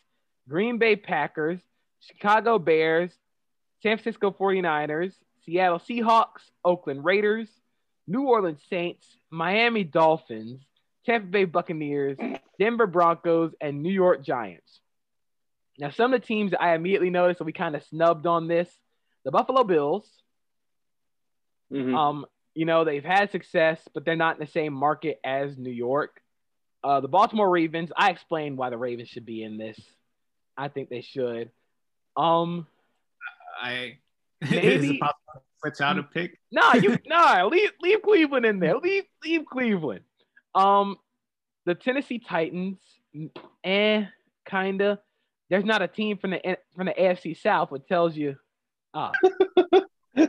Green 0.49 0.77
Bay 0.79 0.95
Packers, 0.95 1.59
Chicago 1.99 2.57
Bears, 2.59 3.11
San 3.83 3.97
Francisco 3.97 4.31
49ers, 4.31 5.13
Seattle 5.45 5.79
Seahawks, 5.79 6.49
Oakland 6.65 7.05
Raiders, 7.05 7.47
New 8.07 8.23
Orleans 8.23 8.63
Saints, 8.69 9.17
Miami 9.29 9.83
Dolphins, 9.83 10.61
Tampa 11.07 11.25
Bay 11.27 11.45
Buccaneers, 11.45 12.17
Denver 12.59 12.85
Broncos, 12.85 13.53
and 13.59 13.81
New 13.81 13.91
York 13.91 14.23
Giants. 14.23 14.81
Now, 15.79 15.89
some 15.89 16.13
of 16.13 16.21
the 16.21 16.27
teams 16.27 16.53
I 16.59 16.75
immediately 16.75 17.09
noticed 17.09 17.39
that 17.39 17.45
we 17.45 17.53
kind 17.53 17.75
of 17.75 17.83
snubbed 17.85 18.27
on 18.27 18.47
this 18.47 18.69
the 19.25 19.31
Buffalo 19.31 19.63
Bills. 19.63 20.07
Mhm. 21.71 21.95
Um, 21.95 22.25
you 22.55 22.65
know, 22.65 22.83
they've 22.83 23.03
had 23.03 23.31
success, 23.31 23.79
but 23.93 24.05
they're 24.05 24.15
not 24.15 24.35
in 24.35 24.39
the 24.39 24.51
same 24.51 24.73
market 24.73 25.19
as 25.23 25.57
New 25.57 25.71
York. 25.71 26.21
Uh, 26.83 27.01
the 27.01 27.07
Baltimore 27.07 27.49
Ravens, 27.49 27.91
I 27.95 28.09
explained 28.11 28.57
why 28.57 28.69
the 28.69 28.77
Ravens 28.77 29.09
should 29.09 29.25
be 29.25 29.43
in 29.43 29.57
this. 29.57 29.79
I 30.55 30.67
think 30.69 30.89
they 30.89 31.01
should. 31.01 31.51
Um, 32.15 32.67
I 33.61 33.97
Maybe- 34.41 34.67
is 34.67 34.89
it 34.91 34.99
possible 34.99 35.33
to 35.35 35.41
switch 35.59 35.81
out 35.81 35.99
a 35.99 36.03
pick? 36.03 36.39
nah, 36.51 36.73
you 36.75 36.97
nah, 37.05 37.45
leave 37.45 37.71
leave 37.81 38.01
Cleveland 38.01 38.45
in 38.45 38.59
there. 38.59 38.77
Leave 38.77 39.03
leave 39.23 39.45
Cleveland. 39.45 40.01
Um, 40.57 40.97
the 41.65 41.75
Tennessee 41.75 42.17
Titans, 42.17 42.79
eh, 43.63 44.05
kinda. 44.45 44.99
There's 45.49 45.63
not 45.63 45.83
a 45.83 45.87
team 45.87 46.17
from 46.17 46.31
the 46.31 46.57
from 46.75 46.87
the 46.87 46.93
AFC 46.93 47.37
South, 47.37 47.69
which 47.71 47.85
tells 47.87 48.17
you, 48.17 48.35
ah, 48.93 49.11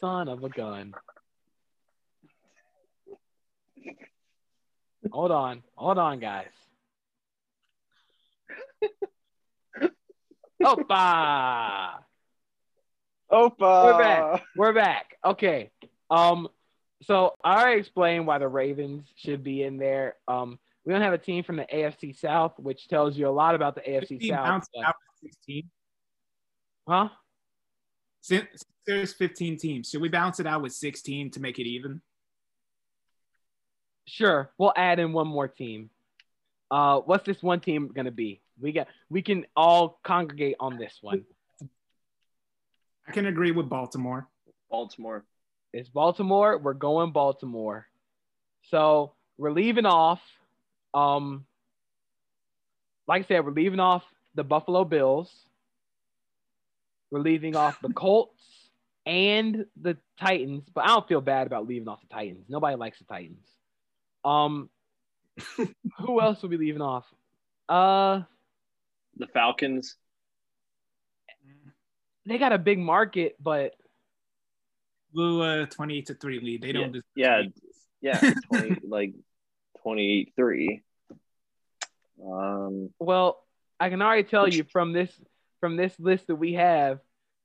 son 0.00 0.28
of 0.28 0.44
a 0.44 0.48
gun. 0.48 0.94
Hold 5.10 5.32
on, 5.32 5.64
hold 5.74 5.98
on, 5.98 6.20
guys. 6.20 6.46
Opa! 10.62 12.03
Opa. 13.34 13.84
We're 13.84 13.98
back. 13.98 14.44
We're 14.56 14.72
back. 14.72 15.16
Okay. 15.24 15.70
Um, 16.08 16.46
so 17.02 17.34
I 17.42 17.60
already 17.60 17.80
explained 17.80 18.28
why 18.28 18.38
the 18.38 18.46
Ravens 18.46 19.08
should 19.16 19.42
be 19.42 19.64
in 19.64 19.76
there. 19.76 20.14
Um, 20.28 20.56
we 20.84 20.92
don't 20.92 21.02
have 21.02 21.14
a 21.14 21.18
team 21.18 21.42
from 21.42 21.56
the 21.56 21.66
AFC 21.72 22.16
South, 22.16 22.52
which 22.58 22.86
tells 22.86 23.16
you 23.16 23.28
a 23.28 23.30
lot 23.30 23.56
about 23.56 23.74
the 23.74 23.80
AFC 23.80 24.28
South. 24.28 24.46
bounced 24.46 24.70
but- 24.72 24.94
16. 25.20 25.68
Huh? 26.88 27.08
Since 28.20 28.46
since 28.50 28.64
there's 28.86 29.12
15 29.14 29.58
teams, 29.58 29.88
should 29.90 30.00
we 30.00 30.08
balance 30.08 30.38
it 30.38 30.46
out 30.46 30.62
with 30.62 30.72
16 30.72 31.32
to 31.32 31.40
make 31.40 31.58
it 31.58 31.66
even? 31.66 32.02
Sure. 34.06 34.52
We'll 34.58 34.72
add 34.76 34.98
in 35.00 35.12
one 35.12 35.26
more 35.26 35.48
team. 35.48 35.90
Uh, 36.70 37.00
what's 37.00 37.26
this 37.26 37.42
one 37.42 37.60
team 37.60 37.90
gonna 37.94 38.10
be? 38.10 38.42
We 38.60 38.72
got. 38.72 38.86
We 39.10 39.22
can 39.22 39.46
all 39.56 39.98
congregate 40.04 40.56
on 40.60 40.78
this 40.78 40.98
one. 41.00 41.24
I 43.06 43.12
can 43.12 43.26
agree 43.26 43.50
with 43.50 43.68
Baltimore. 43.68 44.28
Baltimore. 44.70 45.24
It's 45.72 45.88
Baltimore. 45.88 46.58
We're 46.58 46.72
going 46.74 47.12
Baltimore. 47.12 47.86
So 48.70 49.12
we're 49.36 49.52
leaving 49.52 49.86
off. 49.86 50.20
Um, 50.94 51.44
like 53.06 53.24
I 53.24 53.28
said, 53.28 53.44
we're 53.44 53.52
leaving 53.52 53.80
off 53.80 54.04
the 54.34 54.44
Buffalo 54.44 54.84
Bills. 54.84 55.30
We're 57.10 57.20
leaving 57.20 57.56
off 57.56 57.80
the 57.80 57.88
Colts 57.94 58.42
and 59.06 59.66
the 59.80 59.96
Titans, 60.18 60.64
but 60.72 60.84
I 60.84 60.88
don't 60.88 61.06
feel 61.06 61.20
bad 61.20 61.46
about 61.46 61.66
leaving 61.68 61.88
off 61.88 62.00
the 62.00 62.14
Titans. 62.14 62.46
Nobody 62.48 62.76
likes 62.76 62.98
the 62.98 63.04
Titans. 63.04 63.46
Um, 64.24 64.70
who 65.98 66.20
else 66.20 66.40
will 66.40 66.48
be 66.48 66.56
leaving 66.56 66.80
off? 66.80 67.04
Uh, 67.68 68.22
The 69.16 69.26
Falcons. 69.26 69.96
They 72.26 72.38
got 72.38 72.52
a 72.52 72.58
big 72.58 72.78
market, 72.78 73.36
but 73.40 73.74
Blew 75.12 75.42
a 75.42 75.66
28 75.66 76.06
to 76.06 76.14
3 76.14 76.40
lead. 76.40 76.62
They 76.62 76.72
don't 76.72 76.90
deserve 76.90 77.04
yeah, 77.14 77.36
to 77.36 77.44
be. 77.44 77.52
Yeah, 78.00 78.32
20, 78.52 78.80
like 78.88 79.14
28-3. 79.86 80.82
Um, 82.20 82.90
Well, 82.98 83.40
I 83.78 83.90
can 83.90 84.02
already 84.02 84.24
tell 84.24 84.48
you 84.48 84.64
from 84.64 84.92
this 84.92 85.10
from 85.60 85.76
this 85.76 85.98
list 85.98 86.26
that 86.26 86.36
we 86.36 86.54
have, 86.54 87.00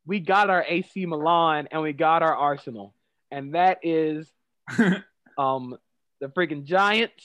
we 0.05 0.19
got 0.19 0.49
our 0.49 0.63
AC 0.67 1.05
Milan 1.05 1.67
and 1.71 1.81
we 1.81 1.93
got 1.93 2.23
our 2.23 2.35
Arsenal, 2.35 2.93
and 3.31 3.55
that 3.55 3.79
is 3.83 4.29
um 5.37 5.77
the 6.19 6.27
freaking 6.27 6.65
Giants 6.65 7.23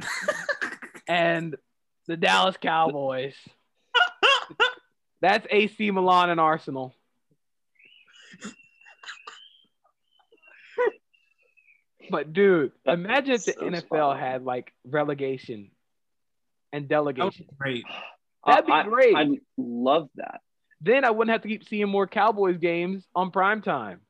and 1.08 1.56
the 2.06 2.16
Dallas 2.16 2.56
Cowboys. 2.60 3.36
That's 5.20 5.46
AC 5.50 5.90
Milan 5.90 6.30
and 6.30 6.40
Arsenal. 6.40 6.94
But 12.10 12.32
dude, 12.32 12.72
That- 12.84 12.94
imagine 12.94 13.34
if 13.34 13.44
the 13.44 13.52
so 13.52 13.66
NFL 13.70 14.10
on. 14.10 14.18
had 14.18 14.42
like 14.44 14.72
relegation 14.84 15.70
and 16.72 16.88
delegation. 16.88 17.46
be 17.48 17.56
great. 17.56 17.84
That'd 18.46 18.66
be 18.66 18.72
I, 18.72 18.82
great. 18.84 19.14
I 19.16 19.28
love 19.56 20.08
that. 20.16 20.40
then 20.80 21.04
I 21.04 21.10
wouldn't 21.10 21.30
have 21.32 21.42
to 21.42 21.48
keep 21.48 21.64
seeing 21.68 21.88
more 21.88 22.06
Cowboys 22.06 22.56
games 22.56 23.06
on 23.14 23.30
prime 23.30 23.60
time 23.62 24.00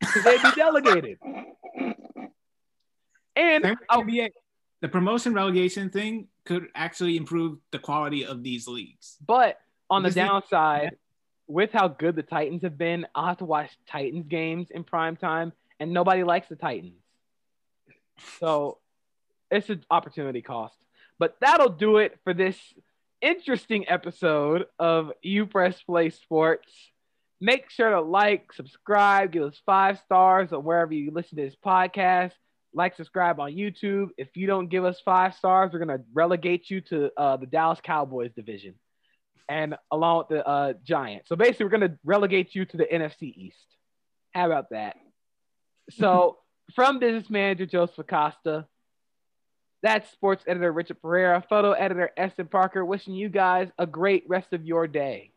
because 0.00 0.22
they'd 0.24 0.40
be 0.42 0.50
delegated. 0.54 1.18
And 3.36 3.64
Same 3.64 3.76
with 3.80 3.88
NBA. 4.06 4.30
The 4.80 4.88
promotion 4.88 5.34
relegation 5.34 5.90
thing 5.90 6.28
could 6.46 6.68
actually 6.74 7.16
improve 7.16 7.58
the 7.72 7.78
quality 7.80 8.24
of 8.24 8.42
these 8.42 8.68
leagues. 8.68 9.16
but 9.26 9.58
on 9.90 10.02
the 10.02 10.08
is- 10.08 10.14
downside, 10.14 10.96
with 11.46 11.72
how 11.72 11.88
good 11.88 12.16
the 12.16 12.22
Titans 12.22 12.62
have 12.62 12.78
been, 12.78 13.06
I'll 13.14 13.26
have 13.26 13.38
to 13.38 13.44
watch 13.44 13.70
Titans 13.86 14.26
games 14.26 14.70
in 14.70 14.82
prime 14.84 15.16
time, 15.16 15.52
and 15.78 15.92
nobody 15.92 16.24
likes 16.24 16.48
the 16.48 16.56
Titans. 16.56 17.02
So 18.40 18.78
it's 19.50 19.68
an 19.68 19.84
opportunity 19.90 20.40
cost. 20.40 20.76
But 21.18 21.36
that'll 21.40 21.68
do 21.68 21.98
it 21.98 22.18
for 22.24 22.34
this 22.34 22.56
interesting 23.20 23.88
episode 23.88 24.66
of 24.78 25.12
You 25.22 25.46
Press 25.46 25.80
Play 25.82 26.10
Sports. 26.10 26.72
Make 27.40 27.70
sure 27.70 27.90
to 27.90 28.00
like, 28.00 28.52
subscribe, 28.52 29.32
give 29.32 29.42
us 29.42 29.60
five 29.66 29.98
stars 30.00 30.52
or 30.52 30.60
wherever 30.60 30.94
you 30.94 31.10
listen 31.10 31.36
to 31.36 31.44
this 31.44 31.56
podcast. 31.64 32.32
Like, 32.72 32.96
subscribe 32.96 33.38
on 33.38 33.52
YouTube. 33.52 34.08
If 34.16 34.36
you 34.36 34.46
don't 34.46 34.68
give 34.68 34.84
us 34.84 35.00
five 35.04 35.34
stars, 35.34 35.72
we're 35.72 35.78
gonna 35.78 36.02
relegate 36.12 36.70
you 36.70 36.80
to 36.82 37.10
uh, 37.16 37.36
the 37.36 37.46
Dallas 37.46 37.80
Cowboys 37.82 38.32
division. 38.34 38.74
And 39.48 39.76
along 39.90 40.18
with 40.18 40.28
the 40.28 40.46
uh, 40.46 40.72
Giants. 40.84 41.28
So 41.28 41.36
basically, 41.36 41.66
we're 41.66 41.78
going 41.78 41.90
to 41.92 41.98
relegate 42.04 42.54
you 42.54 42.64
to 42.64 42.76
the 42.76 42.84
NFC 42.84 43.34
East. 43.36 43.56
How 44.32 44.46
about 44.46 44.70
that? 44.70 44.96
So, 45.90 46.38
from 46.74 46.98
business 46.98 47.28
manager 47.28 47.66
Joseph 47.66 47.98
Acosta, 47.98 48.66
that's 49.82 50.10
sports 50.12 50.42
editor 50.46 50.72
Richard 50.72 51.02
Pereira, 51.02 51.44
photo 51.46 51.72
editor 51.72 52.10
Eston 52.16 52.46
Parker, 52.46 52.84
wishing 52.84 53.14
you 53.14 53.28
guys 53.28 53.68
a 53.78 53.86
great 53.86 54.24
rest 54.28 54.54
of 54.54 54.64
your 54.64 54.86
day. 54.88 55.33